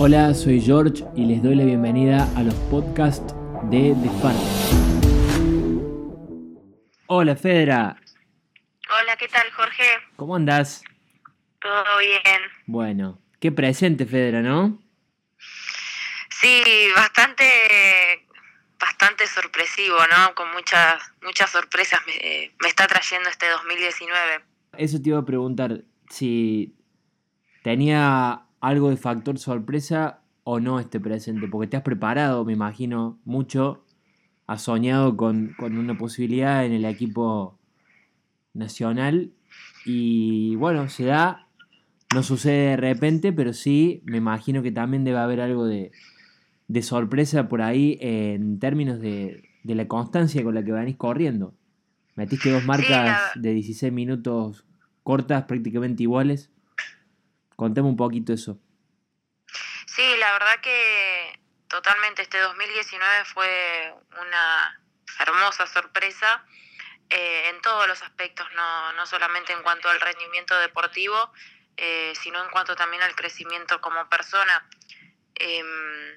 Hola, 0.00 0.32
soy 0.32 0.60
George 0.60 1.04
y 1.16 1.24
les 1.24 1.42
doy 1.42 1.56
la 1.56 1.64
bienvenida 1.64 2.28
a 2.36 2.44
los 2.44 2.54
podcasts 2.70 3.34
de 3.64 3.96
The 4.00 4.08
Fan. 4.22 4.36
Hola, 7.08 7.34
Fedra. 7.34 7.96
Hola, 8.88 9.16
¿qué 9.16 9.26
tal, 9.26 9.50
Jorge? 9.50 9.82
¿Cómo 10.14 10.36
andás? 10.36 10.84
Todo 11.60 11.98
bien. 11.98 12.40
Bueno, 12.66 13.20
qué 13.40 13.50
presente, 13.50 14.06
Fedra, 14.06 14.40
¿no? 14.40 14.80
Sí, 16.30 16.62
bastante 16.94 17.44
bastante 18.78 19.26
sorpresivo, 19.26 19.96
¿no? 20.16 20.32
Con 20.36 20.52
muchas 20.52 21.02
muchas 21.22 21.50
sorpresas 21.50 21.98
me, 22.06 22.52
me 22.62 22.68
está 22.68 22.86
trayendo 22.86 23.28
este 23.28 23.48
2019. 23.50 24.44
Eso 24.76 25.02
te 25.02 25.08
iba 25.08 25.18
a 25.18 25.24
preguntar 25.24 25.80
si 26.08 26.76
tenía 27.64 28.44
algo 28.60 28.90
de 28.90 28.96
factor 28.96 29.38
sorpresa 29.38 30.20
o 30.44 30.60
no 30.60 30.80
este 30.80 30.98
presente, 30.98 31.46
porque 31.48 31.66
te 31.66 31.76
has 31.76 31.82
preparado, 31.82 32.44
me 32.44 32.54
imagino, 32.54 33.18
mucho, 33.24 33.84
has 34.46 34.62
soñado 34.62 35.16
con, 35.16 35.54
una 35.60 35.98
posibilidad 35.98 36.64
en 36.64 36.72
el 36.72 36.86
equipo 36.86 37.58
nacional 38.54 39.30
y 39.84 40.56
bueno, 40.56 40.88
se 40.88 41.04
da, 41.04 41.46
no 42.14 42.22
sucede 42.22 42.70
de 42.70 42.76
repente, 42.78 43.32
pero 43.32 43.52
sí, 43.52 44.02
me 44.06 44.16
imagino 44.16 44.62
que 44.62 44.72
también 44.72 45.04
debe 45.04 45.18
haber 45.18 45.42
algo 45.42 45.66
de, 45.66 45.92
sorpresa 46.80 47.48
por 47.48 47.60
ahí 47.60 47.98
en 48.00 48.58
términos 48.58 49.00
de, 49.00 49.44
la 49.64 49.86
constancia 49.86 50.42
con 50.42 50.54
la 50.54 50.64
que 50.64 50.72
venís 50.72 50.96
corriendo. 50.96 51.54
Metiste 52.16 52.50
dos 52.50 52.64
marcas 52.64 53.20
de 53.34 53.52
16 53.52 53.92
minutos 53.92 54.64
cortas, 55.02 55.44
prácticamente 55.44 56.04
iguales. 56.04 56.50
Contame 57.58 57.88
un 57.88 57.96
poquito 57.96 58.32
eso. 58.32 58.56
Sí, 59.84 60.16
la 60.18 60.30
verdad 60.30 60.60
que 60.60 61.40
totalmente 61.66 62.22
este 62.22 62.38
2019 62.38 63.24
fue 63.24 63.94
una 64.12 64.80
hermosa 65.18 65.66
sorpresa 65.66 66.46
eh, 67.10 67.48
en 67.48 67.60
todos 67.60 67.88
los 67.88 68.00
aspectos, 68.00 68.46
no, 68.54 68.92
no 68.92 69.04
solamente 69.06 69.52
en 69.52 69.64
cuanto 69.64 69.90
al 69.90 70.00
rendimiento 70.00 70.56
deportivo, 70.60 71.32
eh, 71.76 72.12
sino 72.22 72.40
en 72.44 72.48
cuanto 72.50 72.76
también 72.76 73.02
al 73.02 73.16
crecimiento 73.16 73.80
como 73.80 74.08
persona. 74.08 74.64
Em, 75.34 76.12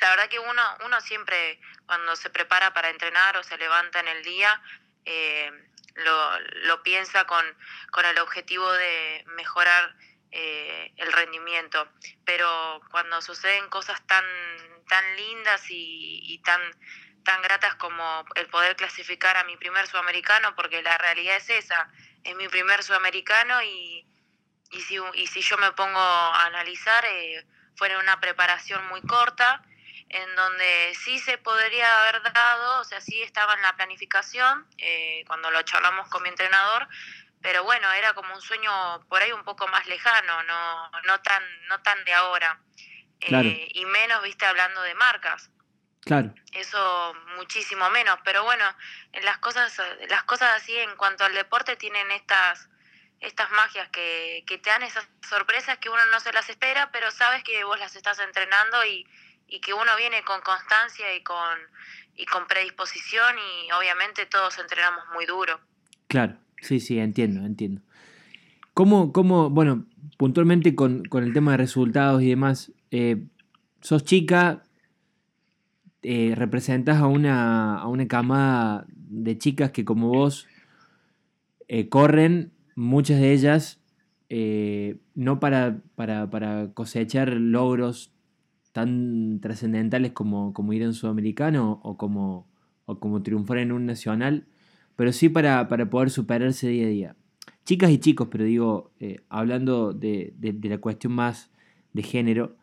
la 0.00 0.08
verdad 0.08 0.30
que 0.30 0.38
uno, 0.38 0.62
uno 0.86 0.98
siempre 1.02 1.60
cuando 1.84 2.16
se 2.16 2.30
prepara 2.30 2.72
para 2.72 2.88
entrenar 2.88 3.36
o 3.36 3.42
se 3.42 3.58
levanta 3.58 4.00
en 4.00 4.08
el 4.08 4.22
día, 4.22 4.62
eh, 5.04 5.52
lo, 5.96 6.40
lo, 6.40 6.82
piensa 6.82 7.26
con, 7.26 7.44
con 7.90 8.06
el 8.06 8.18
objetivo 8.18 8.72
de 8.72 9.26
mejorar 9.36 9.94
eh, 10.30 10.92
el 10.96 11.12
rendimiento. 11.12 11.88
Pero 12.24 12.80
cuando 12.90 13.20
suceden 13.22 13.68
cosas 13.68 14.04
tan, 14.06 14.24
tan 14.88 15.16
lindas 15.16 15.62
y, 15.68 16.40
tan, 16.44 16.60
tan 17.24 17.42
gratas 17.42 17.74
como 17.76 18.24
el 18.34 18.46
poder 18.48 18.76
clasificar 18.76 19.36
a 19.36 19.44
mi 19.44 19.56
primer 19.56 19.86
sudamericano, 19.86 20.54
porque 20.54 20.82
la 20.82 20.96
realidad 20.98 21.36
es 21.36 21.50
esa, 21.50 21.90
es 22.24 22.34
mi 22.36 22.48
primer 22.48 22.82
sudamericano 22.82 23.62
y, 23.62 24.06
y, 24.70 24.80
si, 24.82 24.98
y 25.14 25.26
si 25.26 25.40
yo 25.40 25.56
me 25.58 25.72
pongo 25.72 25.98
a 25.98 26.46
analizar, 26.46 27.04
eh, 27.06 27.46
fue 27.76 27.96
una 27.96 28.20
preparación 28.20 28.86
muy 28.88 29.00
corta, 29.02 29.62
en 30.10 30.34
donde 30.36 30.94
sí 30.94 31.18
se 31.18 31.38
podría 31.38 32.02
haber 32.02 32.22
dado, 32.32 32.80
o 32.80 32.84
sea, 32.84 33.00
sí 33.00 33.22
estaba 33.22 33.54
en 33.54 33.62
la 33.62 33.76
planificación, 33.76 34.66
eh, 34.78 35.22
cuando 35.26 35.50
lo 35.50 35.62
charlamos 35.62 36.08
con 36.08 36.22
mi 36.22 36.28
entrenador, 36.30 36.88
pero 37.40 37.64
bueno, 37.64 37.90
era 37.92 38.14
como 38.14 38.34
un 38.34 38.40
sueño 38.40 38.70
por 39.08 39.22
ahí 39.22 39.32
un 39.32 39.44
poco 39.44 39.66
más 39.68 39.86
lejano, 39.86 40.42
no, 40.44 40.90
no 41.06 41.20
tan, 41.20 41.42
no 41.68 41.80
tan 41.82 42.04
de 42.04 42.14
ahora. 42.14 42.60
Eh, 43.20 43.68
y 43.74 43.84
menos, 43.86 44.22
viste, 44.22 44.46
hablando 44.46 44.80
de 44.82 44.94
marcas. 44.94 45.50
Claro. 46.02 46.32
Eso 46.52 47.14
muchísimo 47.36 47.90
menos, 47.90 48.18
pero 48.24 48.44
bueno, 48.44 48.64
en 49.12 49.24
las 49.24 49.38
cosas, 49.38 49.80
las 50.08 50.22
cosas 50.24 50.50
así 50.56 50.76
en 50.76 50.96
cuanto 50.96 51.24
al 51.24 51.34
deporte 51.34 51.76
tienen 51.76 52.10
estas, 52.12 52.68
estas 53.20 53.50
magias 53.50 53.88
que, 53.90 54.44
que 54.46 54.58
te 54.58 54.70
dan 54.70 54.82
esas 54.82 55.06
sorpresas 55.28 55.78
que 55.78 55.90
uno 55.90 56.04
no 56.06 56.20
se 56.20 56.32
las 56.32 56.48
espera, 56.48 56.90
pero 56.92 57.10
sabes 57.10 57.42
que 57.44 57.62
vos 57.64 57.78
las 57.78 57.94
estás 57.94 58.18
entrenando 58.20 58.84
y, 58.84 59.06
y 59.48 59.60
que 59.60 59.74
uno 59.74 59.96
viene 59.96 60.22
con 60.22 60.40
constancia 60.40 61.12
y 61.14 61.22
con, 61.22 61.58
y 62.14 62.24
con 62.26 62.46
predisposición 62.46 63.36
y 63.38 63.72
obviamente 63.72 64.26
todos 64.26 64.58
entrenamos 64.58 65.06
muy 65.08 65.26
duro. 65.26 65.60
Claro. 66.08 66.38
Sí, 66.60 66.80
sí, 66.80 66.98
entiendo, 66.98 67.44
entiendo. 67.44 67.82
¿Cómo, 68.74 69.50
bueno, 69.50 69.86
puntualmente 70.18 70.76
con, 70.76 71.02
el 71.12 71.32
tema 71.32 71.52
de 71.52 71.56
resultados 71.56 72.22
y 72.22 72.28
demás, 72.28 72.72
eh, 72.92 73.24
sos 73.80 74.04
chica, 74.04 74.62
eh, 76.02 76.34
representas 76.36 76.98
a 76.98 77.08
una, 77.08 77.78
a 77.78 77.88
una 77.88 78.06
camada 78.06 78.86
de 78.88 79.36
chicas 79.36 79.72
que 79.72 79.84
como 79.84 80.10
vos 80.10 80.46
eh, 81.66 81.88
corren, 81.88 82.52
muchas 82.76 83.20
de 83.20 83.32
ellas, 83.32 83.80
no 85.16 85.40
para, 85.40 85.80
para, 85.96 86.72
cosechar 86.74 87.32
logros 87.32 88.12
tan 88.72 89.40
trascendentales 89.40 90.12
como, 90.12 90.52
como 90.52 90.72
ir 90.72 90.82
en 90.82 90.92
sudamericano 90.92 91.80
o 91.82 91.96
como, 91.96 92.46
o 92.86 93.00
como 93.00 93.22
triunfar 93.22 93.58
en 93.58 93.72
un 93.72 93.86
nacional, 93.86 94.46
pero 94.98 95.12
sí 95.12 95.28
para, 95.28 95.68
poder 95.68 96.10
superarse 96.10 96.66
día 96.66 96.86
a 96.86 96.88
día. 96.88 97.16
Chicas 97.64 97.92
y 97.92 97.98
chicos, 97.98 98.26
pero 98.32 98.42
digo, 98.42 98.90
eh, 98.98 99.20
hablando 99.28 99.92
de, 99.92 100.34
la 100.60 100.78
cuestión 100.78 101.12
más 101.12 101.52
de 101.92 102.02
género, 102.02 102.56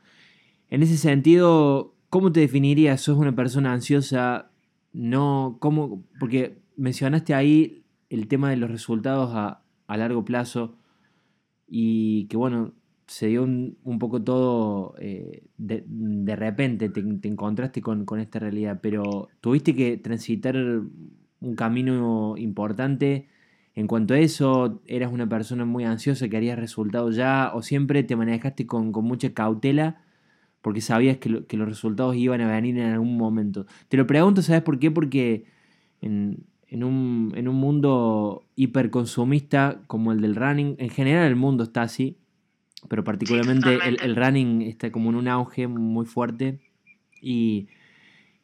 en 0.69 0.83
ese 0.83 0.97
sentido, 0.97 1.95
¿cómo 2.09 2.33
te 2.33 2.41
definirías? 2.41 2.99
¿Sos 2.99 3.17
una 3.17 3.33
persona 3.33 3.71
ansiosa? 3.71 4.51
No, 4.91 5.55
¿cómo? 5.61 6.03
Porque 6.19 6.57
mencionaste 6.75 7.33
ahí 7.33 7.85
el 8.09 8.27
tema 8.27 8.49
de 8.49 8.57
los 8.57 8.69
resultados 8.69 9.31
a, 9.33 9.61
largo 9.87 10.25
plazo 10.25 10.75
y 11.69 12.25
que 12.25 12.35
bueno, 12.35 12.73
se 13.07 13.27
dio 13.27 13.43
un, 13.43 13.97
poco 13.97 14.21
todo 14.21 14.93
eh, 14.99 15.45
de, 15.57 16.35
repente, 16.35 16.89
te, 16.89 16.99
encontraste 16.99 17.79
con, 17.79 18.03
con, 18.03 18.19
esta 18.19 18.39
realidad, 18.39 18.79
pero 18.83 19.29
tuviste 19.39 19.73
que 19.73 19.95
transitar 19.95 20.57
un 21.45 21.55
camino 21.55 22.35
importante. 22.37 23.27
En 23.75 23.87
cuanto 23.87 24.13
a 24.13 24.19
eso, 24.19 24.81
¿eras 24.87 25.11
una 25.11 25.27
persona 25.27 25.65
muy 25.65 25.83
ansiosa 25.83 26.27
que 26.27 26.37
harías 26.37 26.57
resultados 26.57 27.15
ya 27.15 27.51
o 27.53 27.61
siempre 27.61 28.03
te 28.03 28.15
manejaste 28.15 28.65
con, 28.65 28.91
mucha 28.91 29.33
cautela 29.33 30.01
porque 30.61 30.81
sabías 30.81 31.17
que, 31.17 31.29
los 31.29 31.67
resultados 31.67 32.15
iban 32.15 32.41
a 32.41 32.51
venir 32.51 32.77
en 32.77 32.93
algún 32.93 33.17
momento? 33.17 33.65
Te 33.89 33.97
lo 33.97 34.07
pregunto, 34.07 34.41
¿sabes 34.41 34.63
por 34.63 34.79
qué? 34.79 34.91
Porque 34.91 35.45
en, 36.01 36.43
un, 36.71 37.31
mundo 37.53 38.43
hiperconsumista 38.55 39.81
como 39.87 40.11
el 40.11 40.21
del 40.21 40.35
running, 40.35 40.75
en 40.79 40.89
general 40.89 41.27
el 41.27 41.35
mundo 41.35 41.65
está 41.65 41.83
así, 41.83 42.17
pero 42.87 43.03
particularmente 43.03 43.77
el, 43.85 43.97
el 44.01 44.15
running 44.15 44.61
está 44.61 44.91
como 44.91 45.09
en 45.09 45.15
un 45.15 45.27
auge 45.27 45.67
muy 45.67 46.05
fuerte 46.05 46.59
y 47.21 47.67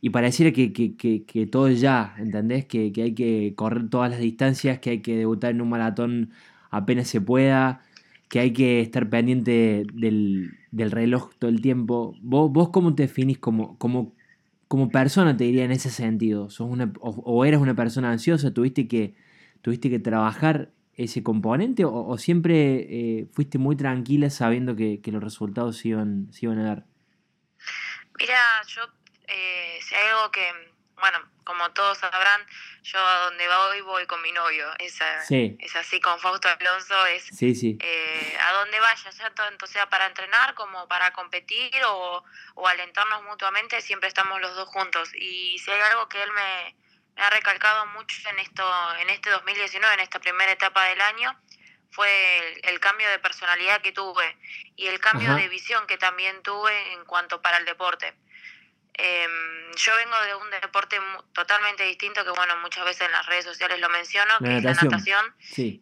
y 0.02 0.10
pareciera 0.10 0.52
que, 0.52 0.74
que, 0.74 1.48
todo 1.48 1.68
es 1.68 1.80
ya, 1.80 2.16
¿entendés? 2.18 2.66
Que, 2.66 2.92
hay 2.98 3.14
que 3.14 3.54
correr 3.56 3.88
todas 3.90 4.10
las 4.10 4.20
distancias, 4.20 4.80
que 4.80 4.90
hay 4.90 5.02
que 5.02 5.16
debutar 5.16 5.52
en 5.52 5.62
un 5.62 5.70
maratón 5.70 6.32
apenas 6.72 7.08
se 7.08 7.22
pueda, 7.22 7.84
que 8.28 8.40
hay 8.40 8.52
que 8.52 8.82
estar 8.82 9.10
pendiente 9.10 9.86
del, 9.94 10.58
reloj 10.72 11.32
todo 11.38 11.52
el 11.52 11.62
tiempo. 11.62 12.16
¿Vos, 12.22 12.52
vos 12.52 12.70
cómo 12.70 12.96
te 12.96 13.04
definís 13.04 13.38
como, 13.38 13.78
como, 13.78 14.16
como 14.68 14.90
persona, 14.90 15.38
te 15.38 15.44
diría, 15.44 15.66
en 15.66 15.72
ese 15.72 15.92
sentido? 15.92 16.50
¿Sos 16.50 16.68
una, 16.68 16.92
o, 17.00 17.46
eras 17.46 17.62
una 17.62 17.76
persona 17.76 18.12
ansiosa? 18.12 18.52
¿Tuviste 18.54 18.88
que, 18.88 19.14
tuviste 19.62 19.92
que 19.92 20.00
trabajar 20.00 20.72
ese 20.96 21.22
componente 21.22 21.86
o, 21.86 22.18
siempre 22.18 23.20
eh, 23.20 23.28
fuiste 23.34 23.60
muy 23.60 23.76
tranquila 23.76 24.32
sabiendo 24.32 24.76
que, 24.76 25.00
los 25.06 25.24
resultados 25.24 25.86
iban, 25.86 26.28
se 26.32 26.48
iban 26.48 26.58
a 26.58 26.64
dar? 26.64 26.86
Mira, 28.18 28.36
yo 28.68 28.82
eh, 29.32 29.80
si 29.82 29.96
hay 29.96 30.08
algo 30.08 30.32
que, 30.32 30.54
bueno, 30.96 31.20
como 31.44 31.72
todos 31.72 31.98
sabrán, 31.98 32.46
yo 32.84 33.00
a 33.00 33.20
donde 33.26 33.48
voy 33.48 33.82
voy 33.82 34.06
con 34.06 34.22
mi 34.22 34.32
novio. 34.32 34.68
Es, 34.80 35.00
es 35.30 35.76
así 35.76 36.00
con 36.00 36.20
Fausto 36.20 36.48
Alonso, 36.48 37.06
es 37.08 37.30
eh, 37.42 38.38
a 38.40 38.52
donde 38.54 38.80
vaya, 38.80 39.10
ya 39.10 39.30
tanto 39.32 39.68
sea 39.68 39.90
para 39.90 40.06
entrenar 40.06 40.54
como 40.56 40.88
para 40.88 41.12
competir 41.14 41.72
o, 41.88 42.24
alentarnos 42.66 43.24
mutuamente, 43.24 43.82
siempre 43.82 44.08
estamos 44.08 44.40
los 44.42 44.56
dos 44.56 44.70
juntos. 44.70 45.10
Y 45.16 45.58
si 45.60 45.72
hay 45.72 45.82
algo 45.82 46.08
que 46.10 46.22
él 46.22 46.32
me, 46.32 46.76
ha 47.22 47.30
recalcado 47.30 47.86
mucho 47.88 48.18
en 48.30 48.40
esto 48.40 48.64
en 49.00 49.10
este 49.10 49.30
2019, 49.30 49.94
en 49.96 50.00
esta 50.00 50.20
primera 50.20 50.52
etapa 50.52 50.86
del 50.86 51.02
año, 51.02 51.38
fue 51.92 52.62
el, 52.64 52.80
cambio 52.80 53.10
de 53.10 53.20
personalidad 53.20 53.82
que 53.82 53.92
tuve 53.92 54.38
y 54.76 54.88
el 54.88 55.00
cambio 55.00 55.36
de 55.36 55.50
visión 55.50 55.86
que 55.88 55.98
también 55.98 56.42
tuve 56.42 56.94
en 56.94 57.04
cuanto 57.06 57.42
para 57.42 57.58
el 57.58 57.66
deporte. 57.66 58.14
Em, 58.94 59.72
yo 59.76 59.96
vengo 59.96 60.22
de 60.22 60.36
un 60.36 60.50
deporte 60.52 61.00
totalmente 61.34 61.84
distinto 61.84 62.24
que, 62.24 62.32
bueno, 62.32 62.58
muchas 62.58 62.86
veces 62.86 63.02
en 63.08 63.12
las 63.12 63.26
redes 63.26 63.46
sociales 63.46 63.80
lo 63.80 63.90
menciono, 63.90 64.40
que 64.40 64.58
es 64.58 64.64
la 64.64 64.74
natación. 64.74 65.36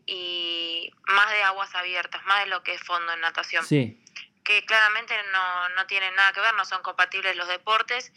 Y 0.05 0.93
más 1.07 1.29
de 1.31 1.43
aguas 1.43 1.73
abiertas, 1.75 2.23
más 2.25 2.43
de 2.43 2.47
lo 2.47 2.63
que 2.63 2.73
es 2.75 2.81
fondo 2.81 3.11
en 3.13 3.21
natación. 3.21 3.65
Que 3.67 3.97
que 4.49 4.65
claramente 4.65 5.13
no, 5.31 5.69
no 5.69 5.85
tienen 5.85 6.15
nada 6.15 6.33
que 6.33 6.39
ver, 6.39 6.55
no 6.55 6.65
son 6.65 6.81
compatibles 6.81 7.35
los 7.35 7.47
deportes. 7.47 8.11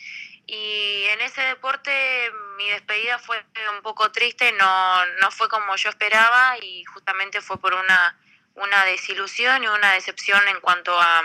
Y 0.46 1.04
en 1.10 1.20
ese 1.20 1.42
deporte 1.42 2.32
mi 2.56 2.70
despedida 2.70 3.18
fue 3.18 3.44
un 3.76 3.82
poco 3.82 4.10
triste, 4.12 4.50
no, 4.52 5.06
no 5.20 5.30
fue 5.30 5.50
como 5.50 5.76
yo 5.76 5.90
esperaba 5.90 6.56
y 6.62 6.84
justamente 6.84 7.42
fue 7.42 7.60
por 7.60 7.74
una, 7.74 8.18
una 8.54 8.82
desilusión 8.86 9.62
y 9.62 9.68
una 9.68 9.92
decepción 9.92 10.40
en 10.48 10.58
cuanto 10.60 10.98
a, 10.98 11.22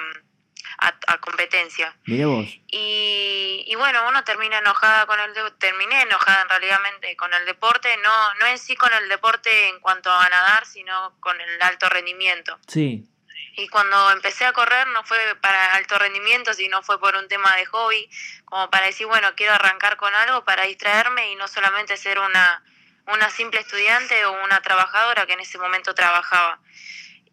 a, 0.77 1.17
competencia. 1.17 1.95
Mira 2.05 2.27
vos. 2.27 2.45
Y, 2.67 3.63
y, 3.65 3.75
bueno, 3.75 4.07
uno 4.07 4.23
termina 4.23 4.59
enojada 4.59 5.05
con 5.05 5.19
el 5.19 5.33
terminé 5.57 6.01
enojada 6.03 6.43
en 6.43 6.49
realidad 6.49 6.79
con 7.17 7.33
el 7.33 7.45
deporte, 7.45 7.95
no, 7.97 8.33
no 8.35 8.45
en 8.45 8.57
sí 8.57 8.75
con 8.75 8.93
el 8.93 9.09
deporte 9.09 9.69
en 9.69 9.79
cuanto 9.79 10.11
a 10.11 10.29
nadar, 10.29 10.65
sino 10.65 11.15
con 11.19 11.39
el 11.39 11.61
alto 11.61 11.89
rendimiento. 11.89 12.59
Sí. 12.67 13.07
Y 13.55 13.67
cuando 13.69 14.11
empecé 14.11 14.45
a 14.45 14.53
correr 14.53 14.87
no 14.89 15.03
fue 15.03 15.17
para 15.41 15.73
alto 15.73 15.97
rendimiento, 15.97 16.53
sino 16.53 16.83
fue 16.83 16.99
por 16.99 17.15
un 17.15 17.27
tema 17.27 17.55
de 17.55 17.65
hobby, 17.65 18.07
como 18.45 18.69
para 18.69 18.85
decir, 18.85 19.07
bueno, 19.07 19.33
quiero 19.35 19.53
arrancar 19.53 19.97
con 19.97 20.13
algo 20.13 20.45
para 20.45 20.63
distraerme 20.63 21.31
y 21.31 21.35
no 21.35 21.47
solamente 21.47 21.97
ser 21.97 22.19
una, 22.19 22.63
una 23.07 23.31
simple 23.31 23.59
estudiante 23.59 24.25
o 24.25 24.43
una 24.43 24.61
trabajadora 24.61 25.25
que 25.25 25.33
en 25.33 25.39
ese 25.39 25.57
momento 25.57 25.95
trabajaba. 25.95 26.59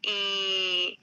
Y, 0.01 0.99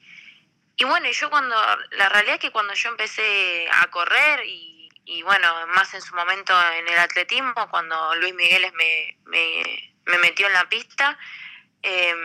y 0.82 0.84
bueno, 0.84 1.08
yo 1.12 1.30
cuando, 1.30 1.56
la 1.92 2.10
realidad 2.10 2.36
es 2.38 2.42
que 2.42 2.50
cuando 2.50 2.74
yo 2.74 2.90
empecé 2.90 3.70
a 3.72 3.86
correr 3.92 4.44
y, 4.48 4.90
y 5.06 5.22
bueno, 5.22 5.48
más 5.68 5.94
en 5.94 6.02
su 6.02 6.16
momento 6.16 6.60
en 6.74 6.88
el 6.88 6.98
atletismo, 6.98 7.70
cuando 7.70 8.16
Luis 8.16 8.34
Migueles 8.34 8.74
me, 8.74 9.16
me, 9.26 9.94
me 10.06 10.18
metió 10.18 10.48
en 10.48 10.54
la 10.54 10.68
pista, 10.70 11.20
eh, 11.84 12.16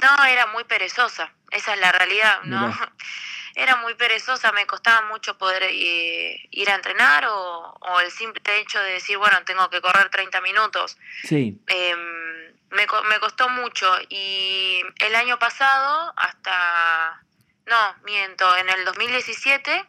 no, 0.00 0.24
era 0.24 0.46
muy 0.46 0.64
perezosa, 0.64 1.30
esa 1.50 1.74
es 1.74 1.80
la 1.80 1.92
realidad, 1.92 2.40
¿no? 2.44 2.74
Era 3.54 3.74
muy 3.76 3.94
perezosa, 3.94 4.52
me 4.52 4.66
costaba 4.66 5.08
mucho 5.08 5.36
poder 5.36 5.64
eh, 5.64 6.48
ir 6.52 6.70
a 6.70 6.76
entrenar 6.76 7.26
o, 7.28 8.00
el 8.00 8.10
simple 8.12 8.40
hecho 8.60 8.80
de 8.80 8.92
decir, 8.92 9.18
bueno, 9.18 9.42
tengo 9.44 9.68
que 9.68 9.80
correr 9.80 10.08
30 10.10 10.40
minutos. 10.42 10.96
Sí. 11.24 11.60
Em, 11.66 12.54
me, 12.70 12.86
me 13.08 13.18
costó 13.18 13.48
mucho 13.48 13.92
y 14.08 14.80
el 15.00 15.14
año 15.16 15.40
pasado, 15.40 16.14
hasta, 16.16 17.20
no, 17.68 17.96
miento, 18.04 18.56
en 18.56 18.68
el 18.70 18.84
2017, 18.84 19.86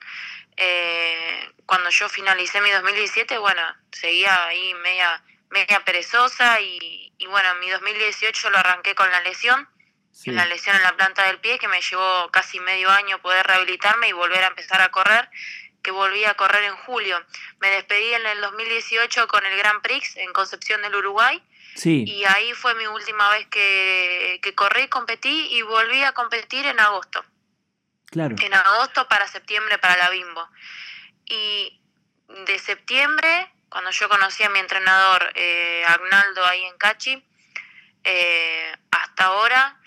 eh, 0.58 1.52
cuando 1.66 1.90
yo 1.90 2.10
finalicé 2.10 2.62
mi 2.62 2.72
2017, 2.72 3.38
bueno, 3.38 3.62
seguía 3.92 4.46
ahí 4.46 4.74
media, 4.76 5.24
media 5.50 5.84
perezosa 5.86 6.60
y, 6.62 7.14
y 7.18 7.26
bueno, 7.28 7.56
mi 7.56 7.70
2018 7.70 8.50
lo 8.50 8.58
arranqué 8.58 8.96
con 8.96 9.10
la 9.10 9.22
lesión 9.22 9.68
la 10.26 10.46
lesión 10.46 10.76
en 10.76 10.84
la 10.84 10.96
planta 10.96 11.26
del 11.28 11.40
pie 11.40 11.60
que 11.60 11.68
me 11.68 11.82
llevó 11.82 12.30
casi 12.32 12.60
medio 12.60 12.90
año 12.90 13.22
poder 13.22 13.46
rehabilitarme 13.46 14.10
y 14.10 14.14
volver 14.14 14.44
a 14.44 14.48
empezar 14.48 14.82
a 14.82 14.90
correr, 14.90 15.30
que 15.82 15.92
volví 15.92 16.26
a 16.26 16.34
correr 16.34 16.64
en 16.64 16.76
julio. 16.76 17.24
Me 17.62 17.70
despedí 17.70 18.14
en 18.14 18.26
el 18.26 18.42
2018 18.42 19.28
con 19.28 19.46
el 19.46 19.58
Grand 19.58 19.82
Prix 19.82 20.18
en 20.18 20.34
Concepción 20.34 20.82
del 20.82 20.96
Uruguay. 20.96 21.42
Sí. 21.76 22.04
Y 22.06 22.26
ahí 22.26 22.54
fue 22.54 22.76
mi 22.76 22.86
última 22.88 23.30
vez 23.32 23.48
que, 23.48 24.40
que 24.44 24.54
corrí, 24.54 24.90
competí 24.90 25.48
y 25.52 25.62
volví 25.62 26.04
a 26.04 26.12
competir 26.12 26.66
en 26.66 26.80
agosto. 26.80 27.24
Claro. 28.12 28.36
En 28.42 28.54
agosto 28.54 29.08
para 29.08 29.28
septiembre 29.28 29.78
para 29.78 29.98
la 29.98 30.10
Bimbo. 30.10 30.48
Y 31.26 31.80
de 32.46 32.60
septiembre, 32.60 33.52
cuando 33.70 33.92
yo 33.92 34.10
conocí 34.10 34.44
a 34.44 34.50
mi 34.50 34.60
entrenador 34.60 35.32
eh, 35.36 35.84
Agnaldo 35.88 36.46
ahí 36.46 36.64
en 36.64 36.78
Cachi, 36.78 37.24
eh, 38.04 38.76
hasta 38.92 39.26
ahora 39.26 39.80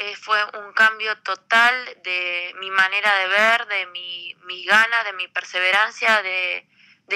eh, 0.00 0.14
fue 0.14 0.38
un 0.60 0.72
cambio 0.74 1.16
total 1.18 1.74
de 2.04 2.54
mi 2.60 2.70
manera 2.70 3.12
de 3.18 3.28
ver, 3.28 3.66
de 3.66 3.86
mi, 3.86 4.32
mis 4.44 4.64
ganas, 4.64 5.04
de 5.04 5.12
mi 5.12 5.26
perseverancia, 5.26 6.22
de, 6.22 6.66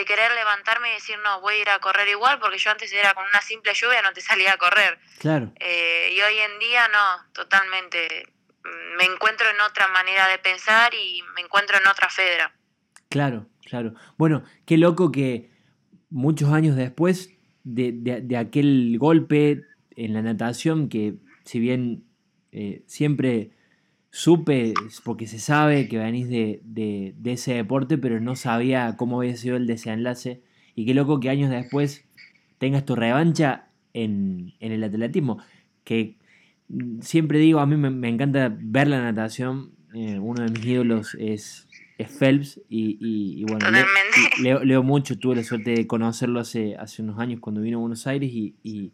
querer 0.05 0.33
levantarme 0.33 0.91
y 0.91 0.95
decir, 0.95 1.17
no, 1.19 1.41
voy 1.41 1.55
a 1.55 1.59
ir 1.59 1.71
a 1.71 1.79
correr 1.79 2.09
igual, 2.09 2.41
porque 2.41 2.59
yo 2.59 2.73
antes 2.73 2.93
era 2.93 3.15
con 3.15 3.25
una 3.25 3.41
simple 3.41 3.73
lluvia, 3.73 4.03
no 4.03 4.13
te 4.13 4.21
salía 4.21 4.55
a 4.55 4.57
correr. 4.57 4.99
Claro. 5.21 5.53
Eh, 5.61 6.11
y 6.13 6.21
hoy 6.21 6.39
en 6.39 6.59
día 6.59 6.89
no, 6.89 7.33
totalmente. 7.33 8.32
Mm, 8.65 8.97
me 8.97 9.05
encuentro 9.05 9.47
en 9.51 9.61
otra 9.61 9.89
manera 9.89 10.29
de 10.29 10.39
pensar 10.39 10.93
y 10.95 11.23
me 11.35 11.43
encuentro 11.43 11.77
en 11.79 11.87
otra 11.87 12.09
fedra. 12.09 12.55
Claro, 13.09 13.47
claro. 13.65 13.95
Bueno, 14.17 14.45
qué 14.65 14.77
loco 14.77 15.13
que 15.13 15.51
muchos 16.11 16.53
años 16.53 16.77
después 16.77 17.31
de, 17.65 17.93
de 17.93 18.37
aquel 18.37 18.97
golpe 18.99 19.63
en 19.97 20.15
la 20.15 20.23
natación, 20.23 20.89
que 20.89 21.17
si 21.45 21.59
bien 21.59 22.05
eh, 22.53 22.83
siempre 22.87 23.53
supe, 24.11 24.75
porque 25.05 25.27
se 25.27 25.39
sabe 25.39 25.89
que 25.89 25.99
venís 25.99 26.29
de, 26.29 26.61
de, 26.65 27.33
ese 27.33 27.55
deporte, 27.55 27.97
pero 27.97 28.21
no 28.21 28.37
sabía 28.37 28.97
cómo 28.97 29.21
había 29.21 29.37
sido 29.37 29.57
el 29.57 29.67
desenlace. 29.67 30.43
Y 30.75 30.87
qué 30.87 30.95
loco 30.95 31.19
que 31.19 31.31
años 31.31 31.51
después 31.51 32.07
tengas 32.59 32.85
tu 32.85 32.95
revancha 32.95 33.69
en, 33.95 34.55
en 34.61 34.73
el 34.73 34.85
atletismo. 34.85 35.43
Que 35.85 36.19
siempre 37.01 37.39
digo, 37.39 37.61
a 37.61 37.67
mí 37.67 37.77
me, 37.77 38.09
encanta 38.09 38.55
ver 38.61 38.89
la 38.89 39.03
natación. 39.03 39.73
Eh, 39.95 40.19
uno 40.19 40.45
de 40.45 40.51
mis 40.51 40.65
ídolos 40.65 41.17
es, 41.19 41.69
Phelps 42.19 42.61
y, 42.69 42.99
y, 43.01 43.45
bueno, 43.45 43.67
leo, 44.43 44.65
leo, 44.65 44.83
mucho, 44.83 45.19
tuve 45.19 45.37
la 45.37 45.45
suerte 45.45 45.71
de 45.71 45.87
conocerlo 45.87 46.41
hace, 46.41 46.75
hace 46.75 47.01
unos 47.01 47.21
años 47.21 47.39
cuando 47.39 47.61
vino 47.61 47.79
a 47.79 47.81
Buenos 47.81 48.09
Aires 48.09 48.33
y 48.33 48.93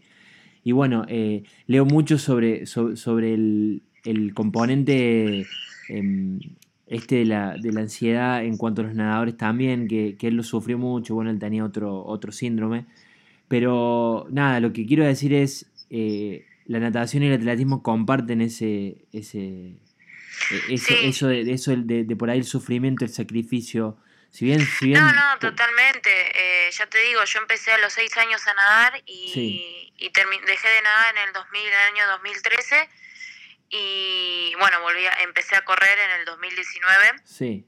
y 0.68 0.72
bueno, 0.72 1.06
eh, 1.08 1.44
leo 1.66 1.86
mucho 1.86 2.18
sobre, 2.18 2.66
sobre, 2.66 3.32
el, 3.32 4.32
componente 4.34 5.46
em, 5.88 6.38
este 6.86 7.16
de 7.16 7.24
la, 7.24 7.56
de 7.56 7.72
la, 7.72 7.80
ansiedad 7.80 8.44
en 8.44 8.58
cuanto 8.58 8.82
a 8.82 8.84
los 8.84 8.94
nadadores 8.94 9.38
también, 9.38 9.88
que, 9.88 10.14
él 10.20 10.34
lo 10.34 10.42
sufrió 10.42 10.76
mucho, 10.76 11.14
bueno, 11.14 11.30
él 11.30 11.38
tenía 11.38 11.64
otro, 11.64 12.04
otro 12.04 12.32
síndrome. 12.32 12.84
Pero 13.48 14.26
nada, 14.30 14.60
lo 14.60 14.74
que 14.74 14.84
quiero 14.84 15.06
decir 15.06 15.32
es, 15.32 15.72
eh, 15.88 16.44
la 16.68 16.78
natación 16.78 17.24
y 17.24 17.26
el 17.26 17.34
atletismo 17.34 17.82
comparten 17.82 18.40
ese, 18.40 19.06
ese, 19.12 19.80
e, 20.68 21.08
eso, 21.08 21.26
de, 21.26 21.52
eso 21.52 21.74
de, 21.74 22.04
de, 22.04 22.16
por 22.16 22.30
ahí 22.30 22.38
el 22.38 22.44
sufrimiento, 22.44 23.04
el 23.04 23.10
sacrificio 23.10 23.98
si 24.30 24.44
bien, 24.44 24.60
si 24.60 24.88
bien, 24.88 25.00
no, 25.00 25.12
no, 25.12 25.38
totalmente. 25.38 26.10
Eh, 26.10 26.70
ya 26.70 26.86
te 26.86 26.98
digo, 26.98 27.24
yo 27.24 27.40
empecé 27.40 27.72
a 27.72 27.78
los 27.78 27.92
seis 27.92 28.14
años 28.18 28.46
a 28.46 28.54
nadar 28.54 29.02
y, 29.06 29.92
y 29.96 30.10
dejé 30.10 30.68
de 30.68 30.82
nadar 30.82 31.16
en 31.16 31.28
el, 31.28 31.32
2000, 31.32 31.66
el 31.66 31.74
año 31.94 32.06
2013 32.08 32.88
y 33.70 34.54
bueno, 34.58 34.80
volví 34.80 35.04
a, 35.06 35.12
empecé 35.22 35.56
a 35.56 35.64
correr 35.64 35.98
en 35.98 36.10
el 36.20 36.24
2019. 36.24 37.20
Sí. 37.24 37.66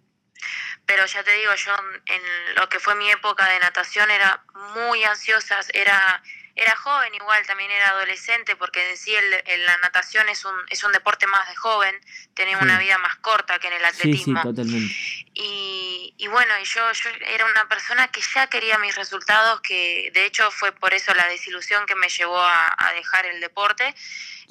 Pero 0.87 1.07
ya 1.07 1.23
te 1.23 1.33
digo, 1.33 1.55
yo 1.55 1.73
en 2.07 2.55
lo 2.57 2.69
que 2.69 2.79
fue 2.79 2.95
mi 2.95 3.11
época 3.11 3.49
de 3.49 3.59
natación 3.61 4.11
era 4.11 4.43
muy 4.75 5.03
ansiosa, 5.05 5.61
era 5.73 6.23
era 6.57 6.77
joven 6.77 7.15
igual, 7.15 7.47
también 7.47 7.71
era 7.71 7.91
adolescente, 7.91 8.57
porque 8.57 8.91
en 8.91 8.97
sí 8.97 9.15
el, 9.15 9.65
la 9.65 9.79
natación 9.79 10.29
es 10.29 10.45
un, 10.45 10.55
es 10.69 10.83
un 10.85 10.93
deporte 10.93 11.27
más 11.27 11.49
de 11.49 11.57
joven, 11.57 11.95
tiene 12.35 12.57
una 12.57 12.79
vida 12.79 12.99
más 12.99 13.17
corta 13.17 13.59
que 13.59 13.69
en 13.69 13.75
el 13.75 13.85
atletismo. 13.85 14.41
Sí, 14.41 14.49
sí, 14.49 14.55
totalmente. 14.55 14.95
Y, 15.35 16.15
y 16.19 16.27
bueno, 16.27 16.53
y 16.61 16.65
yo, 16.65 16.93
yo 16.93 17.11
era 17.29 17.47
una 17.47 17.69
persona 17.69 18.09
que 18.09 18.21
ya 18.35 18.49
quería 18.49 18.79
mis 18.79 18.95
resultados, 18.97 19.61
que 19.61 20.11
de 20.13 20.27
hecho 20.27 20.51
fue 20.51 20.73
por 20.73 20.93
eso 20.93 21.15
la 21.15 21.27
desilusión 21.29 21.87
que 21.87 21.95
me 21.95 22.09
llevó 22.09 22.39
a, 22.41 22.93
dejar 22.95 23.27
el 23.27 23.41
deporte. 23.41 23.95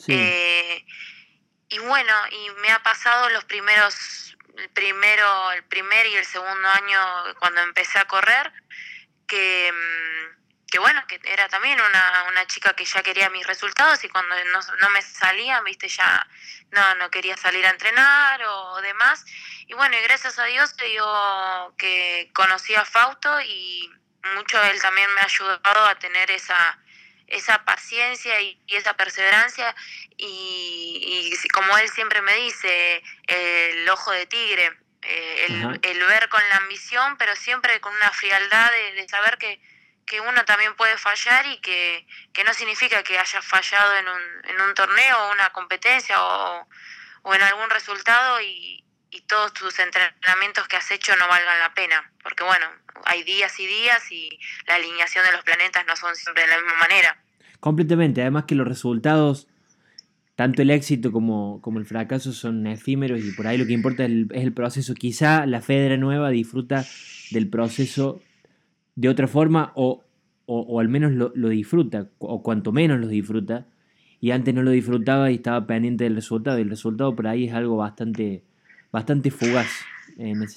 Eh, 0.07 0.85
y 1.69 1.77
bueno, 1.79 2.13
y 2.31 2.49
me 2.61 2.71
ha 2.71 2.81
pasado 2.81 3.29
los 3.29 3.45
primeros, 3.45 4.35
el 4.57 4.69
primero, 4.69 5.51
el 5.51 5.63
primer 5.65 6.07
y 6.07 6.15
el 6.15 6.25
segundo 6.25 6.67
año 6.69 6.99
cuando 7.39 7.61
empecé 7.61 7.99
a 7.99 8.05
correr, 8.05 8.51
que 9.27 9.71
mm, 9.71 10.38
que 10.69 10.79
bueno, 10.79 11.05
que 11.07 11.19
era 11.23 11.47
también 11.49 11.79
una, 11.81 12.25
una 12.29 12.45
chica 12.47 12.73
que 12.73 12.85
ya 12.85 13.01
quería 13.01 13.29
mis 13.29 13.45
resultados 13.45 14.03
y 14.03 14.09
cuando 14.09 14.35
no, 14.45 14.59
no 14.79 14.89
me 14.89 15.01
salían, 15.01 15.63
viste, 15.63 15.87
ya 15.87 16.27
no, 16.71 16.95
no 16.95 17.09
quería 17.09 17.35
salir 17.37 17.65
a 17.65 17.71
entrenar 17.71 18.41
o 18.43 18.81
demás. 18.81 19.25
Y 19.67 19.73
bueno, 19.73 19.97
y 19.97 20.01
gracias 20.01 20.37
a 20.37 20.45
Dios 20.45 20.75
digo 20.77 21.73
que 21.77 22.29
conocí 22.33 22.75
a 22.75 22.85
Fausto 22.85 23.41
y 23.41 23.89
mucho 24.35 24.61
él 24.63 24.81
también 24.81 25.11
me 25.15 25.21
ha 25.21 25.25
ayudado 25.25 25.85
a 25.85 25.95
tener 25.95 26.29
esa, 26.31 26.79
esa 27.27 27.63
paciencia 27.65 28.39
y, 28.41 28.59
esa 28.67 28.93
perseverancia 28.95 29.75
y, 30.17 31.31
y, 31.33 31.47
como 31.49 31.77
él 31.77 31.89
siempre 31.89 32.21
me 32.21 32.35
dice, 32.35 33.01
el 33.27 33.89
ojo 33.89 34.11
de 34.11 34.25
tigre, 34.27 34.77
eh, 35.01 35.45
el, 35.47 35.79
el, 35.81 36.05
ver 36.05 36.29
con 36.29 36.47
la 36.49 36.57
ambición, 36.57 37.17
pero 37.17 37.35
siempre 37.35 37.79
con 37.79 37.95
una 37.95 38.11
frialdad 38.11 38.71
de 38.71 39.07
saber 39.07 39.37
que 39.37 39.61
que 40.09 40.19
uno 40.19 40.43
también 40.43 40.75
puede 40.75 40.97
fallar 40.97 41.45
y 41.45 41.57
que, 41.61 42.05
no 42.45 42.53
significa 42.53 43.03
que 43.03 43.17
hayas 43.19 43.45
fallado 43.45 43.95
en 43.97 44.07
un, 44.07 44.49
en 44.49 44.61
un 44.61 44.73
torneo 44.73 45.15
o 45.19 45.31
una 45.31 45.51
competencia 45.51 46.15
o, 46.19 46.67
o 47.21 47.33
en 47.35 47.41
algún 47.43 47.69
resultado 47.69 48.41
y, 48.41 48.83
y, 49.11 49.21
todos 49.21 49.53
tus 49.53 49.77
entrenamientos 49.77 50.67
que 50.67 50.77
has 50.77 50.89
hecho 50.89 51.15
no 51.15 51.27
valgan 51.27 51.59
la 51.59 51.73
pena. 51.75 52.11
Porque 52.23 52.43
bueno, 52.43 52.65
hay 53.05 53.23
días 53.23 53.59
y 53.59 53.67
días 53.67 54.11
y 54.11 54.39
la 54.67 54.75
alineación 54.75 55.23
de 55.25 55.31
los 55.31 55.43
planetas 55.43 55.85
no 55.85 55.95
son 55.95 56.15
siempre 56.15 56.43
de 56.43 56.49
la 56.49 56.57
misma 56.57 56.77
manera. 56.79 57.21
Completamente, 57.59 58.21
además 58.21 58.45
que 58.47 58.55
los 58.55 58.67
resultados 58.67 59.47
tanto 60.35 60.61
el 60.61 60.71
éxito 60.71 61.11
como, 61.11 61.59
como, 61.61 61.79
el 61.79 61.85
fracaso 61.85 62.31
son 62.31 62.65
efímeros 62.65 63.19
y 63.19 63.33
por 63.33 63.45
ahí 63.45 63.57
lo 63.57 63.65
que 63.67 63.73
importa 63.73 64.05
es 64.05 64.11
el, 64.31 64.53
proceso. 64.53 64.93
Quizá 64.93 65.45
la 65.45 65.59
Federa 65.59 65.97
nueva 65.97 66.29
disfruta 66.29 66.85
del 67.31 67.49
proceso 67.49 68.21
de 68.99 69.07
otra 69.07 69.27
forma 69.29 69.71
o, 69.75 70.03
o, 70.45 70.79
al 70.81 70.89
menos 70.89 71.13
lo, 71.13 71.31
lo, 71.33 71.47
disfruta, 71.47 72.07
o 72.17 72.43
cuanto 72.43 72.73
menos 72.73 72.99
lo 72.99 73.07
disfruta. 73.07 73.65
Y 74.19 74.31
antes 74.31 74.53
no 74.53 74.61
lo 74.61 74.71
disfrutaba 74.71 75.31
y 75.31 75.35
estaba 75.35 75.65
pendiente 75.65 76.03
del 76.03 76.15
resultado. 76.15 76.59
Y 76.59 76.63
el 76.63 76.69
resultado 76.69 77.15
por 77.15 77.27
ahí 77.27 77.47
es 77.47 77.53
algo 77.53 77.77
bastante, 77.77 78.43
bastante 78.91 79.31
fugaz. 79.31 79.69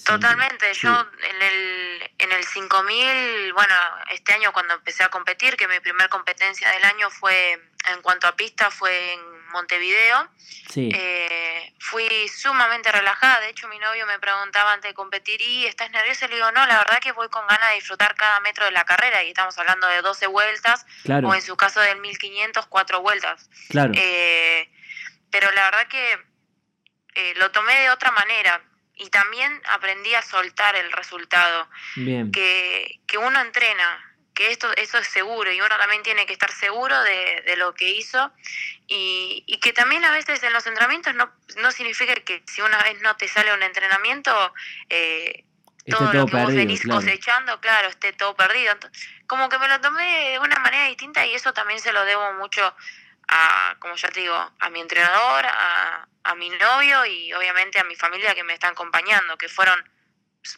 Totalmente, 0.04 0.74
yo 0.74 0.90
en 0.90 1.42
el, 1.42 2.10
en 2.18 2.32
el 2.32 2.42
5000, 2.42 3.52
bueno, 3.52 3.74
este 4.12 4.32
año 4.32 4.52
cuando 4.52 4.74
empecé 4.74 5.04
a 5.04 5.08
competir, 5.08 5.54
que 5.56 5.68
mi 5.68 5.78
primer 5.78 6.08
competencia 6.08 6.68
del 6.72 6.82
año 6.82 7.10
fue, 7.10 7.52
en 7.94 8.02
cuanto 8.02 8.26
a 8.26 8.34
pista, 8.34 8.72
fue 8.72 9.12
en 9.12 9.20
Montevideo. 9.52 10.28
Eh, 10.74 11.74
fui 11.78 12.08
sumamente 12.28 12.90
relajada, 12.90 13.40
de 13.40 13.50
hecho 13.50 13.68
mi 13.68 13.78
novio 13.78 14.06
me 14.06 14.18
preguntaba 14.18 14.72
antes 14.72 14.90
de 14.90 14.94
competir, 14.94 15.40
¿y 15.40 15.66
estás 15.66 15.90
nerviosa? 15.90 16.26
Le 16.28 16.36
digo, 16.36 16.50
no, 16.52 16.66
la 16.66 16.78
verdad 16.78 16.98
que 17.00 17.12
voy 17.12 17.28
con 17.28 17.46
ganas 17.46 17.68
de 17.68 17.74
disfrutar 17.76 18.14
cada 18.14 18.40
metro 18.40 18.64
de 18.64 18.70
la 18.70 18.84
carrera 18.84 19.22
y 19.22 19.28
estamos 19.28 19.56
hablando 19.58 19.86
de 19.88 20.00
12 20.00 20.26
vueltas, 20.28 20.86
o 21.06 21.34
en 21.34 21.42
su 21.42 21.56
caso 21.56 21.80
del 21.80 22.00
1500, 22.00 22.66
cuatro 22.66 23.00
vueltas. 23.02 23.50
Claro. 23.68 23.92
Eh, 23.94 24.70
pero 25.30 25.50
la 25.52 25.64
verdad 25.64 25.86
que 25.88 26.18
eh, 27.14 27.34
lo 27.36 27.50
tomé 27.50 27.74
de 27.80 27.90
otra 27.90 28.10
manera 28.10 28.62
y 28.94 29.10
también 29.10 29.60
aprendí 29.70 30.14
a 30.14 30.22
soltar 30.22 30.76
el 30.76 30.90
resultado. 30.92 31.68
Que, 31.94 33.00
que 33.06 33.18
uno 33.18 33.40
entrena, 33.40 34.11
que 34.34 34.50
esto 34.50 34.70
eso 34.76 34.98
es 34.98 35.06
seguro 35.08 35.52
y 35.52 35.60
uno 35.60 35.76
también 35.78 36.02
tiene 36.02 36.26
que 36.26 36.32
estar 36.32 36.50
seguro 36.52 37.00
de, 37.02 37.42
de 37.46 37.56
lo 37.56 37.74
que 37.74 37.90
hizo 37.90 38.32
y, 38.86 39.44
y, 39.46 39.58
que 39.58 39.72
también 39.72 40.04
a 40.04 40.10
veces 40.10 40.42
en 40.42 40.52
los 40.52 40.66
entrenamientos 40.66 41.14
no, 41.14 41.30
no 41.56 41.70
significa 41.70 42.14
que 42.14 42.42
si 42.46 42.62
una 42.62 42.82
vez 42.82 43.00
no 43.02 43.16
te 43.16 43.28
sale 43.28 43.52
un 43.52 43.62
entrenamiento, 43.62 44.54
eh, 44.88 45.44
todo, 45.88 46.12
lo 46.12 46.26
que 46.26 46.36
vos 46.36 46.54
venís 46.54 46.86
cosechando, 46.86 47.60
claro, 47.60 47.88
esté 47.88 48.12
todo 48.12 48.36
perdido. 48.36 48.74
como 49.26 49.48
que 49.48 49.58
me 49.58 49.68
lo 49.68 49.80
tomé 49.80 50.30
de 50.30 50.38
una 50.38 50.58
manera 50.60 50.86
distinta 50.86 51.26
y 51.26 51.34
eso 51.34 51.52
también 51.52 51.80
se 51.80 51.92
lo 51.92 52.04
debo 52.04 52.32
mucho 52.34 52.74
a, 53.28 53.76
como 53.78 53.94
ya 53.96 54.08
te 54.08 54.20
digo, 54.20 54.52
a 54.58 54.70
mi 54.70 54.80
entrenador, 54.80 55.46
a, 55.46 56.06
a 56.24 56.34
mi 56.34 56.50
novio 56.50 57.04
y 57.06 57.32
obviamente 57.32 57.78
a 57.78 57.84
mi 57.84 57.96
familia 57.96 58.34
que 58.34 58.44
me 58.44 58.54
están 58.54 58.72
acompañando, 58.72 59.36
que 59.36 59.48
fueron 59.48 59.82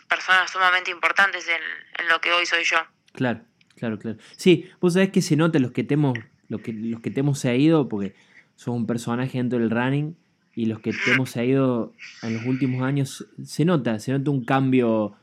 personas 0.09 0.51
sumamente 0.51 0.91
importantes 0.91 1.47
en, 1.49 1.63
en 1.99 2.09
lo 2.09 2.21
que 2.21 2.33
hoy 2.33 2.47
soy 2.47 2.65
yo. 2.65 2.85
Claro, 3.15 3.41
claro, 3.85 3.99
claro. 3.99 4.19
Sí, 4.37 4.65
vos 4.81 4.95
sabés 4.95 5.11
que 5.11 5.21
se 5.21 5.37
nota 5.37 5.59
los 5.59 5.73
que 5.73 5.85
te 5.85 5.95
hemos, 5.95 6.19
los 6.49 6.63
que, 6.63 6.73
los 6.73 7.01
que 7.01 7.11
te 7.11 7.21
hemos 7.21 7.39
seguido, 7.39 7.87
porque 7.89 8.15
sos 8.55 8.75
un 8.75 8.87
personaje 8.87 9.39
dentro 9.39 9.59
del 9.59 9.71
running, 9.71 10.17
y 10.55 10.67
los 10.67 10.79
que 10.79 10.93
te 10.93 11.13
hemos 11.13 11.31
seguido 11.31 11.93
en 12.23 12.35
los 12.35 12.47
últimos 12.47 12.83
años, 12.83 13.27
se 13.43 13.65
nota, 13.65 13.99
se 13.99 14.13
nota 14.13 14.31
un 14.31 14.45
cambio, 14.45 15.15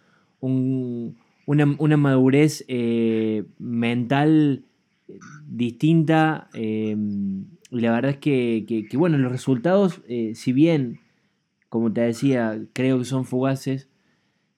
un, 0.42 1.18
una, 1.46 1.98
madurez 1.98 2.66
eh, 2.68 3.46
mental 3.58 4.64
distinta. 5.48 6.50
Eh, 6.54 6.96
y 7.72 7.80
la 7.80 7.92
verdad 7.94 8.12
es 8.12 8.18
que, 8.18 8.88
bueno, 8.94 9.18
los 9.18 9.32
resultados, 9.32 10.02
eh, 10.08 10.34
si 10.36 10.52
bien, 10.52 11.00
como 11.70 11.92
te 11.92 12.02
decía, 12.02 12.62
creo 12.74 13.00
que 13.00 13.06
son 13.06 13.26
fugaces, 13.26 13.88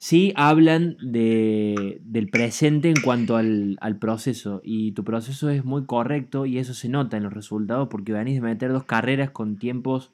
sí 0.04 0.34
hablan 0.36 0.98
de, 1.00 1.98
del 2.02 2.28
presente 2.28 2.90
en 2.90 3.00
cuanto 3.00 3.38
al, 3.38 3.98
proceso. 4.02 4.60
Y 4.62 4.92
tu 4.92 5.06
proceso 5.06 5.50
es 5.50 5.64
muy 5.64 5.86
correcto 5.86 6.46
y 6.46 6.58
eso 6.58 6.74
se 6.74 6.90
nota 6.90 7.16
en 7.16 7.24
los 7.24 7.32
resultados 7.32 7.88
porque 7.88 8.12
venís 8.12 8.36
de 8.36 8.42
meter 8.42 8.74
dos 8.74 8.84
carreras 8.84 9.32
con 9.32 9.58
tiempos 9.58 10.12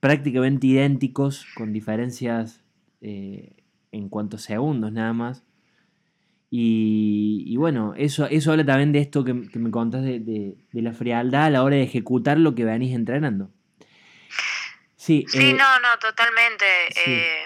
prácticamente 0.00 0.66
idénticos, 0.66 1.46
con 1.54 1.72
diferencias 1.72 2.64
eh, 3.00 3.62
en 3.92 4.08
cuanto 4.08 4.34
a 4.34 4.40
segundos 4.40 4.90
nada 4.90 5.12
más. 5.12 5.44
Y, 6.50 7.54
bueno, 7.56 7.94
eso, 7.96 8.26
eso 8.26 8.50
habla 8.50 8.66
también 8.66 8.90
de 8.90 8.98
esto 8.98 9.22
que, 9.22 9.32
me 9.32 9.70
contás 9.70 10.02
de, 10.02 10.56
la 10.72 10.92
frialdad 10.92 11.44
a 11.44 11.50
la 11.50 11.62
hora 11.62 11.76
de 11.76 11.84
ejecutar 11.84 12.36
lo 12.36 12.56
que 12.56 12.64
venís 12.64 12.96
entrenando. 12.96 13.52
Sí, 14.96 15.24
sí 15.28 15.50
eh, 15.50 15.52
no, 15.52 15.78
no, 15.78 15.98
totalmente. 16.00 16.64
Eh, 17.06 17.44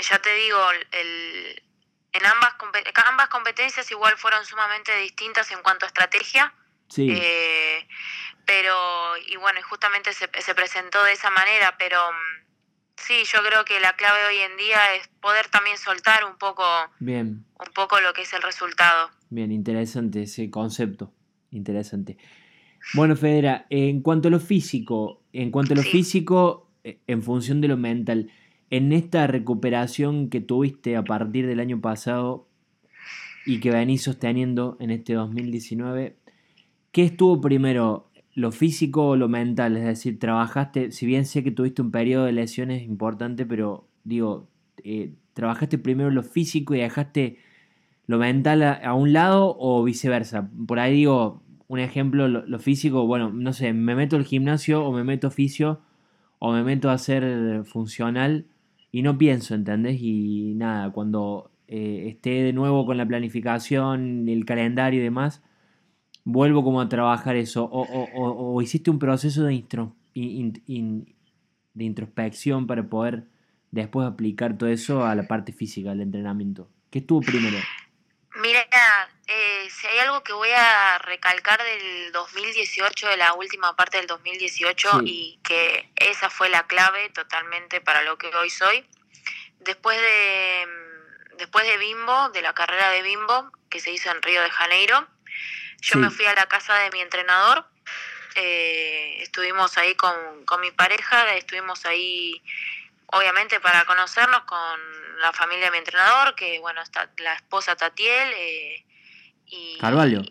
ya 0.00 0.18
te 0.18 0.34
digo, 0.34 0.58
el, 0.92 1.62
en 2.12 2.26
ambas, 2.26 2.54
ambas 3.06 3.28
competencias 3.28 3.90
igual 3.90 4.16
fueron 4.16 4.44
sumamente 4.44 4.96
distintas 4.98 5.50
en 5.52 5.62
cuanto 5.62 5.86
a 5.86 5.88
estrategia. 5.88 6.52
Sí. 6.88 7.08
Eh, 7.10 7.86
pero, 8.46 9.16
y 9.26 9.36
bueno, 9.36 9.60
justamente 9.68 10.12
se, 10.12 10.28
se 10.38 10.54
presentó 10.54 11.02
de 11.04 11.12
esa 11.12 11.30
manera, 11.30 11.76
pero 11.78 12.12
mm, 12.12 12.44
Sí, 12.96 13.14
yo 13.30 13.40
creo 13.46 13.64
que 13.64 13.80
la 13.80 13.94
clave 13.96 14.18
hoy 14.28 14.36
en 14.38 14.56
día 14.56 14.78
es 14.98 15.08
poder 15.20 15.48
también 15.48 15.76
soltar 15.76 16.24
un 16.24 16.38
poco, 16.38 16.64
Bien. 17.00 17.44
un 17.58 17.72
poco 17.74 18.00
lo 18.00 18.12
que 18.12 18.22
es 18.22 18.32
el 18.32 18.42
resultado. 18.42 19.10
Bien, 19.30 19.52
interesante 19.52 20.22
ese 20.22 20.50
concepto, 20.50 21.12
interesante. 21.50 22.16
Bueno, 22.94 23.16
Federa, 23.16 23.66
en 23.68 24.00
cuanto 24.00 24.28
a 24.28 24.30
lo 24.30 24.40
físico, 24.40 25.22
en 25.32 25.50
cuanto 25.50 25.74
a 25.74 25.76
lo 25.76 25.82
físico, 25.82 26.70
eh, 26.84 27.00
en 27.06 27.22
función 27.22 27.60
de 27.60 27.68
lo 27.68 27.76
mental, 27.76 28.30
en 28.70 28.92
esta 28.92 29.26
recuperación 29.26 30.30
que 30.30 30.40
tuviste 30.40 30.96
a 30.96 31.04
partir 31.04 31.46
del 31.46 31.60
año 31.60 31.80
pasado 31.80 32.48
y 33.46 33.60
que 33.60 33.70
venís 33.70 34.02
sosteniendo 34.02 34.76
en 34.80 34.90
este 34.90 35.14
2019, 35.14 36.16
¿qué 36.92 37.04
estuvo 37.04 37.40
primero? 37.40 38.10
lo 38.34 38.50
físico 38.50 39.08
o 39.08 39.16
lo 39.16 39.28
mental, 39.28 39.76
es 39.76 39.84
decir, 39.84 40.18
trabajaste, 40.18 40.90
si 40.90 41.06
bien 41.06 41.24
sé 41.24 41.44
que 41.44 41.52
tuviste 41.52 41.82
un 41.82 41.90
periodo 41.90 42.24
de 42.24 42.32
lesiones 42.32 42.82
importante, 42.82 43.46
pero 43.46 43.86
digo, 44.02 44.48
eh, 44.82 45.14
trabajaste 45.34 45.78
primero 45.78 46.10
lo 46.10 46.22
físico 46.22 46.74
y 46.74 46.80
dejaste 46.80 47.38
lo 48.06 48.18
mental 48.18 48.62
a, 48.62 48.94
un 48.94 49.12
lado 49.12 49.56
o 49.58 49.82
viceversa. 49.84 50.50
Por 50.66 50.78
ahí 50.78 50.94
digo, 50.94 51.42
un 51.68 51.78
ejemplo, 51.78 52.28
lo, 52.28 52.58
físico, 52.58 53.06
bueno, 53.06 53.30
no 53.32 53.52
sé, 53.52 53.72
me 53.72 53.94
meto 53.94 54.16
al 54.16 54.24
gimnasio 54.24 54.84
o 54.84 54.92
me 54.92 55.04
meto 55.04 55.28
oficio 55.28 55.80
o 56.38 56.52
me 56.52 56.64
meto 56.64 56.90
a 56.90 56.98
ser 56.98 57.64
funcional 57.64 58.46
y 58.94 59.02
no 59.02 59.18
pienso, 59.18 59.56
¿entendés? 59.56 59.98
Y 60.00 60.54
nada, 60.54 60.92
cuando 60.92 61.50
eh, 61.66 62.04
esté 62.10 62.44
de 62.44 62.52
nuevo 62.52 62.86
con 62.86 62.96
la 62.96 63.04
planificación, 63.04 64.28
el 64.28 64.44
calendario 64.44 65.00
y 65.00 65.02
demás, 65.02 65.42
vuelvo 66.22 66.62
como 66.62 66.80
a 66.80 66.88
trabajar 66.88 67.34
eso, 67.34 67.64
o, 67.64 67.82
o, 67.82 68.54
o 68.54 68.62
hiciste 68.62 68.92
un 68.92 69.00
proceso 69.00 69.42
de, 69.46 69.64
de 70.14 71.84
introspección 71.84 72.68
para 72.68 72.88
poder 72.88 73.24
después 73.72 74.06
aplicar 74.06 74.56
todo 74.56 74.68
eso 74.68 75.04
a 75.04 75.16
la 75.16 75.26
parte 75.26 75.50
física, 75.50 75.90
del 75.90 76.02
entrenamiento. 76.02 76.70
¿Qué 76.90 77.00
estuvo 77.00 77.20
primero? 77.20 77.56
Mira, 78.40 78.60
eh, 79.26 79.68
si 79.70 79.86
hay 79.86 79.98
algo 80.00 80.22
que 80.22 80.32
voy 80.32 80.50
a 80.50 80.98
recalcar 80.98 81.62
del 81.62 82.12
2018, 82.12 83.08
de 83.08 83.16
la 83.16 83.32
última 83.34 83.74
parte 83.74 83.96
del 83.96 84.06
2018, 84.06 85.00
y 85.04 85.40
que 85.42 85.90
esa 85.96 86.28
fue 86.28 86.48
la 86.48 86.66
clave 86.66 87.08
totalmente 87.10 87.80
para 87.80 88.02
lo 88.02 88.18
que 88.18 88.34
hoy 88.34 88.50
soy, 88.50 88.86
después 89.60 89.98
de, 89.98 90.68
después 91.38 91.66
de 91.66 91.78
Bimbo, 91.78 92.28
de 92.30 92.42
la 92.42 92.52
carrera 92.52 92.90
de 92.90 93.02
Bimbo, 93.02 93.50
que 93.70 93.80
se 93.80 93.90
hizo 93.90 94.10
en 94.10 94.20
Río 94.20 94.42
de 94.42 94.50
Janeiro, 94.50 95.06
yo 95.80 95.98
me 95.98 96.10
fui 96.10 96.24
a 96.26 96.34
la 96.34 96.46
casa 96.46 96.74
de 96.78 96.90
mi 96.90 97.00
entrenador, 97.00 97.66
eh, 98.36 99.18
estuvimos 99.20 99.76
ahí 99.78 99.94
con, 99.94 100.12
mi 100.60 100.70
pareja, 100.70 101.34
estuvimos 101.34 101.84
ahí 101.84 102.42
obviamente 103.06 103.60
para 103.60 103.84
conocernos 103.84 104.40
con 104.44 105.20
la 105.20 105.32
familia 105.32 105.66
de 105.66 105.70
mi 105.72 105.78
entrenador, 105.78 106.34
que 106.34 106.58
bueno, 106.58 106.82
está 106.82 107.10
la 107.18 107.34
esposa 107.34 107.76
Tatiel 107.76 108.32
eh, 108.34 108.84
y... 109.54 109.78
Carvalho. 109.78 110.22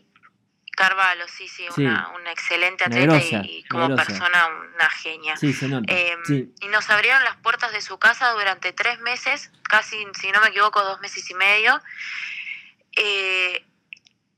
Carvalho, 0.76 1.28
sí, 1.28 1.48
sí, 1.48 1.68
Una, 1.78 2.10
una, 2.16 2.32
excelente 2.32 2.84
atleta 2.84 3.18
y, 3.46 3.64
como 3.66 3.96
persona 3.96 4.48
una 4.48 4.90
genia. 4.90 5.38
Sí, 5.38 5.54
se 5.54 5.68
nota. 5.68 5.94
Em, 5.94 6.52
y 6.60 6.68
nos 6.68 6.90
abrieron 6.90 7.24
las 7.24 7.36
puertas 7.38 7.72
de 7.74 7.82
su 7.82 8.00
casa 8.00 8.32
durante 8.32 8.74
tres 8.74 9.00
meses, 9.00 9.52
casi, 9.64 10.04
si 10.20 10.32
no 10.32 10.42
me 10.42 10.48
equivoco, 10.48 10.84
dos 10.84 11.00
meses 11.00 11.30
y 11.30 11.36
medio. 11.36 11.80
Eh, 12.96 13.64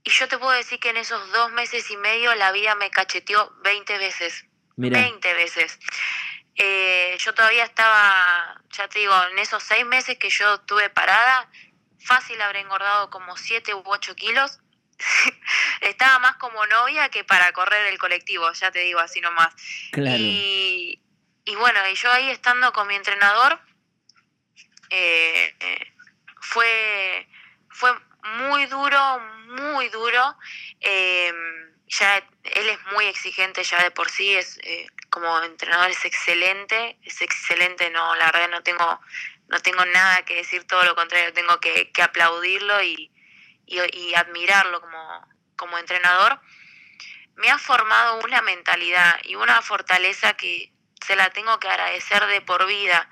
y 0.03 0.09
yo 0.09 0.27
te 0.27 0.37
puedo 0.37 0.51
decir 0.51 0.79
que 0.79 0.89
en 0.89 0.97
esos 0.97 1.31
dos 1.31 1.51
meses 1.53 1.89
y 1.89 1.97
medio 1.97 2.35
la 2.35 2.51
vida 2.51 2.75
me 2.75 2.91
cacheteó 2.91 3.53
20 3.63 3.97
veces. 3.97 4.45
20 4.75 5.33
veces. 5.35 5.79
Eh, 6.55 7.15
yo 7.17 7.33
todavía 7.33 7.63
estaba, 7.63 8.61
ya 8.71 8.87
te 8.87 8.99
digo, 8.99 9.13
en 9.31 9.39
esos 9.39 9.63
seis 9.63 9.85
meses 9.85 10.17
que 10.17 10.29
yo 10.29 10.55
estuve 10.55 10.89
parada, 10.89 11.49
fácil 11.99 12.41
habré 12.41 12.59
engordado 12.59 13.09
como 13.09 13.35
7 13.35 13.73
u 13.73 13.83
8 13.85 14.15
kilos. 14.15 14.59
estaba 15.81 16.19
más 16.19 16.35
como 16.37 16.65
novia 16.67 17.09
que 17.09 17.23
para 17.23 17.51
correr 17.51 17.87
el 17.87 17.97
colectivo, 17.97 18.51
ya 18.53 18.71
te 18.71 18.79
digo 18.79 18.99
así 18.99 19.21
nomás. 19.21 19.53
Claro. 19.91 20.17
Y, 20.17 21.01
y 21.45 21.55
bueno, 21.55 21.79
y 21.87 21.95
yo 21.95 22.11
ahí 22.11 22.29
estando 22.29 22.71
con 22.73 22.87
mi 22.87 22.95
entrenador, 22.95 23.59
eh, 24.89 25.55
eh, 25.59 25.93
fue, 26.41 27.27
fue 27.69 27.91
muy 28.37 28.65
duro, 28.65 29.19
muy 29.47 29.89
duro. 29.89 30.37
Em, 30.79 31.73
ya 31.87 32.17
él 32.17 32.69
es 32.69 32.79
muy 32.91 33.05
exigente 33.05 33.63
ya 33.63 33.83
de 33.83 33.91
por 33.91 34.09
sí, 34.09 34.35
es 34.35 34.59
eh, 34.63 34.87
como 35.11 35.43
entrenador 35.43 35.91
es 35.91 36.03
excelente, 36.03 36.97
es 37.03 37.21
excelente, 37.21 37.89
no, 37.91 38.15
la 38.15 38.25
verdad 38.31 38.49
no 38.49 38.63
tengo, 38.63 38.99
no 39.47 39.59
tengo 39.59 39.85
nada 39.85 40.25
que 40.25 40.37
decir, 40.37 40.65
todo 40.65 40.83
lo 40.83 40.95
contrario, 40.95 41.31
tengo 41.31 41.59
que, 41.59 41.91
que 41.91 42.01
aplaudirlo 42.01 42.81
y, 42.81 43.11
y, 43.65 44.13
admirarlo 44.13 44.81
como, 44.81 45.27
como 45.55 45.77
entrenador, 45.77 46.39
me 47.35 47.49
ha 47.49 47.57
formado 47.57 48.19
una 48.23 48.41
mentalidad 48.41 49.19
y 49.23 49.35
una 49.35 49.61
fortaleza 49.61 50.33
que 50.33 50.71
se 51.05 51.15
la 51.15 51.29
tengo 51.29 51.59
que 51.59 51.67
agradecer 51.67 52.25
de 52.27 52.41
por 52.41 52.65
vida. 52.65 53.09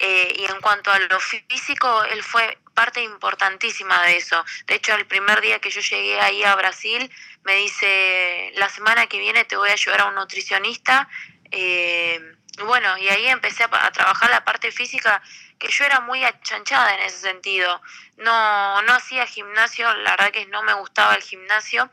Eh, 0.00 0.36
y 0.38 0.44
en 0.44 0.60
cuanto 0.60 0.92
a 0.92 0.98
lo 0.98 1.18
físico, 1.20 2.04
él 2.04 2.22
fue 2.22 2.58
parte 2.74 3.02
importantísima 3.02 4.02
de 4.04 4.16
eso. 4.16 4.44
De 4.66 4.76
hecho, 4.76 4.94
el 4.94 5.06
primer 5.06 5.40
día 5.40 5.58
que 5.58 5.70
yo 5.70 5.80
llegué 5.80 6.20
ahí 6.20 6.44
a 6.44 6.54
Brasil, 6.54 7.10
me 7.42 7.56
dice, 7.56 8.52
la 8.54 8.68
semana 8.68 9.06
que 9.08 9.18
viene 9.18 9.44
te 9.44 9.56
voy 9.56 9.70
a 9.70 9.74
llevar 9.74 10.02
a 10.02 10.06
un 10.06 10.14
nutricionista. 10.14 11.08
Eh, 11.50 12.37
bueno, 12.64 12.96
y 12.98 13.08
ahí 13.08 13.26
empecé 13.28 13.64
a, 13.64 13.90
trabajar 13.90 14.30
la 14.30 14.44
parte 14.44 14.70
física, 14.72 15.22
que 15.58 15.68
yo 15.68 15.84
era 15.84 16.00
muy 16.00 16.24
achanchada 16.24 16.94
en 16.94 17.00
ese 17.00 17.18
sentido. 17.18 17.80
No, 18.16 18.82
no 18.82 18.94
hacía 18.94 19.26
gimnasio, 19.26 19.92
la 19.94 20.12
verdad 20.12 20.30
que 20.30 20.46
no 20.46 20.62
me 20.62 20.74
gustaba 20.74 21.14
el 21.14 21.22
gimnasio, 21.22 21.90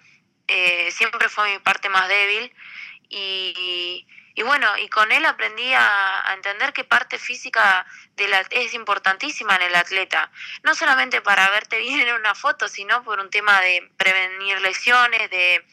eh, 0.48 0.90
siempre 0.92 1.30
fue 1.30 1.52
mi 1.52 1.60
parte 1.60 1.90
más 1.90 2.08
débil. 2.08 2.54
Y, 3.10 4.08
y 4.08 4.25
bueno, 4.44 4.78
y 4.78 4.90
con 4.90 5.12
él 5.14 5.26
aprendí 5.26 5.74
a, 5.74 6.34
entender 6.34 6.74
que 6.74 6.84
parte 6.84 7.18
física 7.18 7.86
de 8.18 8.28
la, 8.28 8.42
es 8.50 8.74
importantísima 8.74 9.56
en 9.56 9.62
el 9.64 9.76
atleta. 9.76 10.30
No 10.64 10.76
solamente 10.76 11.22
para 11.22 11.50
verte 11.52 11.78
bien 11.80 12.02
en 12.02 12.16
una 12.16 12.36
foto, 12.36 12.68
sino 12.68 13.04
por 13.04 13.20
un 13.20 13.30
tema 13.30 13.62
de 13.62 13.90
prevenir 13.96 14.60
lesiones, 14.60 15.30
de, 15.30 15.66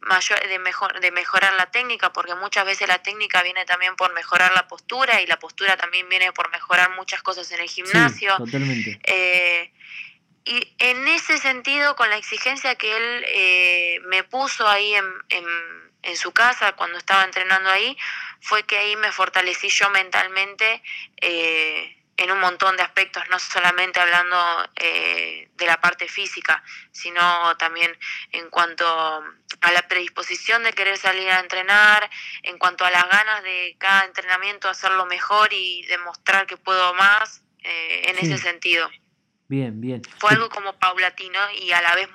mayor, 0.00 0.46
de, 0.46 0.58
mejor, 0.58 1.00
de 1.00 1.10
mejorar 1.10 1.54
la 1.54 1.70
técnica, 1.70 2.12
porque 2.12 2.34
muchas 2.34 2.66
veces 2.66 2.88
la 2.88 3.02
técnica 3.02 3.42
viene 3.42 3.64
también 3.64 3.96
por 3.96 4.12
mejorar 4.12 4.52
la 4.52 4.68
postura 4.68 5.22
y 5.22 5.26
la 5.26 5.38
postura 5.38 5.78
también 5.78 6.08
viene 6.08 6.32
por 6.32 6.50
mejorar 6.50 6.90
muchas 6.96 7.22
cosas 7.22 7.50
en 7.52 7.60
el 7.60 7.68
gimnasio. 7.68 8.36
totalmente. 8.36 9.00
Eh, 9.04 9.72
y 10.44 10.74
en 10.78 11.06
ese 11.08 11.38
sentido, 11.38 11.96
con 11.96 12.10
la 12.10 12.16
exigencia 12.16 12.74
que 12.74 12.96
él 12.96 13.24
eh, 13.28 14.00
me 14.06 14.24
puso 14.24 14.66
ahí 14.68 14.94
en 14.94 15.04
en 15.28 15.89
su 16.16 16.32
casa 16.32 16.72
cuando 16.72 16.98
estaba 16.98 17.24
entrenando 17.24 17.70
ahí, 17.70 17.96
fue 18.40 18.62
que 18.64 18.78
ahí 18.78 18.96
me 18.96 19.12
fortalecí 19.12 19.68
yo 19.68 19.90
mentalmente 19.90 20.82
eh, 21.20 21.96
en 22.16 22.30
un 22.30 22.38
montón 22.38 22.76
de 22.76 22.82
aspectos, 22.82 23.22
no 23.30 23.38
solamente 23.38 23.98
hablando 23.98 24.36
eh, 24.76 25.48
de 25.54 25.66
la 25.66 25.80
parte 25.80 26.06
física, 26.06 26.62
sino 26.92 27.56
también 27.56 27.96
en 28.32 28.50
cuanto 28.50 28.86
a 28.86 29.72
la 29.72 29.88
predisposición 29.88 30.62
de 30.62 30.74
querer 30.74 30.98
salir 30.98 31.30
a 31.30 31.40
entrenar, 31.40 32.10
en 32.42 32.58
cuanto 32.58 32.84
a 32.84 32.90
las 32.90 33.08
ganas 33.08 33.42
de 33.42 33.74
cada 33.78 34.04
entrenamiento 34.04 34.68
hacerlo 34.68 35.06
mejor 35.06 35.50
y 35.52 35.82
demostrar 35.86 36.46
que 36.46 36.58
puedo 36.58 36.92
más, 36.94 37.42
eh, 37.62 38.02
en 38.10 38.18
ese 38.18 38.38
sentido. 38.38 38.90
Bien, 39.48 39.80
bien. 39.80 40.02
Fue 40.18 40.30
algo 40.30 40.48
como 40.48 40.78
paulatino 40.78 41.40
y 41.52 41.72
a 41.72 41.82
la 41.82 41.94
vez 41.94 42.08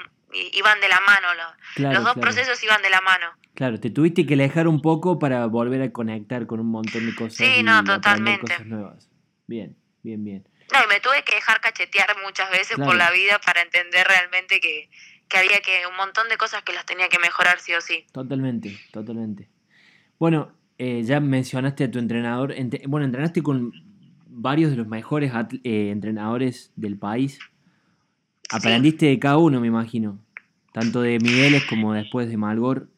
iban 0.54 0.80
de 0.82 0.90
la 0.90 1.00
mano, 1.02 1.28
los, 1.36 1.94
los 1.94 2.04
dos 2.04 2.16
procesos 2.16 2.62
iban 2.64 2.82
de 2.82 2.90
la 2.90 3.02
mano. 3.02 3.28
Claro, 3.56 3.80
te 3.80 3.90
tuviste 3.90 4.26
que 4.26 4.34
alejar 4.34 4.68
un 4.68 4.82
poco 4.82 5.18
para 5.18 5.46
volver 5.46 5.82
a 5.82 5.92
conectar 5.92 6.46
con 6.46 6.60
un 6.60 6.68
montón 6.68 7.06
de 7.06 7.16
cosas. 7.16 7.38
Sí, 7.38 7.64
no, 7.64 7.84
totalmente. 7.84 8.42
Cosas 8.42 8.66
nuevas. 8.66 9.10
Bien, 9.48 9.78
bien, 10.04 10.24
bien. 10.24 10.48
No, 10.74 10.80
y 10.84 10.88
me 10.90 11.00
tuve 11.00 11.24
que 11.24 11.36
dejar 11.36 11.62
cachetear 11.62 12.16
muchas 12.24 12.50
veces 12.52 12.78
por 12.78 12.96
la 12.96 13.12
vida 13.12 13.40
para 13.46 13.62
entender 13.62 14.06
realmente 14.08 14.60
que, 14.60 14.90
había 15.38 15.60
que 15.60 15.88
un 15.90 15.96
montón 15.96 16.28
de 16.28 16.38
cosas 16.38 16.64
que 16.64 16.74
las 16.74 16.86
tenía 16.86 17.08
que 17.08 17.20
mejorar 17.20 17.60
sí 17.60 17.74
o 17.74 17.82
sí. 17.82 18.06
Totalmente, 18.12 18.78
totalmente. 18.92 19.50
Bueno, 20.20 20.52
eh, 20.78 21.04
ya 21.04 21.20
mencionaste 21.20 21.86
a 21.86 21.92
tu 21.92 22.00
entrenador. 22.00 22.54
bueno, 22.88 23.06
entrenaste 23.06 23.42
con 23.42 23.72
varios 24.28 24.72
de 24.72 24.78
los 24.78 24.88
mejores 24.88 25.32
eh, 25.64 25.92
entrenadores 25.92 26.74
del 26.76 26.98
país. 26.98 27.40
Aprendiste 28.50 29.06
de 29.06 29.20
cada 29.20 29.38
uno, 29.38 29.62
me 29.62 29.68
imagino. 29.68 30.25
Tanto 30.76 31.02
de 31.02 31.20
Migueles 31.20 31.64
como 31.64 31.94
después 31.94 32.28
de 32.28 32.36
Malgor. 32.36 32.90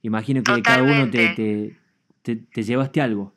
Imagino 0.00 0.42
que 0.42 0.52
de 0.52 0.62
cada 0.62 0.82
uno 0.82 1.10
te, 1.10 1.76
te, 2.22 2.62
llevaste 2.62 3.02
algo. 3.02 3.34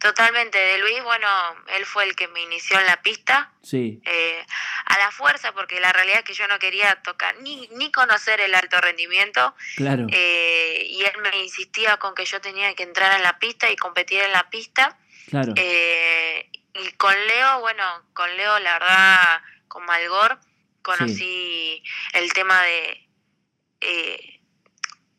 Totalmente, 0.00 0.58
de 0.58 0.78
Luis, 0.78 1.00
bueno, 1.04 1.28
él 1.76 1.84
fue 1.84 2.02
el 2.02 2.16
que 2.16 2.26
me 2.26 2.42
inició 2.42 2.80
en 2.80 2.86
la 2.86 3.00
pista. 3.02 3.52
Sí. 3.62 4.02
Eh, 4.04 4.44
a 4.86 4.98
la 4.98 5.12
fuerza, 5.12 5.52
porque 5.52 5.78
la 5.78 5.92
realidad 5.92 6.18
es 6.18 6.24
que 6.24 6.34
yo 6.34 6.48
no 6.48 6.58
quería 6.58 7.00
tocar 7.04 7.36
ni, 7.40 7.68
ni 7.76 7.92
conocer 7.92 8.40
el 8.40 8.52
alto 8.52 8.80
rendimiento. 8.80 9.54
Claro. 9.76 10.08
Eh, 10.10 10.86
y 10.88 11.04
él 11.04 11.12
me 11.22 11.44
insistía 11.44 11.98
con 11.98 12.16
que 12.16 12.24
yo 12.24 12.40
tenía 12.40 12.74
que 12.74 12.82
entrar 12.82 13.14
en 13.14 13.22
la 13.22 13.38
pista 13.38 13.70
y 13.70 13.76
competir 13.76 14.22
en 14.22 14.32
la 14.32 14.50
pista. 14.50 14.98
Claro. 15.28 15.52
Eh, 15.54 16.50
y 16.74 16.92
con 16.94 17.14
Leo, 17.28 17.60
bueno, 17.60 17.84
con 18.12 18.36
Leo, 18.36 18.58
la 18.58 18.72
verdad, 18.72 19.40
con 19.68 19.86
Malgor, 19.86 20.40
conocí 20.86 21.82
el 22.12 22.32
tema 22.32 22.62
de 22.62 23.02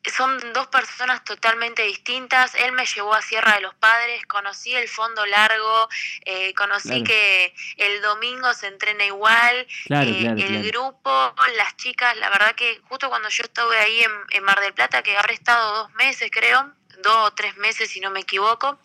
son 0.10 0.38
dos 0.54 0.68
personas 0.68 1.24
totalmente 1.24 1.84
distintas. 1.84 2.56
Él 2.56 2.72
me 2.72 2.86
llevó 2.86 3.14
a 3.14 3.22
Sierra 3.22 3.56
de 3.56 3.62
los 3.62 3.74
Padres, 3.76 4.26
conocí 4.26 4.74
el 4.74 4.88
fondo 4.88 5.26
largo, 5.26 5.90
eh, 6.26 6.54
conocí 6.54 7.04
que 7.04 7.54
el 7.78 8.02
domingo 8.02 8.54
se 8.54 8.68
entrena 8.68 9.06
igual, 9.06 9.68
eh, 9.90 10.36
el 10.38 10.72
grupo, 10.72 11.36
las 11.58 11.76
chicas, 11.78 12.16
la 12.18 12.30
verdad 12.30 12.56
que 12.56 12.80
justo 12.88 13.10
cuando 13.10 13.30
yo 13.30 13.44
estuve 13.44 13.78
ahí 13.78 14.06
en, 14.32 14.44
Mar 14.44 14.62
del 14.62 14.74
Plata, 14.74 15.04
que 15.04 15.18
habré 15.18 15.34
estado 15.34 15.84
dos 15.84 15.94
meses 15.96 16.30
creo, 16.32 16.72
dos 17.02 17.28
o 17.28 17.32
tres 17.34 17.58
meses 17.58 17.90
si 17.90 18.00
no 18.00 18.12
me 18.12 18.22
equivoco, 18.22 18.80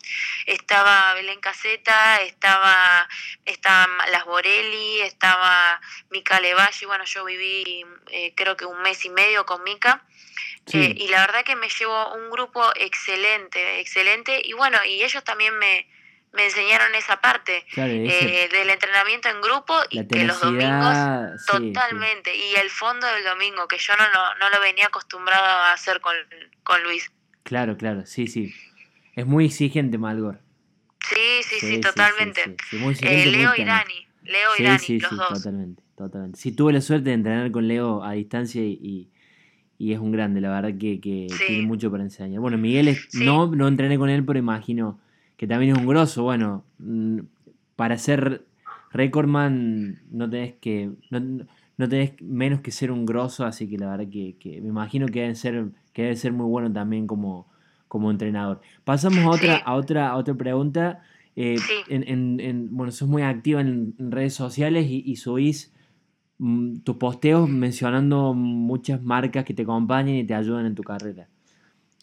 estaba 0.45 1.13
Belén 1.13 1.39
Caseta, 1.39 2.21
estaba, 2.21 3.07
estaba 3.45 3.87
Las 4.11 4.25
Borelli, 4.25 5.01
estaba 5.01 5.81
Mica 6.09 6.39
Levalli, 6.39 6.85
bueno 6.85 7.05
yo 7.05 7.25
viví 7.25 7.85
eh, 8.11 8.33
creo 8.35 8.55
que 8.55 8.65
un 8.65 8.81
mes 8.81 9.03
y 9.05 9.09
medio 9.09 9.45
con 9.45 9.63
Mica 9.63 10.03
eh, 10.71 10.95
y 10.97 11.07
la 11.09 11.21
verdad 11.21 11.43
que 11.43 11.55
me 11.55 11.67
llevo 11.67 12.13
un 12.15 12.29
grupo 12.29 12.63
excelente, 12.75 13.79
excelente. 13.79 14.41
Y 14.43 14.53
bueno, 14.53 14.77
y 14.85 15.03
ellos 15.03 15.23
también 15.23 15.57
me, 15.59 15.87
me 16.31 16.45
enseñaron 16.45 16.95
esa 16.95 17.19
parte 17.19 17.65
eh, 17.75 18.49
del 18.51 18.69
entrenamiento 18.69 19.29
en 19.29 19.41
grupo 19.41 19.75
y 19.89 20.07
que 20.07 20.23
los 20.23 20.39
domingos 20.39 21.45
totalmente. 21.45 22.35
Y 22.35 22.55
el 22.55 22.69
fondo 22.69 23.05
del 23.07 23.23
domingo, 23.23 23.67
que 23.67 23.77
yo 23.77 23.95
no, 23.97 24.05
no, 24.35 24.49
lo 24.49 24.59
venía 24.61 24.87
acostumbrado 24.87 25.45
a 25.45 25.73
hacer 25.73 25.99
con, 25.99 26.15
con, 26.63 26.81
Luis. 26.83 27.11
Claro, 27.43 27.77
claro, 27.77 28.05
sí, 28.05 28.27
sí. 28.27 28.53
Es 29.15 29.25
muy 29.25 29.45
exigente 29.45 29.97
Malgor. 29.97 30.41
Sí, 31.01 31.43
sí, 31.43 31.59
sí, 31.59 31.81
totalmente. 31.81 32.55
Eh, 33.01 33.25
Leo 33.27 33.53
y 33.55 33.63
Dani. 33.63 34.07
Leo 34.23 34.49
y 34.57 34.63
Dani, 34.63 34.99
los 34.99 35.17
dos. 35.17 35.27
Totalmente, 35.29 35.83
totalmente. 35.95 36.39
Sí, 36.39 36.51
tuve 36.53 36.73
la 36.73 36.81
suerte 36.81 37.09
de 37.09 37.15
entrenar 37.15 37.51
con 37.51 37.67
Leo 37.67 38.03
a 38.03 38.13
distancia 38.13 38.61
y 38.61 39.09
y 39.83 39.91
es 39.91 39.99
un 39.99 40.11
grande, 40.11 40.39
la 40.39 40.49
verdad 40.49 40.77
que, 40.77 40.99
tiene 41.45 41.63
mucho 41.63 41.91
para 41.91 42.03
enseñar. 42.03 42.39
Bueno, 42.39 42.57
Miguel 42.57 42.97
no, 43.15 43.53
no 43.53 43.67
entrené 43.67 43.97
con 43.97 44.09
él, 44.09 44.23
pero 44.23 44.39
imagino 44.39 44.99
que 45.35 45.45
también 45.45 45.75
es 45.75 45.77
un 45.77 45.87
grosso. 45.87 46.23
Bueno, 46.23 46.63
mm, 46.79 47.19
para 47.75 47.97
ser 47.97 48.45
recordman 48.91 49.99
no 50.09 50.29
tenés 50.29 50.53
que 50.61 50.91
no, 51.09 51.89
tenés 51.89 52.13
menos 52.21 52.61
que 52.61 52.71
ser 52.71 52.91
un 52.91 53.05
grosso, 53.05 53.45
así 53.45 53.67
que 53.67 53.77
la 53.77 53.89
verdad 53.89 54.07
que, 54.09 54.37
me 54.61 54.69
imagino 54.69 55.07
que 55.07 55.21
debe 55.21 55.35
ser 55.35 55.65
que 55.93 56.03
debe 56.03 56.15
ser 56.15 56.33
muy 56.33 56.47
bueno 56.47 56.71
también 56.71 57.07
como, 57.07 57.47
como 57.87 58.11
entrenador. 58.11 58.61
Pasamos 58.83 59.19
a 59.19 59.29
otra 59.29 59.55
a 59.57 59.75
otra 59.75 60.15
otra 60.15 60.33
pregunta. 60.33 61.03
Eh, 61.35 61.55
en, 61.89 62.39
en, 62.39 62.75
bueno, 62.75 62.91
sos 62.91 63.07
muy 63.07 63.23
activa 63.23 63.61
en, 63.61 63.95
redes 63.97 64.35
sociales 64.35 64.85
y, 64.87 65.03
y 65.05 65.15
subís 65.15 65.73
Mm, 66.45 66.79
tus 66.79 66.97
posteos 66.97 67.47
mencionando 67.47 68.33
muchas 68.33 69.01
marcas 69.01 69.45
que 69.45 69.53
te 69.53 69.61
acompañan 69.61 70.15
y 70.15 70.25
te 70.25 70.33
ayudan 70.33 70.65
en 70.65 70.75
tu 70.75 70.83
carrera. 70.83 71.29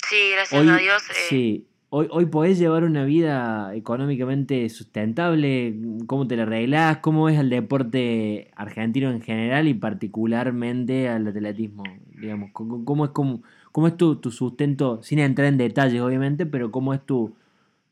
Sí, 0.09 0.17
gracias 0.33 0.67
a 0.67 0.77
Dios. 0.79 1.03
Eh. 1.11 1.15
Sí, 1.29 1.67
hoy, 1.91 2.07
hoy 2.11 2.25
podés 2.25 2.59
llevar 2.59 2.85
una 2.85 3.05
vida 3.05 3.75
económicamente 3.75 4.67
sustentable. 4.71 5.77
¿Cómo 6.07 6.27
te 6.27 6.37
la 6.37 6.45
arreglás? 6.45 6.99
¿Cómo 6.99 7.25
ves 7.25 7.39
al 7.39 7.51
deporte 7.51 8.51
argentino 8.57 9.11
en 9.11 9.21
general 9.21 9.69
y 9.69 9.75
particularmente 9.75 11.09
al 11.09 11.27
atletismo? 11.27 11.83
Digamos, 12.19 12.51
¿cómo, 12.53 13.05
es, 13.05 13.11
cómo, 13.11 13.43
cómo 13.73 13.89
es 13.89 13.97
tu, 13.97 14.17
tu, 14.17 14.31
sustento, 14.31 15.03
sin 15.03 15.19
entrar 15.19 15.49
en 15.49 15.59
detalles 15.59 16.01
obviamente, 16.01 16.47
pero 16.47 16.71
cómo 16.71 16.95
es 16.95 17.05
tu, 17.05 17.37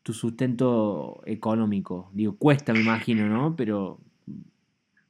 tu 0.03 0.13
sustento 0.13 1.23
económico? 1.27 2.11
Digo, 2.13 2.37
cuesta 2.37 2.73
me 2.73 2.81
imagino, 2.81 3.27
¿no? 3.27 3.57
Pero 3.57 3.99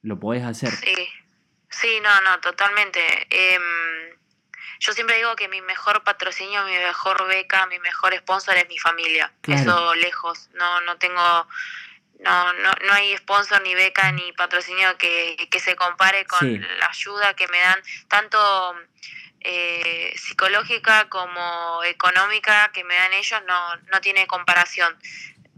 lo 0.03 0.19
podés 0.19 0.45
hacer. 0.45 0.71
Sí. 0.71 1.09
Sí, 1.71 2.01
no, 2.03 2.21
no, 2.23 2.41
totalmente. 2.41 3.01
Em, 3.31 3.63
yo 4.81 4.93
siempre 4.93 5.17
digo 5.17 5.37
que 5.37 5.49
mi 5.49 5.61
mejor 5.61 6.03
patrocinio, 6.03 6.65
mi 6.65 6.73
mejor 6.73 7.27
beca, 7.29 7.67
mi 7.67 7.79
mejor 7.79 8.17
sponsor 8.17 8.57
es 8.57 8.69
mi 8.69 8.79
familia. 8.79 9.33
Eso 9.47 9.95
lejos. 9.95 10.49
No, 10.55 10.81
no 10.83 10.97
tengo, 10.97 11.47
no, 12.21 12.53
no, 12.55 12.73
no 12.87 12.93
hay 12.93 13.17
sponsor 13.19 13.63
ni 13.63 13.75
beca 13.75 14.11
ni 14.13 14.33
patrocinio 14.33 14.97
que, 14.99 15.49
que 15.51 15.61
se 15.61 15.77
compare 15.77 16.25
con 16.27 16.61
la 16.61 16.87
ayuda 16.87 17.35
que 17.35 17.47
me 17.49 17.61
dan 17.61 17.81
tanto 18.09 18.39
eh, 19.41 20.13
psicológica 20.17 21.09
como 21.09 21.83
económica 21.85 22.71
que 22.73 22.85
me 22.85 22.95
dan 22.95 23.13
ellos 23.13 23.41
no, 23.47 23.77
no 23.93 24.01
tiene 24.01 24.27
comparación. 24.27 24.97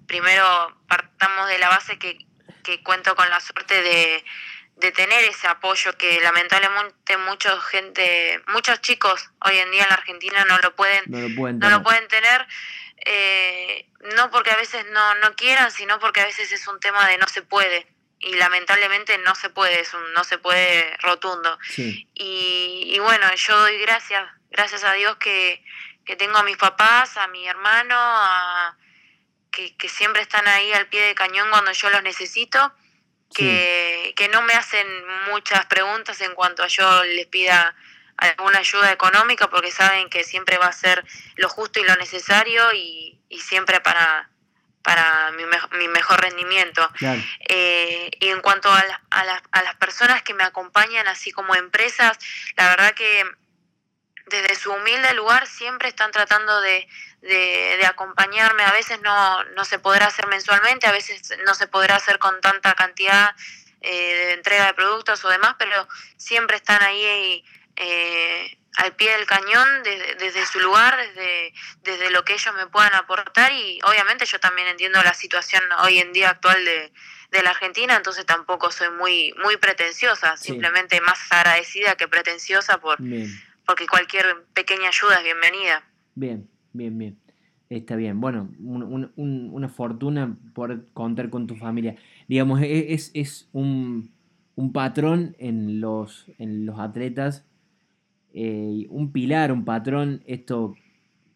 Primero 0.07 0.77
partamos 0.89 1.49
de 1.49 1.59
la 1.59 1.69
base 1.69 1.99
que, 1.99 2.19
que 2.63 2.83
cuento 2.83 3.15
con 3.15 3.29
la 3.31 3.41
suerte 3.41 3.83
de, 3.83 4.25
de 4.77 4.93
tener 4.93 5.25
ese 5.25 5.47
apoyo 5.47 5.97
que 5.97 6.21
lamentablemente 6.21 7.17
mucha 7.19 7.61
gente, 7.61 8.43
muchos 8.49 8.81
chicos 8.81 9.31
hoy 9.45 9.59
en 9.59 9.71
día 9.71 9.85
en 9.85 9.89
la 9.89 9.97
Argentina 9.97 10.45
no 10.45 10.59
lo 10.59 10.75
pueden, 10.75 11.05
no 11.07 11.21
lo 11.21 11.35
pueden 11.35 11.59
no 11.59 11.67
tener. 11.67 11.79
lo 11.79 11.83
pueden 11.83 12.09
tener 12.09 12.47
eh, 13.07 13.87
no 14.17 14.31
porque 14.31 14.51
a 14.51 14.57
veces 14.57 14.85
no, 14.93 15.15
no 15.17 15.35
quieran, 15.35 15.71
sino 15.71 15.99
porque 15.99 16.21
a 16.21 16.27
veces 16.27 16.53
es 16.53 16.67
un 16.69 16.81
tema 16.81 17.09
de 17.09 17.19
no 17.19 17.27
se 17.29 17.43
puede. 17.43 17.87
Y 18.21 18.35
lamentablemente 18.35 19.17
no 19.19 19.35
se 19.35 19.49
puede, 19.49 19.81
es 19.81 19.95
un 19.95 20.13
no 20.13 20.25
se 20.25 20.39
puede 20.39 20.97
rotundo. 20.99 21.59
Sí, 21.69 22.07
Y, 22.15 22.93
y 22.95 22.99
bueno, 22.99 23.27
yo 23.35 23.59
doy 23.59 23.79
gracias, 23.79 24.29
gracias 24.51 24.85
a 24.85 24.93
Dios 24.93 25.17
que, 25.17 25.65
que 26.05 26.17
tengo 26.17 26.37
a 26.37 26.43
mis 26.43 26.59
papás, 26.59 27.17
a 27.17 27.27
mi 27.29 27.49
hermano, 27.49 27.97
a, 27.97 28.77
que, 29.51 29.77
que 29.77 29.89
siempre 29.89 30.23
están 30.23 30.47
ahí 30.49 30.73
al 30.73 30.89
pie 30.89 31.01
de 31.03 31.15
cañón 31.15 31.49
cuando 31.51 31.73
yo 31.73 31.91
los 31.91 32.03
necesito, 32.03 32.73
que, 33.35 34.13
que 34.17 34.29
no 34.29 34.43
me 34.43 34.55
hacen 34.55 34.87
muchas 35.31 35.67
preguntas 35.67 36.21
en 36.21 36.35
cuanto 36.35 36.63
a 36.63 36.67
yo 36.67 37.05
les 37.05 37.27
pida 37.27 37.75
alguna 38.17 38.59
ayuda 38.59 38.93
económica 38.93 39.49
porque 39.49 39.71
saben 39.71 40.11
que 40.11 40.25
siempre 40.25 40.59
va 40.59 40.67
a 40.67 40.73
ser 40.73 41.05
lo 41.37 41.49
justo 41.49 41.81
y 41.81 41.85
lo 41.85 41.97
necesario 41.97 42.73
y, 42.75 43.19
y 43.29 43.41
siempre 43.41 43.81
para, 43.81 44.30
para 44.83 45.31
mi, 45.33 45.45
me- 45.45 45.79
mi 45.79 45.89
mejor 45.89 46.21
rendimiento. 46.21 46.89
claro. 46.99 47.21
Eh, 47.49 48.11
y 48.21 48.29
en 48.29 48.41
cuanto 48.41 48.71
a, 48.73 48.85
la- 48.85 49.03
a, 49.11 49.25
las- 49.25 49.43
a 49.53 49.63
las 49.63 49.75
personas 49.77 50.23
que 50.23 50.35
me 50.35 50.45
acompañan, 50.45 51.07
así 51.09 51.31
como 51.33 51.55
empresas, 51.55 52.19
la 52.57 52.69
verdad 52.71 52.93
que 52.95 53.25
desde 54.27 54.55
su 54.55 54.73
humilde 54.73 55.13
lugar 55.15 55.47
siempre 55.47 55.89
están 55.89 56.13
tratando 56.13 56.61
de, 56.61 56.87
de- 57.21 57.77
de 57.79 57.87
acompañarme. 57.87 58.63
A 58.65 58.73
veces 58.73 59.01
no, 59.03 59.43
no 59.57 59.65
se 59.65 59.79
podrá 59.79 60.07
hacer 60.07 60.27
mensualmente, 60.29 60.87
a 60.87 60.93
veces 60.93 61.37
no 61.47 61.55
se 61.55 61.67
podrá 61.67 61.97
hacer 61.97 62.19
con 62.19 62.41
tanta 62.41 62.75
cantidad 62.75 63.35
eh, 63.81 63.91
de 64.27 64.33
entrega 64.35 64.67
de 64.67 64.75
productos 64.75 65.25
o 65.25 65.29
demás, 65.31 65.57
pero 65.59 65.89
siempre 66.17 66.57
están 66.59 66.83
ahí 66.83 67.45
eh, 67.77 68.57
al 68.77 68.95
pie 68.97 69.11
del 69.17 69.27
cañón 69.27 69.67
desde, 69.85 70.15
desde 70.17 70.47
su 70.47 70.61
lugar, 70.61 70.97
desde, 70.97 71.53
desde 71.83 72.11
lo 72.11 72.25
que 72.25 72.35
ellos 72.35 72.55
me 72.57 72.67
puedan 72.69 72.95
aportar 72.95 73.53
y 73.53 73.79
obviamente 73.85 74.25
yo 74.27 74.39
también 74.39 74.69
entiendo 74.69 75.03
la 75.03 75.15
situación 75.15 75.63
hoy 75.83 75.99
en 75.99 76.13
día 76.13 76.31
actual 76.31 76.65
de, 76.65 76.93
de 77.33 77.43
la 77.43 77.51
Argentina, 77.51 77.97
entonces 77.97 78.25
tampoco 78.27 78.71
soy 78.71 78.89
muy 78.91 79.35
muy 79.43 79.57
pretenciosa, 79.57 80.37
Sí. 80.37 80.49
simplemente 80.53 81.01
más 81.01 81.19
agradecida 81.31 81.97
que 81.97 82.07
pretenciosa 82.09 82.79
por 82.81 83.03
Bien, 83.03 83.29
porque 83.67 83.87
cualquier 83.87 84.45
pequeña 84.55 84.89
ayuda 84.89 85.19
es 85.19 85.25
bienvenida. 85.25 85.83
bien, 86.15 86.49
bien, 86.73 86.97
bien. 86.99 87.21
Está 87.69 87.95
bien. 87.95 88.21
Bueno, 88.21 88.51
un- 88.59 88.83
un- 88.83 89.13
un- 89.15 89.51
una 89.53 89.69
fortuna 89.69 90.37
por 90.55 90.93
contar 90.93 91.31
con 91.31 91.47
tu 91.47 91.55
familia. 91.55 91.95
Digamos, 92.27 92.61
e- 92.63 92.93
es, 92.95 93.13
es 93.15 93.49
un, 93.53 94.13
un 94.57 94.73
patrón 94.73 95.37
en 95.39 95.81
los, 95.81 96.27
en 96.39 96.67
los 96.67 96.81
atletas, 96.81 97.47
eh, 98.35 98.87
un 98.91 99.13
pilar, 99.13 99.53
un 99.53 99.65
patrón, 99.65 100.23
esto 100.27 100.75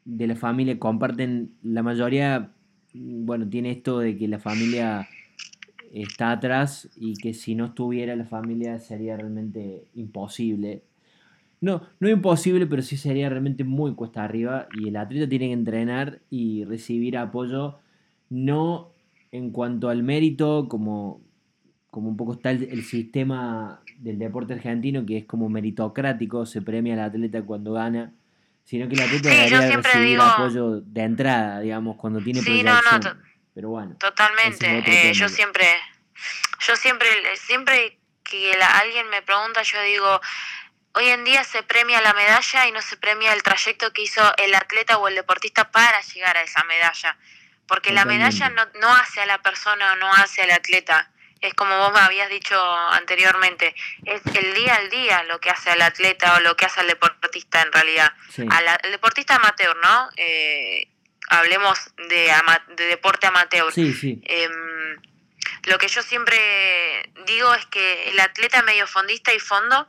de 0.05 0.27
la 0.27 0.37
familia, 0.37 0.79
comparten, 0.79 1.53
la 1.63 1.83
mayoría, 1.83 2.53
bueno, 2.93 3.49
tiene 3.49 3.71
esto 3.71 3.99
de 3.99 4.17
que 4.17 4.29
la 4.29 4.39
familia 4.39 5.09
está 5.93 6.33
atrás 6.33 6.89
y 6.97 7.15
que 7.15 7.35
si 7.35 7.55
no 7.55 7.67
estuviera 7.67 8.17
la 8.17 8.25
familia 8.25 8.79
sería 8.81 9.17
realmente 9.17 9.85
imposible. 9.95 10.83
No, 11.61 11.83
no 12.01 12.09
imposible, 12.09 12.67
pero 12.67 12.83
sí 12.83 12.97
sería 12.97 13.31
realmente 13.31 13.65
muy 13.65 13.95
cuesta 13.95 14.25
arriba 14.25 14.67
y 14.79 14.89
el 14.89 14.97
atleta 14.97 15.29
tiene 15.29 15.47
que 15.47 15.53
entrenar 15.53 16.21
y 16.29 16.65
recibir 16.65 17.17
apoyo, 17.17 17.79
no 18.29 18.91
en 19.33 19.51
cuanto 19.51 19.89
al 19.89 20.03
mérito, 20.03 20.69
como, 20.69 21.21
como 21.95 22.09
un 22.09 22.17
poco 22.17 22.33
está 22.33 22.51
el, 22.51 22.65
el 22.73 22.85
sistema 22.85 23.81
del 23.99 24.19
deporte 24.19 24.53
argentino, 24.55 25.07
que 25.07 25.19
es 25.19 25.25
como 25.27 25.49
meritocrático, 25.49 26.45
se 26.45 26.61
premia 26.61 26.95
al 26.95 27.01
atleta 27.01 27.41
cuando 27.43 27.75
gana, 27.75 28.11
sino 28.65 28.89
que 28.89 28.97
el 28.97 29.03
atleta 29.03 29.29
Sí, 29.31 29.37
debería 29.37 29.77
recibir 29.77 30.09
digo- 30.09 30.23
apoyo 30.25 30.81
de 30.81 31.03
entrada, 31.05 31.61
digamos, 31.61 31.97
cuando 31.97 32.21
tiene 32.21 32.41
Sí, 32.43 32.65
no, 32.65 32.73
proyección. 32.81 33.01
no, 33.01 33.11
to- 33.15 33.17
pero 33.55 33.69
bueno, 33.69 33.95
Totalmente. 34.01 34.79
Es 34.81 34.89
Eh, 34.89 35.13
yo 35.15 35.29
siempre, 35.29 35.67
yo 36.67 36.75
siempre, 36.75 37.07
siempre 37.37 37.97
que 38.25 38.57
la- 38.59 38.77
alguien 38.81 39.09
me 39.11 39.23
pregunta, 39.23 39.63
yo 39.63 39.81
digo, 39.83 40.21
hoy 40.95 41.05
en 41.11 41.23
día 41.23 41.45
se 41.45 41.63
premia 41.63 42.01
la 42.01 42.13
medalla 42.15 42.67
y 42.67 42.73
no 42.73 42.83
se 42.83 42.97
premia 42.97 43.33
el 43.35 43.45
trayecto 43.45 43.93
que 43.93 44.03
hizo 44.03 44.21
el 44.39 44.53
atleta 44.57 44.99
o 44.99 45.07
el 45.07 45.15
deportista 45.15 45.71
para 45.71 46.01
llegar 46.01 46.37
a 46.39 46.43
esa 46.43 46.65
medalla. 46.65 47.17
Porque 47.69 47.93
la 47.93 48.05
medalla 48.05 48.49
no, 48.51 48.63
no 48.81 48.89
hace 48.95 49.21
a 49.21 49.27
la 49.27 49.39
persona 49.39 49.93
o 49.93 49.97
no 49.97 50.13
hace 50.13 50.43
al 50.43 50.51
atleta. 50.51 51.09
Es 51.47 51.55
como 51.55 51.77
vos 51.79 51.93
me 51.93 52.01
habías 52.01 52.29
dicho 52.31 52.57
anteriormente, 52.91 53.75
es 54.05 54.23
el 54.35 54.55
día 54.55 54.77
al 54.77 54.89
día 54.89 55.23
lo 55.25 55.39
que 55.41 55.51
hace 55.51 55.71
al 55.71 55.83
atleta 55.83 56.37
o 56.37 56.41
lo 56.41 56.57
que 56.57 56.65
hace 56.65 56.81
al 56.81 56.87
deportista 56.89 57.61
en 57.63 57.71
realidad. 57.73 58.13
sí, 58.31 58.43
Al 58.51 58.67
al 58.67 58.91
deportista 58.91 59.37
amateur, 59.37 59.77
¿no? 59.77 60.09
Eh, 60.17 60.89
hablemos 61.29 61.79
de, 62.09 62.33
ama- 62.33 62.65
de 62.77 62.87
deporte 62.87 63.27
amateur. 63.27 63.73
sí, 63.73 63.93
sí, 63.93 64.21
Em, 64.25 64.97
lo 65.65 65.77
que 65.79 65.89
yo 65.89 66.03
siempre 66.03 67.11
digo 67.27 67.53
es 67.55 67.67
que 67.67 68.09
el 68.11 68.21
atleta 68.21 68.63
mediofondista 68.63 69.33
y 69.35 69.39
fondo 69.39 69.89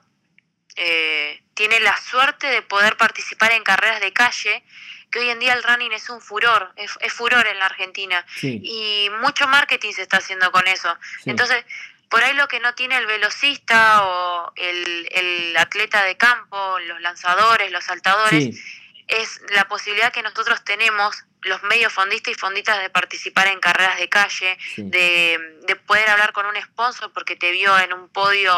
eh, 0.75 1.41
tiene 1.53 1.79
la 1.79 1.95
suerte 1.97 2.47
de 2.47 2.61
poder 2.63 2.97
participar 2.97 3.53
en 3.53 3.63
carreras 3.63 4.01
de 4.01 4.11
calle, 4.11 4.63
que 5.11 5.19
hoy 5.19 5.29
en 5.29 5.39
día 5.39 5.53
el 5.53 5.63
running 5.63 5.91
es 5.93 6.09
un 6.09 6.21
furor, 6.21 6.73
es, 6.75 6.91
es 7.01 7.13
furor 7.13 7.45
en 7.47 7.59
la 7.59 7.65
Argentina. 7.65 8.25
sí, 8.37 8.59
Y 8.63 9.09
mucho 9.21 9.47
marketing 9.47 9.93
se 9.93 10.01
está 10.01 10.17
haciendo 10.17 10.51
con 10.51 10.67
eso. 10.67 10.95
sí. 11.23 11.29
Entonces, 11.29 11.63
por 12.09 12.23
ahí 12.23 12.33
lo 12.35 12.47
que 12.47 12.59
no 12.59 12.73
tiene 12.75 12.97
el 12.97 13.07
velocista 13.07 14.05
o 14.05 14.53
el, 14.55 15.07
el 15.11 15.57
atleta 15.57 16.03
de 16.03 16.15
campo, 16.17 16.79
los 16.79 17.01
lanzadores, 17.01 17.71
los 17.71 17.83
saltadores, 17.83 18.55
sí, 18.55 18.63
es 19.07 19.41
la 19.49 19.67
posibilidad 19.67 20.11
que 20.11 20.21
nosotros 20.23 20.63
tenemos, 20.63 21.25
los 21.45 21.61
medios 21.63 21.91
fondistas 21.93 22.31
y 22.33 22.35
fonditas, 22.35 22.79
de 22.81 22.89
participar 22.89 23.47
en 23.47 23.59
carreras 23.59 23.97
de 23.97 24.09
calle, 24.09 24.57
sí. 24.75 24.83
de, 24.83 25.39
de 25.67 25.75
poder 25.75 26.09
hablar 26.09 26.31
con 26.33 26.45
un 26.45 26.55
sponsor 26.61 27.11
porque 27.13 27.35
te 27.35 27.51
vio 27.51 27.77
en 27.79 27.93
un 27.93 28.09
podio 28.09 28.53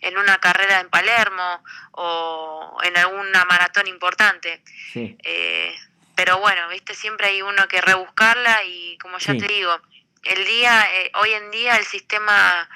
en 0.00 0.16
una 0.18 0.38
carrera 0.38 0.80
en 0.80 0.88
Palermo 0.88 1.62
o 1.92 2.78
en 2.82 2.96
alguna 2.96 3.44
maratón 3.44 3.86
importante. 3.86 4.62
sí. 4.92 5.16
Eh, 5.22 5.74
pero 6.14 6.38
bueno, 6.38 6.68
viste, 6.68 6.94
siempre 6.94 7.28
hay 7.28 7.40
uno 7.42 7.66
que 7.68 7.80
rebuscarla 7.80 8.62
y 8.64 8.98
como 8.98 9.18
ya 9.18 9.32
Sí. 9.32 9.38
te 9.38 9.48
digo, 9.48 9.80
el 10.24 10.44
día, 10.44 10.86
eh, 10.94 11.10
hoy 11.14 11.32
en 11.32 11.50
día 11.50 11.74
el 11.76 11.86
sistema 11.86 12.68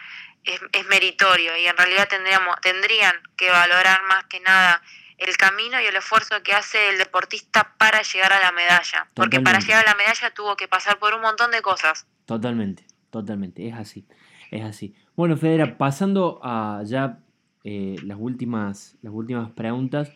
es, 0.43 0.59
es 0.73 0.87
meritorio 0.87 1.55
y 1.57 1.67
en 1.67 1.77
realidad 1.77 2.09
tendríamos, 2.09 2.59
tendrían 2.63 3.15
que 3.37 3.51
valorar 3.51 4.03
más 4.05 4.25
que 4.25 4.41
nada 4.41 4.83
el 5.18 5.37
camino 5.37 5.81
y 5.81 5.87
el 5.87 5.96
esfuerzo 5.96 6.42
que 6.42 6.52
hace 6.52 6.90
el 6.90 6.98
deportista 6.98 7.74
para 7.79 8.02
llegar 8.02 8.33
a 8.33 8.40
la 8.40 8.52
medalla. 8.52 9.09
Porque 9.14 9.40
para 9.40 9.59
llegar 9.61 9.87
a 9.87 9.90
la 9.90 9.96
medalla 9.96 10.31
tuvo 10.35 10.57
que 10.57 10.68
pasar 10.68 10.98
por 10.98 11.14
un 11.14 11.22
montón 11.22 11.50
de 11.50 11.62
cosas. 11.62 12.07
Totalmente, 12.26 12.85
totalmente, 13.11 13.66
es 13.68 13.74
así, 13.74 14.07
es 14.50 14.62
así. 14.64 14.94
Bueno, 15.14 15.37
Federa, 15.37 15.79
pasando 15.79 16.40
a 16.42 16.83
ya 16.85 17.20
eh, 17.64 17.96
las 18.02 18.18
últimas, 18.20 18.96
las 19.02 19.12
últimas 19.12 19.50
preguntas. 19.52 20.12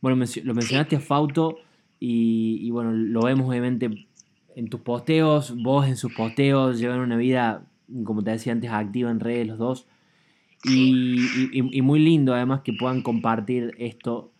Bueno, 0.00 0.16
lo 0.44 0.54
mencionaste 0.54 0.96
a 0.96 1.00
Fauto 1.00 1.58
y, 1.98 2.58
y 2.60 2.70
bueno, 2.70 2.92
lo 2.92 3.22
vemos 3.22 3.48
obviamente 3.48 4.06
en 4.54 4.68
tus 4.68 4.80
posteos, 4.82 5.54
vos 5.56 5.86
en 5.86 5.96
sus 5.96 6.12
posteos, 6.14 6.78
llevan 6.78 7.00
una 7.00 7.16
vida, 7.16 7.64
como 8.04 8.22
te 8.22 8.30
decía 8.30 8.52
antes, 8.52 8.70
activa 8.70 9.10
en 9.10 9.18
redes 9.20 9.48
los 9.48 9.58
dos. 9.58 9.86
Y- 10.66 11.50
y 11.52 11.82
muy 11.82 11.98
lindo 11.98 12.34
además 12.34 12.60
que 12.62 12.72
puedan 12.72 13.02
compartir 13.02 13.74
esto. 13.78 14.30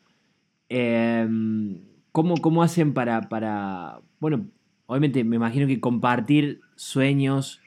Em, 0.77 1.83
¿cómo, 2.11 2.35
cómo 2.41 2.63
hacen 2.63 2.95
para, 2.95 3.29
para, 3.29 4.01
bueno, 4.19 4.47
obviamente 4.87 5.23
me 5.23 5.37
imagino 5.37 5.67
que 5.69 5.79
compartir 5.81 6.61
sueños 6.75 7.61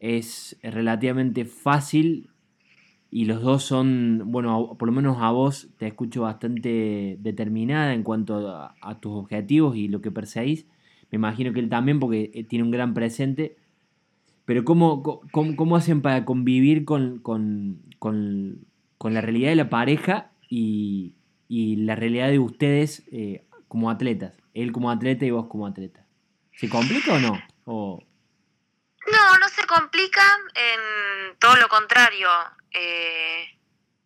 es 0.00 0.58
relativamente 0.62 1.44
fácil 1.44 2.30
y 3.10 3.24
los 3.26 3.42
dos 3.42 3.64
son, 3.64 4.22
bueno, 4.26 4.76
por 4.78 4.88
lo 4.88 4.92
menos 4.94 5.18
a 5.20 5.30
vos 5.32 5.70
te 5.78 5.86
escucho 5.88 6.22
bastante 6.22 7.16
determinada 7.20 7.94
en 7.94 8.04
cuanto 8.04 8.48
a, 8.48 8.76
a 8.80 9.00
tus 9.00 9.12
objetivos 9.14 9.76
y 9.76 9.88
lo 9.88 10.00
que 10.00 10.10
perseguís. 10.12 10.66
Me 11.10 11.16
imagino 11.16 11.52
que 11.52 11.60
él 11.60 11.68
también 11.68 12.00
porque 12.00 12.30
eh, 12.34 12.44
tiene 12.44 12.64
un 12.64 12.70
gran 12.72 12.94
presente. 12.94 13.56
Pero 14.44 14.64
¿cómo, 14.64 15.02
cómo, 15.02 15.56
cómo 15.56 15.76
hacen 15.76 16.02
para 16.02 16.24
convivir 16.24 16.84
con, 16.84 17.18
con, 17.20 17.82
con- 17.98 18.66
con 18.98 19.14
la 19.14 19.20
realidad 19.22 19.50
de 19.50 19.56
la 19.56 19.70
pareja 19.70 20.32
y, 20.48 21.14
y 21.50 21.74
la 21.84 21.96
realidad 21.96 22.28
de 22.28 22.38
ustedes 22.38 23.02
eh, 23.10 23.44
como 23.66 23.90
atletas? 23.90 24.34
Él 24.54 24.70
como 24.70 24.88
atleta 24.90 25.24
y 25.24 25.32
vos 25.32 25.48
como 25.48 25.66
atleta. 25.66 26.06
¿Se 26.54 26.68
complica 26.68 27.14
o 27.14 27.18
no? 27.18 27.42
O- 27.64 28.02
No, 29.12 29.38
no 29.38 29.48
se 29.48 29.66
complica, 29.66 30.22
en 30.54 31.36
todo 31.40 31.56
lo 31.56 31.68
contrario. 31.68 32.28
eh, 32.72 33.48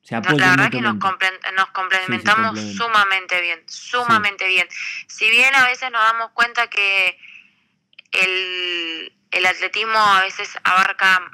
Se 0.02 0.14
la 0.14 0.20
verdad 0.22 0.70
que 0.70 0.80
nos, 0.80 0.94
nos 0.96 1.66
complementamos 1.72 2.58
sumamente 2.76 3.40
bien, 3.42 3.62
sumamente 3.66 4.46
bien. 4.48 4.66
Si 5.08 5.28
bien 5.30 5.54
a 5.54 5.66
veces 5.66 5.90
nos 5.92 6.02
damos 6.02 6.30
cuenta 6.32 6.68
que 6.68 7.18
el, 8.12 9.12
el 9.32 9.46
atletismo 9.46 9.98
a 9.98 10.22
veces 10.22 10.56
abarca 10.64 11.30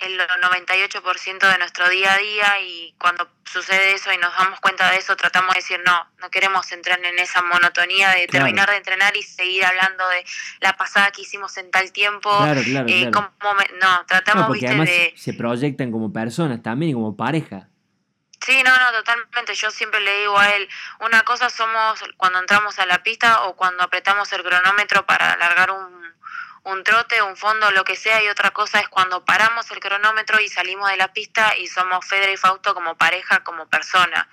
el 0.00 0.18
98% 0.18 1.38
de 1.52 1.58
nuestro 1.58 1.88
día 1.88 2.14
a 2.14 2.18
día 2.18 2.60
y 2.60 2.94
cuando 2.98 3.28
sucede 3.44 3.92
eso 3.94 4.12
y 4.12 4.18
nos 4.18 4.32
damos 4.36 4.60
cuenta 4.60 4.90
de 4.90 4.98
eso 4.98 5.16
tratamos 5.16 5.54
de 5.54 5.60
decir 5.60 5.80
no, 5.84 6.08
no 6.18 6.30
queremos 6.30 6.70
entrar 6.72 7.04
en 7.04 7.18
esa 7.18 7.42
monotonía 7.42 8.10
de 8.10 8.26
Claro. 8.26 8.44
terminar 8.46 8.70
de 8.70 8.76
entrenar 8.76 9.16
y 9.16 9.22
seguir 9.22 9.64
hablando 9.64 10.06
de 10.08 10.24
la 10.60 10.76
pasada 10.76 11.10
que 11.10 11.22
hicimos 11.22 11.56
en 11.56 11.70
tal 11.70 11.92
tiempo. 11.92 12.30
Claro, 12.38 12.62
claro, 12.62 12.88
eh, 12.88 13.10
me- 13.10 13.78
no, 13.78 14.06
tratamos 14.06 14.46
No, 14.46 14.52
viste, 14.52 14.74
de... 14.74 15.14
se 15.16 15.32
proyectan 15.34 15.90
como 15.90 16.12
personas 16.12 16.62
también 16.62 16.90
y 16.90 16.94
como 16.94 17.16
pareja. 17.16 17.66
Sí, 18.42 18.62
no, 18.62 18.70
no, 18.78 18.92
totalmente. 18.92 19.54
Yo 19.54 19.70
siempre 19.70 20.00
le 20.00 20.20
digo 20.20 20.38
a 20.38 20.48
él, 20.54 20.66
una 21.00 21.22
cosa 21.22 21.50
somos 21.50 22.02
cuando 22.16 22.38
entramos 22.38 22.78
a 22.78 22.86
la 22.86 23.02
pista 23.02 23.42
o 23.42 23.54
cuando 23.54 23.82
apretamos 23.82 24.32
el 24.32 24.42
cronómetro 24.42 25.04
para 25.04 25.32
alargar 25.34 25.70
un, 25.72 26.14
un 26.64 26.84
trote, 26.84 27.22
un 27.22 27.36
fondo, 27.36 27.70
lo 27.70 27.84
que 27.84 27.96
sea, 27.96 28.22
y 28.22 28.28
otra 28.28 28.50
cosa 28.50 28.80
es 28.80 28.88
cuando 28.88 29.24
paramos 29.24 29.70
el 29.70 29.80
cronómetro 29.80 30.40
y 30.40 30.48
salimos 30.48 30.90
de 30.90 30.96
la 30.96 31.12
pista 31.12 31.56
y 31.56 31.66
somos 31.66 32.06
Fedra 32.06 32.30
y 32.30 32.36
Fausto 32.36 32.74
como 32.74 32.96
pareja, 32.96 33.42
como 33.44 33.68
persona. 33.68 34.28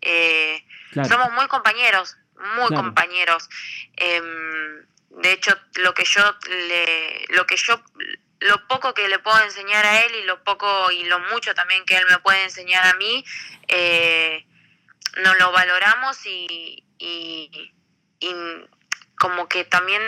Eh, 0.00 0.64
Claro. 0.90 1.08
somos 1.08 1.32
muy 1.32 1.46
compañeros, 1.48 2.16
muy 2.56 2.68
Claro. 2.68 2.82
compañeros. 2.84 3.48
Em, 3.96 4.86
de 5.10 5.32
hecho, 5.32 5.56
lo 5.76 5.94
que 5.94 6.04
yo 6.04 6.22
le, 6.48 7.26
lo 7.30 7.46
que 7.46 7.56
yo, 7.56 7.82
lo 8.40 8.66
poco 8.68 8.94
que 8.94 9.08
le 9.08 9.18
puedo 9.18 9.38
enseñar 9.42 9.84
a 9.84 10.00
él 10.02 10.14
y 10.16 10.22
lo 10.24 10.42
poco 10.44 10.90
y 10.92 11.04
lo 11.04 11.18
mucho 11.20 11.54
también 11.54 11.84
que 11.84 11.96
él 11.96 12.06
me 12.10 12.18
puede 12.18 12.42
enseñar 12.44 12.86
a 12.86 12.94
mí, 12.94 13.24
eh, 13.68 14.46
nos 15.22 15.38
lo 15.38 15.50
valoramos 15.52 16.24
y, 16.26 16.84
y, 16.98 17.72
y 18.20 18.34
como 19.18 19.48
que 19.48 19.64
también 19.64 20.00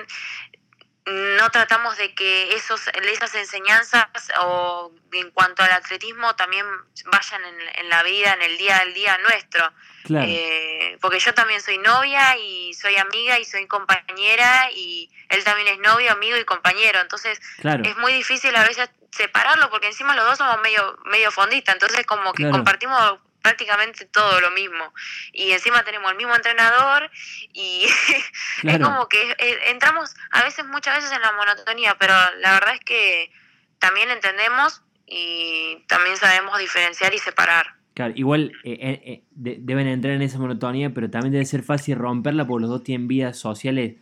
no 1.06 1.50
tratamos 1.50 1.96
de 1.96 2.14
que 2.14 2.54
esos 2.54 2.86
esas 2.88 3.34
enseñanzas 3.34 4.06
o 4.42 4.92
en 5.12 5.30
cuanto 5.30 5.62
al 5.62 5.72
atletismo 5.72 6.36
también 6.36 6.66
vayan 7.06 7.44
en, 7.44 7.56
en 7.76 7.88
la 7.88 8.02
vida, 8.02 8.34
en 8.34 8.42
el 8.42 8.58
día 8.58 8.78
al 8.78 8.92
día 8.94 9.18
nuestro. 9.18 9.72
Claro. 10.04 10.26
Eh, 10.28 10.98
porque 11.00 11.18
yo 11.18 11.34
también 11.34 11.60
soy 11.60 11.78
novia 11.78 12.36
y 12.36 12.74
soy 12.74 12.96
amiga 12.96 13.38
y 13.38 13.44
soy 13.44 13.66
compañera 13.66 14.70
y 14.72 15.10
él 15.28 15.42
también 15.44 15.68
es 15.68 15.78
novio, 15.78 16.12
amigo 16.12 16.36
y 16.36 16.44
compañero. 16.44 17.00
Entonces 17.00 17.40
claro. 17.60 17.82
es 17.84 17.96
muy 17.96 18.12
difícil 18.12 18.54
a 18.56 18.64
veces 18.64 18.90
separarlo 19.10 19.70
porque 19.70 19.88
encima 19.88 20.14
los 20.14 20.24
dos 20.24 20.38
somos 20.38 20.60
medio, 20.62 20.98
medio 21.06 21.30
fondistas. 21.30 21.74
Entonces 21.74 22.06
como 22.06 22.32
que 22.32 22.42
Claro. 22.44 22.56
compartimos 22.56 23.18
prácticamente 23.42 24.06
todo 24.06 24.40
lo 24.40 24.50
mismo. 24.50 24.92
Y 25.32 25.50
encima 25.52 25.82
tenemos 25.84 26.10
el 26.10 26.16
mismo 26.16 26.34
entrenador 26.34 27.10
y 27.52 27.84
es 28.64 28.78
como 28.78 29.08
que 29.08 29.20
eh, 29.38 29.58
entramos 29.68 30.14
a 30.32 30.44
veces, 30.44 30.64
muchas 30.66 30.96
veces 30.96 31.12
en 31.12 31.22
la 31.22 31.32
monotonía, 31.32 31.96
pero 31.98 32.14
la 32.40 32.52
verdad 32.52 32.74
es 32.74 32.80
que 32.80 33.30
también 33.78 34.10
entendemos 34.10 34.82
y 35.06 35.84
también 35.88 36.16
sabemos 36.16 36.58
diferenciar 36.58 37.14
y 37.14 37.18
separar. 37.18 37.66
Claro, 37.94 38.12
igual 38.16 38.52
eh, 38.64 38.78
eh, 38.80 39.02
eh, 39.04 39.22
de- 39.32 39.56
deben 39.60 39.86
entrar 39.88 40.14
en 40.14 40.22
esa 40.22 40.38
monotonía, 40.38 40.90
pero 40.94 41.10
también 41.10 41.32
debe 41.32 41.44
ser 41.44 41.62
fácil 41.62 41.96
romperla 41.96 42.46
porque 42.46 42.62
los 42.62 42.70
dos 42.70 42.84
tienen 42.84 43.08
vidas 43.08 43.36
sociales 43.38 43.96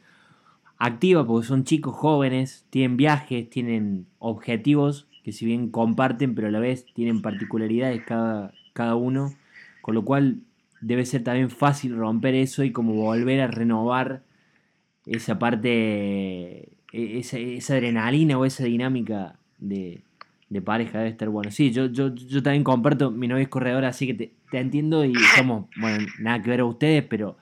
activas, 0.79 1.25
porque 1.27 1.47
son 1.47 1.65
chicos 1.65 1.95
jóvenes, 1.97 2.67
tienen 2.71 2.97
viajes, 2.97 3.49
tienen 3.51 4.07
objetivos 4.19 5.07
que 5.25 5.33
si 5.33 5.45
bien 5.45 5.71
comparten, 5.71 6.35
pero 6.35 6.49
a 6.49 6.51
la 6.51 6.61
vez 6.61 6.87
tienen 6.95 7.21
particularidades 7.23 8.03
cada, 8.07 8.53
cada 8.79 8.95
uno, 8.95 9.35
con 9.83 9.95
lo 9.97 10.05
cual 10.05 10.37
debe 10.81 11.05
ser 11.05 11.25
también 11.25 11.51
fácil 11.51 11.97
romper 11.97 12.35
eso 12.37 12.63
y 12.63 12.71
como 12.71 12.95
volver 12.95 13.41
a 13.41 13.49
renovar 13.49 14.23
esa 15.05 15.37
parte, 15.39 16.69
e- 16.93 17.19
esa, 17.19 17.39
esa 17.39 17.75
adrenalina 17.75 18.39
o 18.39 18.45
esa 18.45 18.63
dinámica 18.65 19.35
de, 19.59 20.03
de 20.49 20.63
pareja 20.63 20.99
debe 20.99 21.11
estar 21.11 21.29
bueno. 21.29 21.51
Sí, 21.51 21.73
yo, 21.73 21.87
yo, 21.87 22.15
yo 22.15 22.41
también 22.43 22.63
comparto, 22.63 23.11
mi 23.11 23.27
novia 23.27 23.43
es 23.43 23.49
corredora, 23.49 23.89
así 23.89 24.07
que 24.07 24.15
te, 24.15 24.33
te 24.51 24.59
entiendo 24.59 25.05
y 25.05 25.13
somos, 25.35 25.67
bueno, 25.77 26.07
nada 26.21 26.41
que 26.41 26.51
ver 26.51 26.61
a 26.61 26.65
ustedes, 26.67 27.03
pero, 27.05 27.37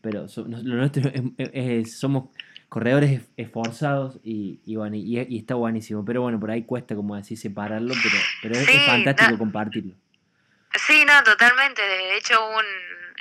pero 0.00 0.28
so- 0.28 0.46
lo 0.46 0.76
nuestro 0.76 1.10
es- 1.38 1.98
somos 1.98 2.24
corredores 2.68 3.10
es- 3.10 3.28
esforzados 3.36 4.20
y, 4.22 4.60
y, 4.64 4.76
bueno, 4.76 4.94
y, 4.94 5.18
y 5.28 5.38
está 5.38 5.56
buenísimo. 5.56 6.04
Pero 6.04 6.22
bueno, 6.22 6.38
por 6.38 6.50
ahí 6.52 6.62
cuesta 6.62 6.94
como 6.94 7.16
así 7.16 7.34
separarlo, 7.34 7.94
pero, 7.94 8.14
pero 8.42 8.54
es, 8.54 8.86
fantástico 8.86 9.32
no. 9.32 9.38
compartirlo. 9.38 9.94
Sí, 10.74 11.04
no, 11.04 11.22
totalmente. 11.24 11.82
De 11.82 12.16
hecho, 12.16 12.44
un, 12.46 12.64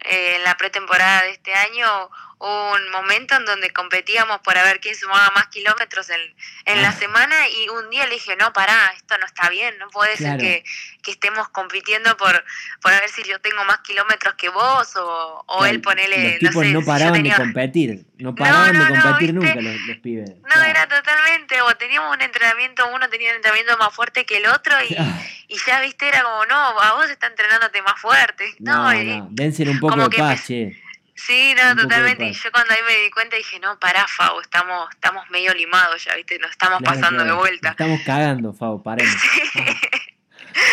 eh, 0.05 0.35
en 0.35 0.43
la 0.43 0.55
pretemporada 0.57 1.23
de 1.23 1.31
este 1.31 1.53
año 1.53 2.09
un 2.39 2.91
momento 2.91 3.35
en 3.35 3.45
donde 3.45 3.71
competíamos 3.71 4.39
por 4.41 4.57
a 4.57 4.63
ver 4.63 4.79
quién 4.79 4.95
sumaba 4.95 5.31
más 5.33 5.47
kilómetros 5.47 6.09
en, 6.11 6.21
en 6.65 6.81
la 6.83 6.89
Ah. 6.89 6.93
semana 6.93 7.35
y 7.49 7.67
un 7.69 7.89
día 7.89 8.05
le 8.05 8.13
dije, 8.13 8.35
no, 8.35 8.53
pará, 8.53 8.93
esto 8.95 9.17
no 9.17 9.25
está 9.25 9.49
bien, 9.49 9.75
no 9.79 9.89
puede 9.89 10.15
Claro. 10.17 10.39
ser 10.39 10.47
que, 10.61 10.63
que 11.01 11.11
estemos 11.11 11.49
compitiendo 11.49 12.15
por, 12.15 12.45
por 12.81 12.93
a 12.93 12.99
ver 12.99 13.09
si 13.09 13.23
yo 13.23 13.39
tengo 13.41 13.63
más 13.65 13.79
kilómetros 13.79 14.35
que 14.35 14.49
vos 14.49 14.95
o, 14.97 15.43
o 15.47 15.65
él 15.65 15.81
ponele, 15.81 16.33
los 16.33 16.51
tipos 16.51 16.55
no 16.55 16.61
sé, 16.61 16.73
no 16.73 16.79
si 16.81 16.85
paraban 16.85 17.13
tenía- 17.13 17.33
de 17.33 17.43
competir, 17.43 18.05
no 18.19 18.35
paraban 18.35 18.77
no, 18.77 18.85
de 18.85 19.01
competir 19.01 19.33
nunca 19.33 19.55
los, 19.55 19.81
los 19.81 19.97
pibes. 19.97 20.29
No, 20.29 20.43
Claro. 20.43 20.63
era 20.69 20.87
totalmente, 20.87 21.59
o 21.61 21.75
teníamos 21.75 22.15
un 22.15 22.21
entrenamiento, 22.21 22.87
uno 22.93 23.09
tenía 23.09 23.31
un 23.31 23.37
entrenamiento 23.37 23.77
más 23.77 23.93
fuerte 23.95 24.25
que 24.27 24.37
el 24.37 24.45
otro 24.47 24.75
y, 24.87 24.95
y 25.47 25.57
ya, 25.65 25.81
viste, 25.81 26.07
era 26.07 26.21
como, 26.21 26.45
no, 26.45 26.55
a 26.55 26.93
vos 26.93 27.09
está 27.09 27.25
entrenándote 27.27 27.81
más 27.81 27.99
fuerte. 27.99 28.53
No, 28.59 28.93
y- 28.93 29.23
dense 29.31 29.63
un 29.63 29.79
poco 29.79 30.07
de 30.07 30.17
paz, 30.17 30.45
che. 30.45 30.83
Sí, 31.17 31.53
no, 31.55 31.81
totalmente. 31.81 32.27
Y 32.29 32.33
yo 32.33 32.51
cuando 32.51 32.73
ahí 32.73 32.79
me 32.87 33.03
di 33.03 33.09
cuenta 33.09 33.35
dije, 33.35 33.59
no, 33.59 33.77
pará, 33.79 34.05
Fau, 34.07 34.39
estamos, 34.39 34.87
estamos 34.93 35.23
medio 35.31 35.53
limados 35.53 36.03
ya, 36.05 36.15
¿viste? 36.15 36.37
Nos 36.39 36.51
estamos 36.51 36.79
Claro, 36.79 36.95
pasando 36.95 37.23
claro. 37.23 37.33
de 37.33 37.39
vuelta. 37.39 37.69
Estamos 37.71 38.01
cagando, 38.05 38.53
Fabo, 38.53 38.81
paremos. 38.83 39.13
Sí. 39.53 39.59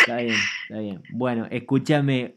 Está 0.01 0.17
bien, 0.17 0.35
está 0.63 0.79
bien. 0.79 1.03
Bueno, 1.11 1.47
escúchame. 1.51 2.35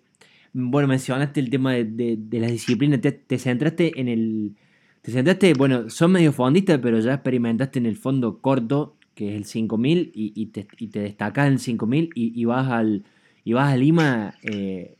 Bueno, 0.52 0.88
mencionaste 0.88 1.40
el 1.40 1.48
tema 1.50 1.72
de, 1.72 1.84
de- 1.84 2.16
de 2.18 2.40
las 2.40 2.50
disciplinas. 2.50 3.00
Te, 3.00 3.12
te 3.12 3.38
centraste 3.38 3.98
en 4.00 4.08
el. 4.08 4.56
Te 5.02 5.12
centraste, 5.12 5.54
bueno, 5.54 5.88
sos 5.88 6.10
medio 6.10 6.32
fondista, 6.32 6.78
pero 6.80 6.98
ya 7.00 7.14
experimentaste 7.14 7.78
en 7.78 7.86
el 7.86 7.96
fondo 7.96 8.40
corto, 8.40 8.96
que 9.14 9.30
es 9.30 9.36
el 9.36 9.44
5000, 9.46 10.10
y, 10.14 10.32
y, 10.34 10.46
te, 10.46 10.66
y 10.78 10.88
te 10.88 11.00
destacás 11.00 11.46
en 11.46 11.54
el 11.54 11.58
5000 11.60 12.10
y, 12.14 12.38
y 12.38 12.44
vas 12.44 12.68
al 12.70 13.04
y 13.44 13.52
vas 13.54 13.72
a 13.72 13.76
Lima 13.76 14.34
eh, 14.42 14.96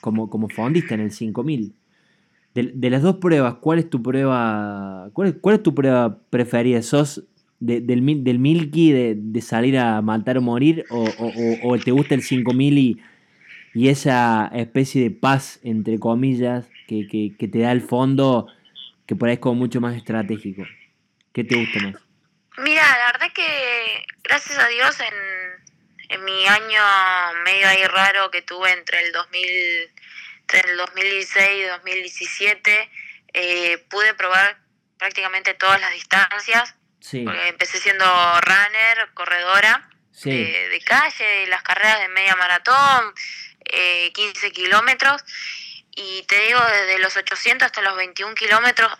como, 0.00 0.28
como 0.30 0.48
fondista 0.48 0.94
en 0.94 1.00
el 1.00 1.12
5000. 1.12 1.74
De, 2.54 2.70
de 2.74 2.90
las 2.90 3.02
dos 3.02 3.16
pruebas, 3.16 3.54
¿cuál 3.60 3.80
es 3.80 3.90
tu 3.90 4.02
prueba? 4.02 5.10
¿Cuál 5.12 5.28
es, 5.28 5.34
cuál 5.40 5.56
es 5.56 5.62
tu 5.62 5.74
prueba 5.74 6.18
preferida? 6.30 6.80
¿Sos 6.82 7.24
de- 7.58 7.80
del, 7.80 8.22
del 8.24 8.38
Milky 8.38 8.92
de, 8.92 9.14
de 9.18 9.40
salir 9.40 9.76
a 9.78 10.00
matar 10.02 10.38
o 10.38 10.42
morir? 10.42 10.86
¿O, 10.90 11.00
o- 11.02 11.08
o- 11.08 11.72
o 11.72 11.78
te 11.78 11.90
gusta 11.90 12.14
el 12.14 12.22
5000 12.22 12.78
y, 12.78 13.00
y 13.74 13.88
esa 13.88 14.50
especie 14.54 15.02
de 15.02 15.10
paz, 15.10 15.58
entre 15.64 15.98
comillas, 15.98 16.66
que, 16.86 17.08
que- 17.08 17.32
que 17.36 17.48
te 17.48 17.58
da 17.58 17.72
el 17.72 17.80
fondo, 17.80 18.46
que 19.06 19.16
por 19.16 19.28
ahí 19.28 19.34
es 19.34 19.40
como 19.40 19.56
mucho 19.56 19.80
más 19.80 19.96
estratégico? 19.96 20.62
¿Qué 21.32 21.42
te 21.42 21.56
gusta 21.56 21.80
más? 21.80 21.96
Mira, 22.58 22.82
la 22.82 23.12
verdad 23.12 23.32
que 23.34 23.42
gracias 24.22 24.56
a 24.60 24.68
Dios 24.68 24.96
en, 25.00 26.16
en 26.16 26.24
mi 26.24 26.46
año 26.46 26.82
medio 27.44 27.66
ahí 27.66 27.84
raro 27.88 28.30
que 28.30 28.42
tuve 28.42 28.70
entre 28.72 29.04
el 29.04 29.12
2000, 29.12 29.42
entre 30.46 30.70
el 30.70 30.76
2016 30.76 31.50
y 31.58 31.62
2017, 31.64 32.90
eh, 33.32 33.78
pude 33.88 34.14
probar 34.14 34.58
prácticamente 34.98 35.54
todas 35.54 35.80
las 35.80 35.92
distancias. 35.92 36.74
Sí, 37.00 37.24
empecé 37.46 37.78
siendo 37.80 38.04
runner, 38.40 39.10
corredora. 39.14 39.88
sí, 40.12 40.30
de, 40.30 40.68
de 40.68 40.80
calle, 40.80 41.46
las 41.48 41.62
carreras 41.62 42.00
de 42.00 42.08
media 42.08 42.36
maratón, 42.36 43.14
eh, 43.64 44.12
15 44.12 44.52
kilómetros. 44.52 45.22
Y 45.96 46.22
te 46.24 46.38
digo, 46.46 46.60
desde 46.60 46.98
los 46.98 47.16
800 47.16 47.66
hasta 47.66 47.82
los 47.82 47.96
21 47.96 48.34
kilómetros, 48.34 48.92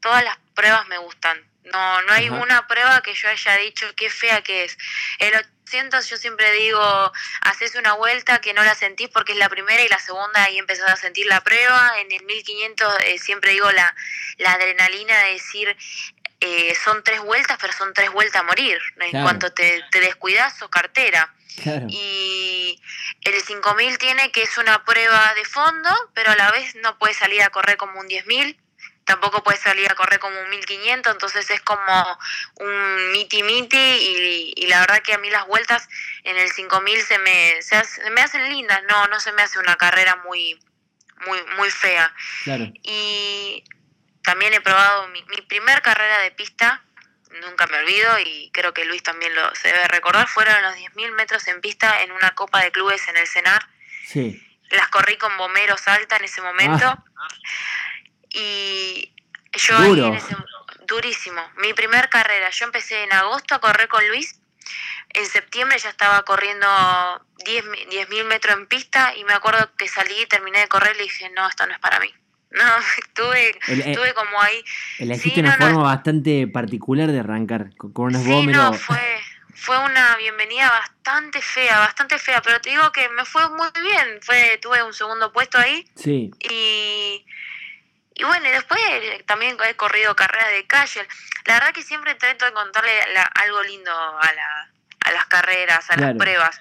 todas 0.00 0.22
las 0.24 0.36
pruebas 0.54 0.86
me 0.88 0.98
gustan. 0.98 1.42
No, 1.72 2.02
no 2.02 2.12
hay 2.12 2.26
Ajá. 2.26 2.36
una 2.36 2.66
prueba 2.66 3.02
que 3.02 3.14
yo 3.14 3.28
haya 3.28 3.56
dicho 3.56 3.86
qué 3.96 4.08
fea 4.10 4.42
que 4.42 4.64
es. 4.64 4.78
El 5.18 5.34
800 5.34 6.08
yo 6.08 6.16
siempre 6.16 6.50
digo, 6.52 7.12
haces 7.40 7.74
una 7.74 7.94
vuelta 7.94 8.40
que 8.40 8.54
no 8.54 8.62
la 8.62 8.74
sentís 8.74 9.08
porque 9.08 9.32
es 9.32 9.38
la 9.38 9.48
primera 9.48 9.82
y 9.82 9.88
la 9.88 9.98
segunda 9.98 10.44
ahí 10.44 10.58
empezás 10.58 10.90
a 10.90 10.96
sentir 10.96 11.26
la 11.26 11.40
prueba. 11.42 11.98
En 12.00 12.12
el 12.12 12.22
1500 12.24 12.94
eh, 13.04 13.18
siempre 13.18 13.50
digo 13.52 13.70
la, 13.72 13.94
la 14.38 14.52
adrenalina 14.52 15.18
de 15.24 15.32
decir, 15.32 15.76
eh, 16.40 16.74
son 16.84 17.02
tres 17.02 17.20
vueltas, 17.20 17.58
pero 17.60 17.72
son 17.72 17.92
tres 17.94 18.10
vueltas 18.12 18.42
a 18.42 18.44
morir. 18.44 18.78
En 19.00 19.10
Claro. 19.10 19.24
cuanto 19.24 19.52
te, 19.52 19.82
te 19.90 20.00
descuidas, 20.00 20.56
sos 20.58 20.68
cartera. 20.68 21.34
claro. 21.62 21.86
Y 21.88 22.80
el 23.22 23.40
5000 23.42 23.98
tiene 23.98 24.30
que 24.30 24.42
es 24.42 24.56
una 24.58 24.84
prueba 24.84 25.34
de 25.34 25.44
fondo, 25.44 25.90
pero 26.14 26.30
a 26.30 26.36
la 26.36 26.52
vez 26.52 26.76
no 26.76 26.96
puedes 26.98 27.16
salir 27.16 27.42
a 27.42 27.50
correr 27.50 27.76
como 27.76 27.98
un 27.98 28.06
10000. 28.06 28.56
Tampoco 29.06 29.42
puedes 29.42 29.60
salir 29.60 29.90
a 29.90 29.94
correr 29.94 30.18
como 30.18 30.38
un 30.38 30.50
1500, 30.50 31.12
entonces 31.12 31.48
es 31.48 31.60
como 31.62 32.18
un 32.56 33.12
miti 33.12 33.42
miti 33.42 33.76
y, 33.76 34.52
y 34.56 34.66
la 34.66 34.80
verdad 34.80 35.00
que 35.00 35.14
a 35.14 35.18
mí 35.18 35.30
las 35.30 35.46
vueltas 35.46 35.88
en 36.24 36.36
el 36.36 36.50
5000 36.50 37.00
se 37.02 37.18
me, 37.20 37.62
se, 37.62 37.82
me 38.10 38.20
hacen 38.20 38.50
lindas, 38.50 38.82
no, 38.88 39.06
no 39.06 39.20
se 39.20 39.32
me 39.32 39.42
hace 39.42 39.60
una 39.60 39.76
carrera 39.76 40.16
muy, 40.16 40.58
muy, 41.24 41.38
muy 41.56 41.70
fea. 41.70 42.12
Y 42.82 43.64
también 44.22 44.52
he 44.52 44.60
probado 44.60 45.06
mi, 45.08 45.22
mi 45.24 45.40
primer 45.42 45.82
carrera 45.82 46.18
de 46.18 46.32
pista, 46.32 46.82
nunca 47.40 47.68
me 47.68 47.78
olvido 47.78 48.18
y 48.18 48.50
creo 48.52 48.74
que 48.74 48.84
Luis 48.84 49.04
también 49.04 49.34
lo 49.36 49.54
se 49.54 49.68
debe 49.68 49.86
recordar, 49.86 50.26
fueron 50.26 50.60
los 50.62 50.74
10.000 50.74 51.12
metros 51.12 51.46
en 51.46 51.60
pista 51.60 52.02
en 52.02 52.10
una 52.10 52.34
copa 52.34 52.60
de 52.60 52.72
clubes 52.72 53.06
en 53.06 53.16
el 53.16 53.28
CENAR. 53.28 53.68
Sí. 54.04 54.42
Las 54.70 54.88
corrí 54.88 55.16
con 55.16 55.36
bomberos 55.36 55.86
alta 55.86 56.16
en 56.16 56.24
ese 56.24 56.42
momento. 56.42 56.86
Ah. 56.86 57.28
Y 58.36 59.12
yo 59.54 59.78
ahí 59.78 60.18
durísimo. 60.86 61.40
Mi 61.58 61.72
primer 61.72 62.08
carrera, 62.08 62.50
yo 62.50 62.66
empecé 62.66 63.02
en 63.02 63.12
agosto 63.12 63.54
a 63.54 63.60
correr 63.60 63.88
con 63.88 64.06
Luis. 64.08 64.38
En 65.10 65.26
septiembre 65.26 65.78
ya 65.78 65.88
estaba 65.88 66.22
corriendo 66.24 66.66
10.000 66.66 68.08
10, 68.08 68.24
metros 68.26 68.56
en 68.56 68.66
pista 68.66 69.14
y 69.16 69.24
me 69.24 69.32
acuerdo 69.32 69.70
que 69.76 69.88
salí 69.88 70.14
y 70.22 70.26
terminé 70.26 70.60
de 70.60 70.68
correr 70.68 70.94
y 70.98 71.04
dije, 71.04 71.30
no, 71.30 71.48
esto 71.48 71.66
no 71.66 71.72
es 71.72 71.78
para 71.78 72.00
mí. 72.00 72.12
No, 72.48 72.62
estuve, 72.98 73.48
eh, 73.48 73.82
estuve 73.90 74.14
como 74.14 74.40
ahí. 74.40 74.64
Elegiste 74.98 75.40
una 75.40 75.56
forma 75.56 75.82
bastante 75.82 76.46
particular 76.46 77.10
de 77.10 77.20
arrancar, 77.20 77.76
con 77.76 77.92
unos 77.96 78.22
sí, 78.22 78.46
No, 78.46 78.72
fue, 78.72 79.20
fue 79.52 79.78
una 79.84 80.16
bienvenida 80.16 80.70
bastante 80.70 81.42
fea, 81.42 81.80
bastante 81.80 82.18
fea, 82.18 82.40
pero 82.40 82.58
te 82.60 82.70
digo 82.70 82.90
que 82.92 83.08
me 83.10 83.24
fue 83.26 83.50
muy 83.50 83.68
bien. 83.82 84.20
Fue, 84.22 84.58
tuve 84.62 84.82
un 84.82 84.94
segundo 84.94 85.32
puesto 85.32 85.58
ahí. 85.58 85.86
Sí. 85.96 86.30
Y 86.48 87.26
y 88.18 88.24
bueno, 88.24 88.48
y 88.48 88.50
después 88.50 88.80
también 89.26 89.58
he 89.62 89.76
corrido 89.76 90.16
carreras 90.16 90.50
de 90.50 90.66
calle. 90.66 91.06
La 91.44 91.54
verdad 91.54 91.74
que 91.74 91.82
siempre 91.82 92.14
trato 92.14 92.46
de 92.46 92.52
contarle 92.52 92.90
algo 93.34 93.62
lindo 93.62 93.92
a, 93.92 94.32
la, 94.32 94.70
a 95.00 95.12
las 95.12 95.26
carreras, 95.26 95.90
a 95.90 95.96
las 95.96 96.14
pruebas. 96.14 96.58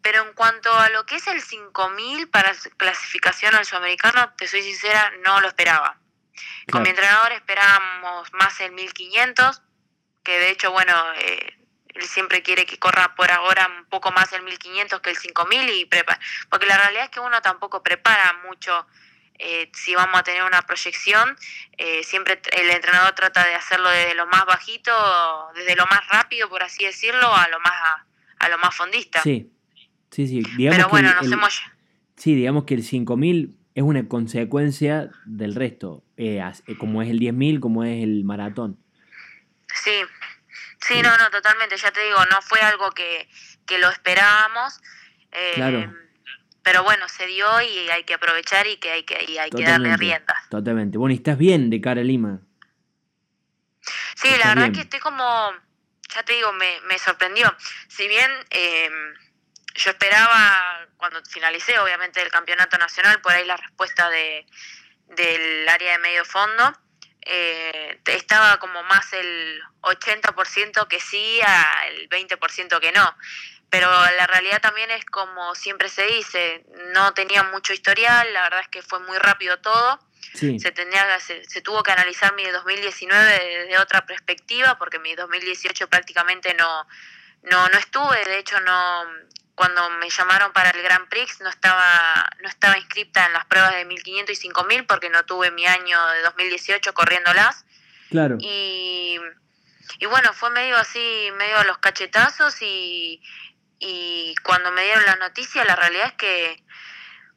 Pero 0.00 0.22
en 0.22 0.32
cuanto 0.34 0.72
a 0.72 0.88
lo 0.90 1.04
que 1.04 1.16
es 1.16 1.26
el 1.26 1.42
5000 1.42 2.28
para 2.28 2.52
clasificación 2.76 3.56
al 3.56 3.64
sudamericano, 3.64 4.32
te 4.34 4.46
soy 4.46 4.62
sincera, 4.62 5.12
no 5.24 5.40
lo 5.40 5.48
esperaba. 5.48 5.98
Con 6.70 6.82
mi 6.82 6.90
entrenador 6.90 7.32
esperábamos 7.32 8.32
más 8.34 8.60
el 8.60 8.70
1500, 8.70 9.62
que 10.22 10.38
de 10.38 10.50
hecho, 10.50 10.70
bueno, 10.70 10.94
eh, 11.16 11.58
él 11.94 12.02
siempre 12.04 12.44
quiere 12.44 12.64
que 12.64 12.78
corra 12.78 13.16
por 13.16 13.32
ahora 13.32 13.66
un 13.66 13.86
poco 13.86 14.12
más 14.12 14.32
el 14.32 14.42
1500 14.42 15.00
que 15.00 15.10
el 15.10 15.16
5000 15.16 15.68
y 15.70 15.84
prepara, 15.86 16.20
porque 16.48 16.66
la 16.66 16.76
realidad 16.76 17.04
es 17.04 17.10
que 17.10 17.20
uno 17.20 17.42
tampoco 17.42 17.82
prepara 17.82 18.34
mucho 18.44 18.86
eh, 19.38 19.70
si 19.74 19.94
vamos 19.94 20.18
a 20.18 20.22
tener 20.22 20.42
una 20.42 20.62
proyección, 20.62 21.36
eh, 21.76 22.02
siempre 22.04 22.40
el 22.52 22.70
entrenador 22.70 23.12
trata 23.14 23.44
de 23.46 23.54
hacerlo 23.54 23.88
desde 23.90 24.14
lo 24.14 24.26
más 24.26 24.46
bajito, 24.46 24.92
desde 25.54 25.76
lo 25.76 25.86
más 25.86 26.06
rápido, 26.08 26.48
por 26.48 26.62
así 26.62 26.84
decirlo, 26.84 27.34
a 27.34 27.48
lo 27.48 27.60
más 27.60 27.72
a, 28.38 28.48
lo 28.48 28.58
más 28.58 28.74
fondista. 28.74 29.22
Sí, 29.22 29.50
sí, 30.10 30.26
sí. 30.26 30.42
Pero 30.56 30.88
bueno, 30.88 31.12
nos 31.14 31.30
hemos... 31.30 31.62
Sí, 32.16 32.34
digamos 32.34 32.64
que 32.64 32.74
el 32.74 32.82
5000 32.82 33.56
es 33.74 33.82
una 33.82 34.08
consecuencia 34.08 35.10
del 35.26 35.54
resto, 35.54 36.02
eh, 36.16 36.42
como 36.78 37.02
es 37.02 37.10
el 37.10 37.18
10000, 37.18 37.60
como 37.60 37.84
es 37.84 38.02
el 38.02 38.24
maratón. 38.24 38.78
Sí, 39.74 40.00
sí, 40.80 41.02
no, 41.02 41.16
no, 41.18 41.30
totalmente, 41.30 41.76
ya 41.76 41.90
te 41.90 42.02
digo, 42.02 42.18
no 42.30 42.40
fue 42.40 42.60
algo 42.60 42.90
que, 42.92 43.28
que 43.66 43.78
lo 43.78 43.90
esperábamos. 43.90 44.80
claro 45.54 46.05
pero 46.66 46.82
bueno, 46.82 47.08
se 47.08 47.28
dio 47.28 47.46
y 47.60 47.90
hay 47.90 48.02
que 48.02 48.14
aprovechar 48.14 48.66
y 48.66 48.76
que 48.78 48.90
hay 48.90 49.04
que, 49.04 49.38
hay 49.38 49.50
que 49.50 49.62
darle 49.62 49.96
rienda. 49.96 50.34
Totalmente. 50.50 50.98
Bueno, 50.98 51.12
y 51.12 51.18
estás 51.18 51.38
bien 51.38 51.70
de 51.70 51.80
cara 51.80 52.00
a 52.00 52.04
Lima. 52.04 52.40
Sí, 54.16 54.28
la 54.42 54.52
verdad 54.52 54.72
que 54.72 54.80
estoy 54.80 54.98
como, 54.98 55.52
ya 56.12 56.24
te 56.24 56.32
digo, 56.32 56.52
me, 56.54 56.80
me 56.88 56.98
sorprendió. 56.98 57.54
Si 57.86 58.08
bien 58.08 58.28
eh, 58.50 58.90
yo 59.76 59.90
esperaba, 59.90 60.88
cuando 60.96 61.22
finalicé 61.30 61.78
obviamente 61.78 62.20
el 62.20 62.32
campeonato 62.32 62.76
nacional, 62.78 63.20
por 63.20 63.30
ahí 63.30 63.46
la 63.46 63.58
respuesta 63.58 64.10
de, 64.10 64.44
del 65.14 65.68
área 65.68 65.92
de 65.92 65.98
medio 65.98 66.24
fondo, 66.24 66.72
eh, 67.20 68.00
estaba 68.06 68.58
como 68.58 68.82
más 68.82 69.12
el 69.12 69.62
80% 69.82 70.88
que 70.88 70.98
sí 70.98 71.40
al 71.42 72.08
20% 72.08 72.80
que 72.80 72.90
no 72.90 73.16
pero 73.70 73.90
la 73.90 74.26
realidad 74.26 74.60
también 74.60 74.90
es 74.90 75.04
como 75.04 75.54
siempre 75.54 75.88
se 75.88 76.04
dice, 76.06 76.64
no 76.94 77.12
tenía 77.14 77.42
mucho 77.42 77.72
historial, 77.72 78.32
la 78.32 78.42
verdad 78.42 78.60
es 78.60 78.68
que 78.68 78.82
fue 78.82 79.00
muy 79.00 79.18
rápido 79.18 79.58
todo. 79.58 80.00
Se, 80.34 80.70
tenía, 80.70 81.18
se, 81.20 81.62
tuvo 81.62 81.82
que 81.82 81.92
analizar 81.92 82.34
mi 82.34 82.44
2019 82.44 83.64
desde 83.64 83.78
otra 83.78 84.04
perspectiva, 84.04 84.76
porque 84.76 84.98
mi 84.98 85.14
2018 85.14 85.88
prácticamente 85.88 86.52
no, 86.52 86.86
no, 87.42 87.68
no 87.68 87.78
estuve, 87.78 88.22
de 88.24 88.38
hecho 88.38 88.60
no 88.60 89.04
cuando 89.54 89.88
me 89.88 90.10
llamaron 90.10 90.52
para 90.52 90.68
el 90.68 90.82
Grand 90.82 91.08
Prix 91.08 91.40
no 91.40 91.48
estaba 91.48 92.28
no 92.42 92.48
estaba 92.48 92.76
inscripta 92.76 93.24
en 93.24 93.32
las 93.32 93.46
pruebas 93.46 93.74
de 93.74 93.86
1500 93.86 94.32
y 94.32 94.36
5000 94.36 94.84
porque 94.84 95.08
no 95.08 95.24
tuve 95.24 95.50
mi 95.50 95.64
año 95.64 96.06
de 96.08 96.22
2018 96.22 96.92
corriéndolas. 96.92 97.64
Claro. 98.10 98.36
Y, 98.38 99.18
y 99.98 100.06
bueno, 100.06 100.34
fue 100.34 100.50
medio 100.50 100.76
así, 100.76 101.30
medio 101.38 101.56
a 101.56 101.64
los 101.64 101.78
cachetazos 101.78 102.60
y, 102.60 103.22
y 103.78 104.34
cuando 104.42 104.72
me 104.72 104.82
dieron 104.84 105.04
la 105.04 105.16
noticia, 105.16 105.64
la 105.64 105.76
realidad 105.76 106.06
es 106.06 106.14
que 106.14 106.64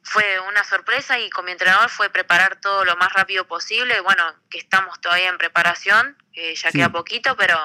fue 0.02 0.24
una 0.48 0.64
sorpresa 0.64 1.18
y 1.18 1.28
con 1.30 1.44
mi 1.44 1.52
entrenador 1.52 1.90
fue 1.90 2.10
preparar 2.10 2.60
todo 2.60 2.84
lo 2.84 2.96
más 2.96 3.12
rápido 3.12 3.46
posible. 3.46 4.00
Bueno, 4.00 4.22
que 4.48 4.58
estamos 4.58 5.00
todavía 5.00 5.28
en 5.28 5.38
preparación, 5.38 6.16
que 6.32 6.54
ya 6.54 6.70
queda 6.70 6.90
poquito, 6.90 7.36
pero 7.36 7.56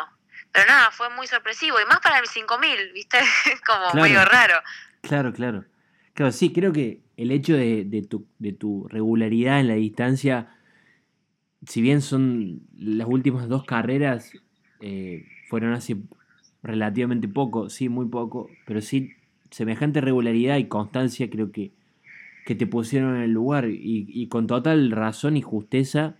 pero 0.55 0.67
nada, 0.67 0.89
fue 0.91 1.09
muy 1.09 1.27
sorpresivo 1.27 1.81
y 1.81 1.85
más 1.85 1.99
para 1.99 2.17
el 2.17 2.27
5000, 2.27 2.93
¿viste? 2.93 3.17
Como 3.67 4.01
medio 4.01 4.23
raro. 4.23 4.55
Claro, 5.01 5.33
claro. 5.33 5.65
Claro, 6.13 6.31
sí, 6.31 6.53
creo 6.53 6.71
que 6.71 7.01
el 7.17 7.31
hecho 7.31 7.57
de, 7.57 7.83
de, 7.83 8.01
tu, 8.01 8.25
de 8.39 8.53
tu 8.53 8.87
regularidad 8.87 9.59
en 9.59 9.67
la 9.67 9.73
distancia, 9.73 10.57
si 11.67 11.81
bien 11.81 12.01
son 12.01 12.61
las 12.77 13.05
últimas 13.05 13.49
dos 13.49 13.65
carreras, 13.65 14.31
eh, 14.79 15.27
fueron 15.49 15.73
hace 15.73 15.97
relativamente 16.65 17.27
poco, 17.27 17.69
sí, 17.69 17.89
muy 17.89 18.07
poco, 18.07 18.49
pero 18.65 18.81
sí 18.81 19.11
semejante 19.51 20.01
regularidad 20.01 20.57
y 20.57 20.65
constancia 20.65 21.29
creo 21.29 21.51
que, 21.51 21.71
que 22.45 22.55
te 22.55 22.67
pusieron 22.67 23.15
en 23.17 23.21
el 23.21 23.31
lugar. 23.31 23.67
Y, 23.69 24.27
con 24.27 24.47
total 24.47 24.91
razón 24.91 25.37
y 25.37 25.41
justeza, 25.41 26.17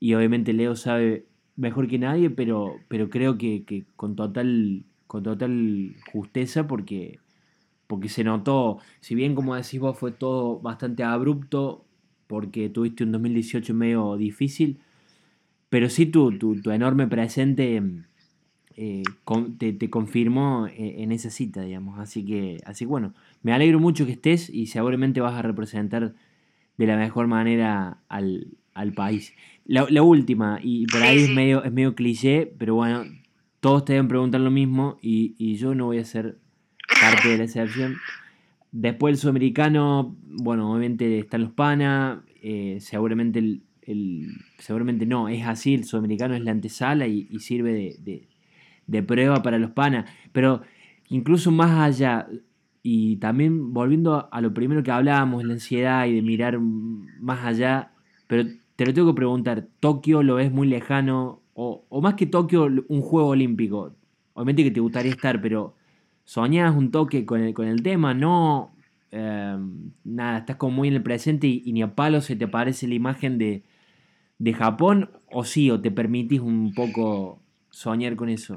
y 0.00 0.14
obviamente 0.14 0.52
Leo 0.52 0.76
sabe 0.76 1.26
mejor 1.56 1.88
que 1.88 1.98
nadie, 1.98 2.30
pero, 2.30 2.76
pero 2.88 3.10
creo 3.10 3.36
que, 3.36 3.84
con, 3.96 4.14
total, 4.14 4.84
con 5.08 5.24
total 5.24 5.96
justeza 6.12 6.68
porque, 6.68 7.18
porque 7.88 8.08
se 8.08 8.22
notó, 8.24 8.78
si 9.00 9.16
bien 9.16 9.34
como 9.34 9.56
decís 9.56 9.80
vos 9.80 9.98
fue 9.98 10.12
todo 10.12 10.60
bastante 10.60 11.02
abrupto, 11.02 11.84
porque 12.28 12.68
tuviste 12.68 13.04
un 13.04 13.12
2018 13.12 13.74
medio 13.74 14.16
difícil, 14.16 14.78
pero 15.68 15.88
sí 15.90 16.06
tu, 16.06 16.38
tu, 16.38 16.60
tu 16.60 16.70
enorme 16.70 17.08
presente 17.08 17.82
eh, 18.80 19.02
te, 19.58 19.72
te, 19.72 19.90
confirmó 19.90 20.68
eh, 20.68 21.02
en 21.02 21.10
esa 21.10 21.30
cita, 21.30 21.62
digamos. 21.62 21.98
Así 21.98 22.24
que, 22.24 22.58
así 22.64 22.84
bueno, 22.84 23.12
me 23.42 23.52
alegro 23.52 23.80
mucho 23.80 24.06
que 24.06 24.12
estés 24.12 24.48
y 24.48 24.66
seguramente 24.66 25.20
vas 25.20 25.34
a 25.34 25.42
representar 25.42 26.14
de 26.76 26.86
la 26.86 26.96
mejor 26.96 27.26
manera 27.26 27.98
al, 28.08 28.54
país. 28.94 29.34
La, 29.64 30.02
última, 30.04 30.60
y 30.62 30.86
por 30.86 31.02
ahí 31.02 31.24
es 31.24 31.30
medio, 31.30 31.64
es 31.64 31.72
medio 31.72 31.96
cliché, 31.96 32.54
pero 32.56 32.76
bueno, 32.76 33.02
todos 33.58 33.84
te 33.84 33.94
deben 33.94 34.06
preguntar 34.06 34.40
lo 34.40 34.52
mismo 34.52 34.96
y, 35.02 35.56
yo 35.56 35.74
no 35.74 35.86
voy 35.86 35.98
a 35.98 36.04
ser 36.04 36.38
parte 37.00 37.30
de 37.30 37.38
la 37.38 37.44
excepción. 37.44 37.96
Después 38.70 39.10
el 39.10 39.18
sudamericano, 39.18 40.16
bueno, 40.22 40.70
obviamente 40.70 41.18
están 41.18 41.40
los 41.40 41.50
panas, 41.50 42.20
eh, 42.44 42.78
seguramente 42.78 43.40
el, 43.40 44.36
seguramente 44.60 45.04
no, 45.04 45.28
es 45.28 45.44
así, 45.44 45.74
el 45.74 45.82
sudamericano 45.82 46.36
es 46.36 46.42
la 46.42 46.52
antesala 46.52 47.08
y, 47.08 47.26
sirve 47.40 47.72
de, 47.72 47.96
de 47.98 48.28
prueba 49.02 49.42
para 49.42 49.58
los 49.58 49.70
panas. 49.70 50.10
Pero 50.32 50.62
incluso 51.08 51.50
más 51.50 51.78
allá, 51.78 52.26
y 52.82 53.16
también 53.16 53.72
volviendo 53.72 54.28
a 54.32 54.40
lo 54.40 54.54
primero 54.54 54.82
que 54.82 54.90
hablábamos, 54.90 55.44
la 55.44 55.54
ansiedad 55.54 56.06
y 56.06 56.14
de 56.14 56.22
mirar 56.22 56.58
más 56.58 57.44
allá, 57.44 57.92
pero 58.26 58.48
te 58.76 58.86
lo 58.86 58.94
tengo 58.94 59.12
que 59.12 59.16
preguntar, 59.16 59.66
¿Tokio 59.80 60.22
lo 60.22 60.36
ves 60.36 60.52
muy 60.52 60.68
lejano? 60.68 61.42
O, 61.54 62.00
más 62.00 62.14
que 62.14 62.26
Tokio, 62.26 62.68
un 62.88 63.00
juego 63.00 63.28
olímpico. 63.30 63.92
Obviamente 64.34 64.62
que 64.62 64.70
te 64.70 64.80
gustaría 64.80 65.10
estar, 65.10 65.42
pero 65.42 65.74
¿soñas 66.24 66.76
un 66.76 66.92
toque 66.92 67.26
con 67.26 67.40
el, 67.40 67.54
con 67.54 67.66
el 67.66 67.82
tema? 67.82 68.14
No, 68.14 68.72
em, 69.10 69.90
nada, 70.04 70.38
estás 70.38 70.56
como 70.56 70.76
muy 70.76 70.88
en 70.88 70.94
el 70.94 71.02
presente 71.02 71.48
y, 71.48 71.72
ni 71.72 71.82
a 71.82 71.94
palo 71.96 72.20
se 72.20 72.36
te 72.36 72.44
aparece 72.44 72.86
la 72.86 72.94
imagen 72.94 73.38
de, 73.38 73.64
de 74.38 74.52
Japón, 74.52 75.10
o 75.30 75.44
sí, 75.44 75.70
o 75.70 75.80
te 75.80 75.90
permitís 75.90 76.40
un 76.40 76.72
poco 76.74 77.42
soñar 77.70 78.14
con 78.14 78.28
eso. 78.28 78.56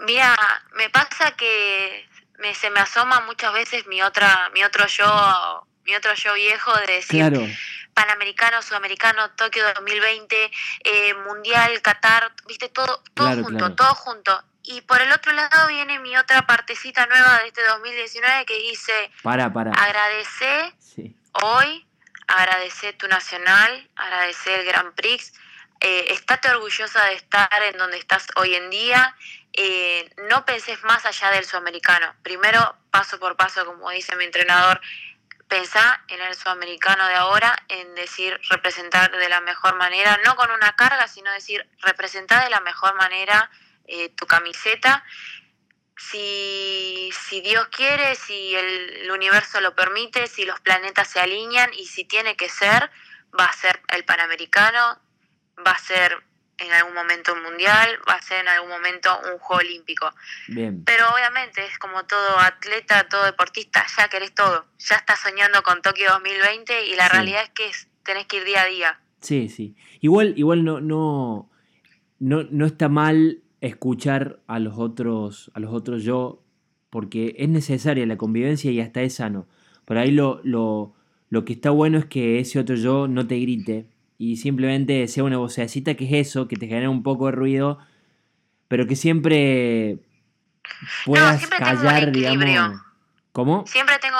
Mira, 0.00 0.34
me 0.74 0.88
pasa 0.90 1.32
que 1.32 2.08
me, 2.38 2.54
se 2.54 2.70
me 2.70 2.80
asoma 2.80 3.20
muchas 3.20 3.52
veces 3.52 3.86
mi 3.86 4.02
otra, 4.02 4.50
mi 4.54 4.64
otro 4.64 4.86
yo, 4.86 5.66
mi 5.84 5.94
otro 5.94 6.14
yo 6.14 6.34
viejo 6.34 6.74
de 6.78 6.86
decir, 6.94 7.56
Panamericano, 7.94 8.62
Sudamericano, 8.62 9.30
Tokio 9.32 9.64
2020, 9.74 10.50
eh, 10.84 11.14
Mundial, 11.26 11.82
Qatar, 11.82 12.32
viste, 12.46 12.68
todo, 12.68 13.02
todo 13.14 13.42
junto, 13.42 13.74
todo 13.74 13.94
junto. 13.94 14.44
Y 14.62 14.82
por 14.82 15.00
el 15.00 15.10
otro 15.12 15.32
lado 15.32 15.68
viene 15.68 15.98
mi 15.98 16.16
otra 16.16 16.46
partecita 16.46 17.06
nueva 17.06 17.40
de 17.40 17.48
este 17.48 17.64
2019 17.64 18.44
que 18.46 18.56
dice, 18.58 19.10
para, 19.22 19.52
para. 19.52 19.72
agradecer 19.72 20.72
hoy, 21.42 21.86
agradecer 22.26 22.96
tu 22.96 23.08
nacional, 23.08 23.88
agradecer 23.96 24.60
el 24.60 24.66
Grand 24.66 24.94
Prix, 24.94 25.32
eh, 25.80 26.12
estate 26.12 26.50
orgullosa 26.50 27.04
de 27.06 27.14
estar 27.14 27.62
en 27.62 27.78
donde 27.78 27.96
estás 27.96 28.26
hoy 28.36 28.54
en 28.54 28.70
día, 28.70 29.16
eh, 29.52 30.10
no 30.28 30.44
penses 30.44 30.82
más 30.84 31.04
allá 31.06 31.30
del 31.30 31.44
sudamericano, 31.44 32.14
primero 32.22 32.76
paso 32.90 33.18
por 33.18 33.36
paso, 33.36 33.64
como 33.66 33.90
dice 33.90 34.16
mi 34.16 34.24
entrenador, 34.24 34.80
pensá 35.50 36.02
en 36.08 36.22
el 36.22 36.34
sudamericano 36.36 37.06
de 37.08 37.14
ahora, 37.14 37.54
en 37.68 37.94
decir 37.96 38.40
representar 38.48 39.10
de 39.10 39.28
la 39.28 39.40
mejor 39.40 39.76
manera, 39.76 40.18
no 40.24 40.36
con 40.36 40.50
una 40.52 40.76
carga, 40.76 41.08
sino 41.08 41.30
decir 41.32 41.68
representar 41.82 42.44
de 42.44 42.50
la 42.50 42.60
mejor 42.60 42.94
manera 42.94 43.50
eh, 43.86 44.10
tu 44.10 44.26
camiseta. 44.26 45.04
Si, 45.98 47.10
si, 47.28 47.40
Dios 47.42 47.66
quiere, 47.68 48.14
si 48.14 48.54
el, 48.54 49.10
universo 49.10 49.60
lo 49.60 49.74
permite, 49.74 50.28
si 50.28 50.44
los 50.44 50.60
planetas 50.60 51.08
se 51.08 51.20
alinean 51.20 51.74
y 51.74 51.86
si 51.86 52.04
tiene 52.04 52.36
que 52.36 52.48
ser, 52.48 52.88
va 53.38 53.46
a 53.46 53.52
ser 53.52 53.82
el 53.88 54.04
Panamericano, 54.04 55.00
va 55.66 55.72
a 55.72 55.78
ser 55.78 56.22
en 56.60 56.72
algún 56.72 56.94
momento 56.94 57.32
un 57.32 57.42
mundial, 57.42 57.88
va 58.08 58.14
a 58.14 58.22
ser 58.22 58.40
en 58.40 58.48
algún 58.48 58.70
momento 58.70 59.10
un 59.32 59.38
juego 59.38 59.60
olímpico. 59.60 60.10
Bien. 60.48 60.84
Pero 60.84 61.04
obviamente 61.14 61.64
es 61.64 61.78
como 61.78 62.04
todo 62.04 62.38
atleta, 62.38 63.08
todo 63.08 63.24
deportista, 63.24 63.84
ya 63.96 64.08
querés 64.08 64.34
todo, 64.34 64.66
ya 64.78 64.96
estás 64.96 65.20
soñando 65.20 65.62
con 65.62 65.82
Tokio 65.82 66.10
2020 66.12 66.86
y 66.86 66.96
la 66.96 67.08
realidad 67.08 67.42
es 67.42 67.50
que 67.50 67.70
tenés 68.04 68.26
que 68.26 68.38
ir 68.38 68.44
día 68.44 68.62
a 68.62 68.66
día. 68.66 69.00
Sí, 69.20 69.48
sí. 69.48 69.74
Igual, 70.00 70.34
igual 70.36 70.64
no, 70.64 70.80
no, 70.80 71.50
no, 72.18 72.44
no 72.50 72.66
está 72.66 72.88
mal 72.88 73.42
escuchar 73.60 74.40
a 74.46 74.58
los 74.58 74.78
otros, 74.78 75.50
a 75.54 75.60
los 75.60 75.72
otros 75.72 76.02
yo, 76.02 76.42
porque 76.88 77.34
es 77.38 77.48
necesaria 77.48 78.06
la 78.06 78.16
convivencia 78.16 78.70
y 78.70 78.80
hasta 78.80 79.02
es 79.02 79.14
sano. 79.14 79.46
Por 79.84 79.98
ahí 79.98 80.10
lo, 80.10 80.40
lo, 80.44 80.94
lo 81.28 81.44
que 81.44 81.52
está 81.52 81.70
bueno 81.70 81.98
es 81.98 82.06
que 82.06 82.38
ese 82.38 82.58
otro 82.58 82.76
yo 82.76 83.08
no 83.08 83.26
te 83.26 83.38
grite 83.38 83.86
y 84.20 84.36
simplemente 84.36 85.08
sea 85.08 85.24
una 85.24 85.38
vocecita 85.38 85.94
que 85.94 86.04
es 86.04 86.28
eso, 86.28 86.46
que 86.46 86.56
te 86.56 86.66
genera 86.66 86.90
un 86.90 87.02
poco 87.02 87.24
de 87.24 87.32
ruido, 87.32 87.78
pero 88.68 88.86
que 88.86 88.94
siempre 88.94 89.96
puedas 91.06 91.46
callar, 91.46 92.12
digamos. 92.12 92.82
¿Cómo? 93.32 93.64
Siempre 93.66 93.98
tengo, 93.98 94.18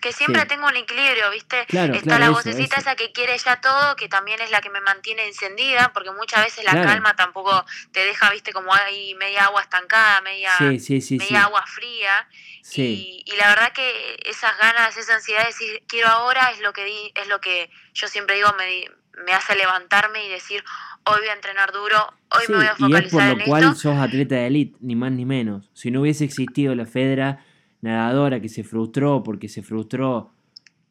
que 0.00 0.12
siempre 0.12 0.44
tengo 0.46 0.66
un 0.66 0.74
equilibrio, 0.74 1.30
¿viste? 1.30 1.66
Está 1.68 2.18
la 2.18 2.30
vocecita 2.30 2.78
esa 2.78 2.96
que 2.96 3.12
quiere 3.12 3.38
ya 3.38 3.60
todo, 3.60 3.94
que 3.94 4.08
también 4.08 4.40
es 4.40 4.50
la 4.50 4.60
que 4.60 4.70
me 4.70 4.80
mantiene 4.80 5.24
encendida, 5.28 5.92
porque 5.94 6.10
muchas 6.10 6.44
veces 6.44 6.64
la 6.64 6.72
calma 6.72 7.14
tampoco 7.14 7.64
te 7.92 8.00
deja, 8.00 8.30
¿viste? 8.32 8.52
Como 8.52 8.74
hay 8.74 9.14
media 9.14 9.44
agua 9.44 9.62
estancada, 9.62 10.20
media, 10.22 10.50
media 10.58 11.44
agua 11.44 11.64
fría. 11.64 12.28
Y, 12.74 13.22
y, 13.24 13.36
la 13.36 13.50
verdad 13.50 13.72
que 13.72 14.18
esas 14.24 14.58
ganas, 14.58 14.96
esa 14.96 15.14
ansiedad 15.14 15.42
de 15.42 15.46
decir 15.46 15.82
quiero 15.86 16.08
ahora 16.08 16.50
es 16.50 16.60
lo 16.60 16.72
que 16.72 16.84
di, 16.84 17.12
es 17.14 17.28
lo 17.28 17.40
que 17.40 17.70
yo 17.94 18.08
siempre 18.08 18.36
digo 18.36 18.52
me, 18.58 18.84
me 19.24 19.32
hace 19.32 19.54
levantarme 19.54 20.26
y 20.26 20.30
decir 20.30 20.62
hoy 21.04 21.20
voy 21.20 21.28
a 21.28 21.34
entrenar 21.34 21.72
duro, 21.72 21.96
hoy 22.30 22.44
me 22.48 22.56
voy 22.56 22.66
a 22.66 22.76
focalizar 22.76 23.02
y 23.02 23.06
es 23.06 23.12
por 23.12 23.38
lo 23.38 23.44
cual 23.44 23.76
sos 23.76 23.96
atleta 23.96 24.36
de 24.36 24.46
élite, 24.46 24.76
ni 24.80 24.96
más 24.96 25.12
ni 25.12 25.24
menos. 25.24 25.70
Si 25.72 25.90
no 25.90 26.02
hubiese 26.02 26.24
existido 26.24 26.74
la 26.74 26.86
Fedra 26.86 27.44
nadadora 27.80 28.40
que 28.40 28.48
se 28.48 28.64
frustró 28.64 29.22
porque 29.22 29.48
se 29.48 29.62
frustró 29.62 30.32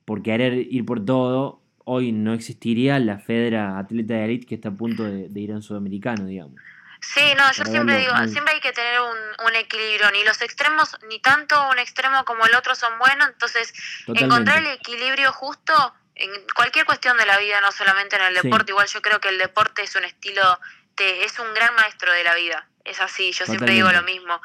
por 0.06 0.24
querer 0.24 0.54
ir 0.54 0.86
por 0.86 1.04
todo, 1.06 1.62
hoy 1.84 2.12
no 2.12 2.34
existiría 2.34 3.00
la 3.00 3.20
Fedra 3.20 3.78
atleta 3.78 4.16
de 4.16 4.26
élite 4.26 4.48
que 4.48 4.56
está 4.56 4.70
a 4.70 4.74
punto 4.74 5.04
de, 5.04 5.30
ir 5.36 5.52
a 5.52 5.56
un 5.56 5.62
sudamericano, 5.62 6.26
digamos. 6.26 6.56
Sí, 7.00 7.22
no, 7.38 7.44
yo 7.52 7.64
siempre 7.66 8.00
digo, 8.00 8.14
siempre 8.28 8.56
hay 8.56 8.60
que 8.60 8.72
tener 8.72 9.00
un, 9.00 9.46
un, 9.48 9.56
equilibrio, 9.56 10.10
ni 10.12 10.24
los 10.24 10.42
extremos, 10.42 10.98
ni 11.08 11.20
tanto 11.20 11.56
un 11.70 11.78
extremo 11.78 12.26
como 12.26 12.46
el 12.48 12.56
otro 12.56 12.74
son 12.74 12.98
buenos, 12.98 13.30
entonces 13.30 13.72
encontrar 14.08 14.58
el 14.60 14.68
equilibrio 14.68 15.32
justo 15.32 15.74
en 16.20 16.32
cualquier 16.56 16.86
cuestión 16.86 17.18
de 17.18 17.26
la 17.26 17.38
vida, 17.38 17.62
no 17.62 17.72
solamente 17.72 18.16
en 18.16 18.24
el 18.24 18.34
deporte, 18.34 18.72
igual 18.72 18.88
yo 18.88 19.02
creo 19.02 19.20
que 19.20 19.30
el 19.30 19.38
deporte 19.38 19.84
es 19.84 19.96
un 19.96 20.04
estilo, 20.04 20.60
te, 20.96 21.24
es 21.24 21.38
un 21.40 21.54
gran 21.54 21.74
maestro 21.76 22.12
de 22.12 22.24
la 22.24 22.36
vida. 22.36 22.68
Es 22.84 23.02
así, 23.02 23.34
yo 23.34 23.46
siempre 23.46 23.74
digo 23.74 23.92
lo 23.92 24.02
mismo. 24.04 24.42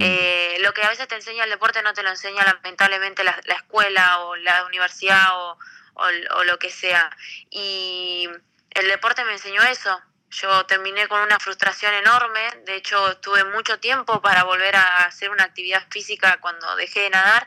Eh, 0.00 0.56
lo 0.60 0.74
que 0.74 0.82
a 0.82 0.88
veces 0.88 1.06
te 1.06 1.14
enseña 1.14 1.44
el 1.44 1.50
deporte 1.50 1.80
no 1.82 1.94
te 1.94 2.02
lo 2.02 2.10
enseña 2.10 2.44
lamentablemente 2.44 3.22
la, 3.22 3.38
escuela 3.46 4.20
o 4.20 4.34
la 4.36 4.64
universidad 4.64 5.28
o, 5.32 5.58
o, 5.94 6.44
lo 6.44 6.58
que 6.58 6.70
sea. 6.70 7.08
Y 7.50 8.28
el 8.70 8.88
deporte 8.88 9.24
me 9.24 9.32
enseñó 9.32 9.62
eso. 9.62 10.00
Yo 10.30 10.66
terminé 10.66 11.06
con 11.06 11.20
una 11.20 11.38
frustración 11.38 11.94
enorme, 11.94 12.40
de 12.66 12.74
hecho 12.74 13.18
tuve 13.18 13.44
mucho 13.44 13.78
tiempo 13.78 14.20
para 14.20 14.42
volver 14.42 14.74
a 14.74 15.04
hacer 15.04 15.30
una 15.30 15.44
actividad 15.44 15.86
física 15.88 16.38
cuando 16.40 16.74
dejé 16.74 17.02
de 17.02 17.10
nadar 17.10 17.46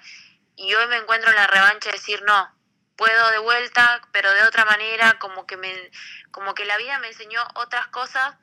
y 0.56 0.74
hoy 0.74 0.88
me 0.88 0.96
encuentro 0.96 1.30
en 1.30 1.36
la 1.36 1.48
revancha 1.48 1.90
de 1.90 1.98
decir, 1.98 2.24
no, 2.24 2.57
puedo 2.98 3.32
de 3.32 3.38
vuelta, 3.38 4.02
pero 4.12 4.32
de 4.34 4.44
otra 4.44 4.66
manera, 4.66 5.18
como 5.20 5.46
que 5.46 5.56
me, 5.56 5.92
como 6.32 6.54
que 6.54 6.66
la 6.66 6.78
vida 6.78 7.00
me 7.00 7.08
enseñó 7.08 7.42
otras 7.56 7.88
cosas 7.88 8.36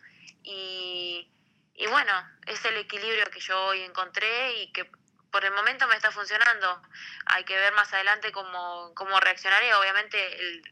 y, 0.42 1.30
y 1.74 1.86
bueno, 1.88 2.12
es 2.46 2.64
el 2.64 2.76
equilibrio 2.76 3.28
que 3.30 3.40
yo 3.40 3.60
hoy 3.66 3.82
encontré 3.82 4.62
y 4.62 4.72
que 4.72 4.88
por 5.30 5.44
el 5.44 5.52
momento 5.52 5.88
me 5.88 5.96
está 5.96 6.12
funcionando. 6.12 6.80
Hay 7.26 7.42
que 7.44 7.56
ver 7.56 7.72
más 7.74 7.92
adelante 7.92 8.30
cómo, 8.30 8.92
cómo 8.94 9.18
reaccionaré. 9.18 9.74
Obviamente 9.74 10.62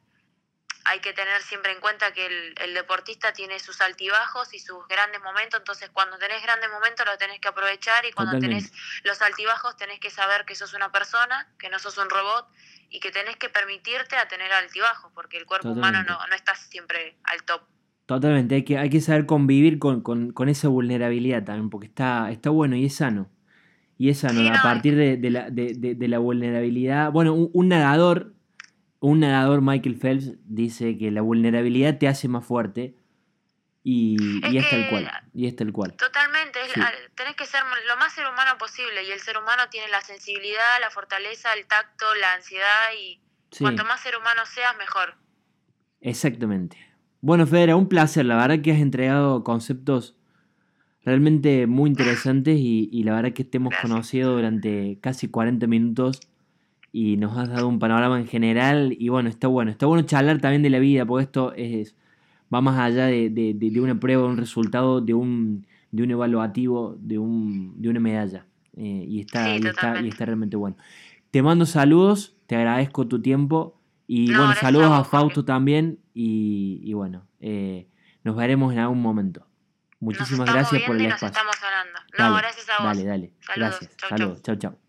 hay 0.85 1.01
que 1.01 1.12
tener 1.12 1.43
siempre 1.43 1.72
en 1.72 1.80
cuenta 1.80 2.12
que 2.12 2.26
el, 2.26 2.55
el, 2.61 2.74
deportista 2.74 3.33
tiene 3.33 3.59
sus 3.59 3.80
altibajos 3.80 4.55
y 4.55 4.59
sus 4.59 4.87
grandes 4.89 5.20
momentos, 5.20 5.61
entonces 5.61 5.91
cuando 5.91 6.18
tenés 6.18 6.43
grandes 6.43 6.70
momentos 6.70 7.07
los 7.07 7.18
tenés 7.18 7.41
que 7.41 7.49
aprovechar 7.49 8.05
y 8.05 8.12
cuando 8.12 8.39
tenés 8.39 8.72
los 9.05 9.22
altibajos 9.22 9.76
tenés 9.76 10.01
que 10.01 10.11
saber 10.11 10.45
que 10.45 10.57
sos 10.57 10.74
una 10.74 10.91
persona, 10.91 11.49
que 11.59 11.68
no 11.68 11.78
sos 11.78 11.99
un 11.99 12.11
robot 12.11 12.49
y 12.93 13.01
que 13.01 13.11
tenés 13.11 13.36
que 13.36 13.49
permitirte 13.49 14.16
a 14.16 14.28
tener 14.28 14.53
altibajos, 14.53 15.11
porque 15.14 15.38
el 15.38 15.47
cuerpo 15.47 15.70
humano 15.70 16.03
no, 16.03 16.18
no 16.28 16.34
está 16.34 16.55
siempre 16.55 17.16
al 17.24 17.43
top. 17.43 17.62
Totalmente, 18.05 18.57
hay 18.57 18.64
que, 18.64 18.76
hay 18.76 18.90
que 18.90 19.01
saber 19.01 19.24
convivir 19.24 19.78
con, 19.78 20.34
esa 20.49 20.68
vulnerabilidad 20.68 21.45
también, 21.45 21.70
porque 21.70 21.86
está, 21.86 22.30
está 22.30 22.51
bueno 22.51 22.76
y 22.76 22.84
es 22.84 22.97
sano. 22.97 23.30
Y 23.97 24.11
es 24.11 24.18
sano, 24.18 24.40
a 24.53 24.62
partir 24.62 24.97
de, 24.97 25.30
la, 25.30 25.49
de, 25.49 26.09
la, 26.09 26.18
vulnerabilidad. 26.18 27.12
Bueno, 27.12 27.34
un, 27.34 27.68
nadador, 27.68 28.34
un 29.01 29.20
nadador 29.20 29.62
Michael 29.62 29.97
Phelps 29.97 30.32
dice 30.45 30.99
que 30.99 31.11
la 31.11 31.22
vulnerabilidad 31.22 31.99
te 31.99 32.09
hace 32.09 32.28
más 32.28 32.45
fuerte 32.45 32.97
y, 33.85 34.16
es, 34.45 34.53
y 34.53 34.59
es 34.59 34.70
tal 34.70 34.89
cual. 34.89 35.11
Y 35.35 35.47
es 35.47 35.57
tal 35.57 35.72
cual. 35.72 35.95
Totalmente, 35.95 36.61
tenés 37.14 37.37
que 37.37 37.47
ser 37.47 37.62
lo 37.89 37.97
más 37.97 38.12
ser 38.12 38.26
humano 38.26 38.57
posible 38.59 39.03
y 39.05 39.11
el 39.11 39.20
ser 39.20 39.39
humano 39.39 39.64
tiene 39.70 39.89
la 39.89 40.01
sensibilidad, 40.01 40.80
la 40.80 40.91
fortaleza, 40.91 41.53
el 41.55 41.66
tacto, 41.66 42.07
la 42.20 42.35
ansiedad 42.35 42.91
y 43.01 43.20
cuanto 43.59 43.85
más 43.85 44.01
ser 44.01 44.16
humano 44.16 44.43
seas, 44.47 44.76
mejor. 44.78 45.14
Exactamente. 46.01 46.76
Bueno, 47.20 47.47
Federa, 47.47 47.76
un 47.76 47.89
placer. 47.89 48.24
La 48.24 48.37
verdad 48.37 48.62
que 48.62 48.72
has 48.72 48.80
entregado 48.80 49.45
conceptos 49.45 50.16
realmente 51.05 51.66
muy 51.66 51.91
interesantes 51.91 52.57
y, 52.59 53.03
la 53.05 53.14
verdad 53.14 53.33
que 53.33 53.45
te 53.45 53.57
hemos 53.57 53.74
conocido 53.80 54.33
durante 54.33 54.99
casi 55.01 55.28
40 55.28 55.66
minutos 55.66 56.20
y 56.93 57.16
nos 57.16 57.37
has 57.37 57.49
dado 57.49 57.66
un 57.66 57.78
panorama 57.78 58.18
en 58.18 58.28
general 58.28 58.95
y 58.97 59.09
bueno, 59.09 59.28
está 59.28 59.49
bueno. 59.49 59.70
Está 59.70 59.87
bueno 59.87 60.07
charlar 60.07 60.41
también 60.41 60.62
de 60.62 60.70
la 60.70 60.78
vida 60.78 61.05
porque 61.05 61.24
esto 61.24 61.53
es 61.55 61.97
va 62.53 62.61
más 62.61 62.78
allá 62.78 63.07
de, 63.07 63.30
de, 63.30 63.80
una 63.80 63.98
prueba, 63.98 64.26
un 64.26 64.36
resultado, 64.36 65.00
de 65.00 65.14
un, 65.14 65.66
de 65.90 66.03
un 66.03 66.11
evaluativo, 66.11 66.96
de, 66.98 67.18
un, 67.18 67.80
de 67.80 67.88
una 67.88 68.00
medalla. 68.00 68.46
Eh, 68.76 69.05
y, 69.09 69.20
está, 69.20 69.57
y, 69.57 69.66
está, 69.66 70.00
y 70.00 70.09
está 70.09 70.24
realmente 70.24 70.57
bueno. 70.57 70.76
Te 71.30 71.42
mando 71.42 71.66
saludos, 71.66 72.36
te 72.46 72.57
agradezco 72.57 73.07
tu 73.07 73.20
tiempo 73.20 73.80
y 74.07 74.26
bueno, 74.34 74.55
saludos 74.55 74.90
a, 74.90 75.05
Fausto 75.05 75.44
también 75.44 75.98
y, 76.12 76.80
y 76.82 76.92
bueno, 76.92 77.26
eh, 77.40 77.88
nos 78.24 78.36
veremos 78.36 78.72
en 78.72 78.80
algún 78.80 79.00
momento. 79.00 79.46
Muchísimas 80.00 80.53
gracias 80.53 80.82
por 80.82 80.96
el 80.96 81.07
espacio. 81.07 81.28
Nos 81.28 81.55
estamos 81.55 81.57
hablando. 81.62 82.00
No, 82.18 82.36
gracias 82.36 82.68
a 82.68 82.82
vos. 82.82 82.96
Dale, 82.96 83.05
dale. 83.09 83.32
Saludos. 83.40 83.78
Gracias. 83.78 83.96
Saludos. 84.09 84.42
Chau, 84.42 84.57
chau. 84.57 84.82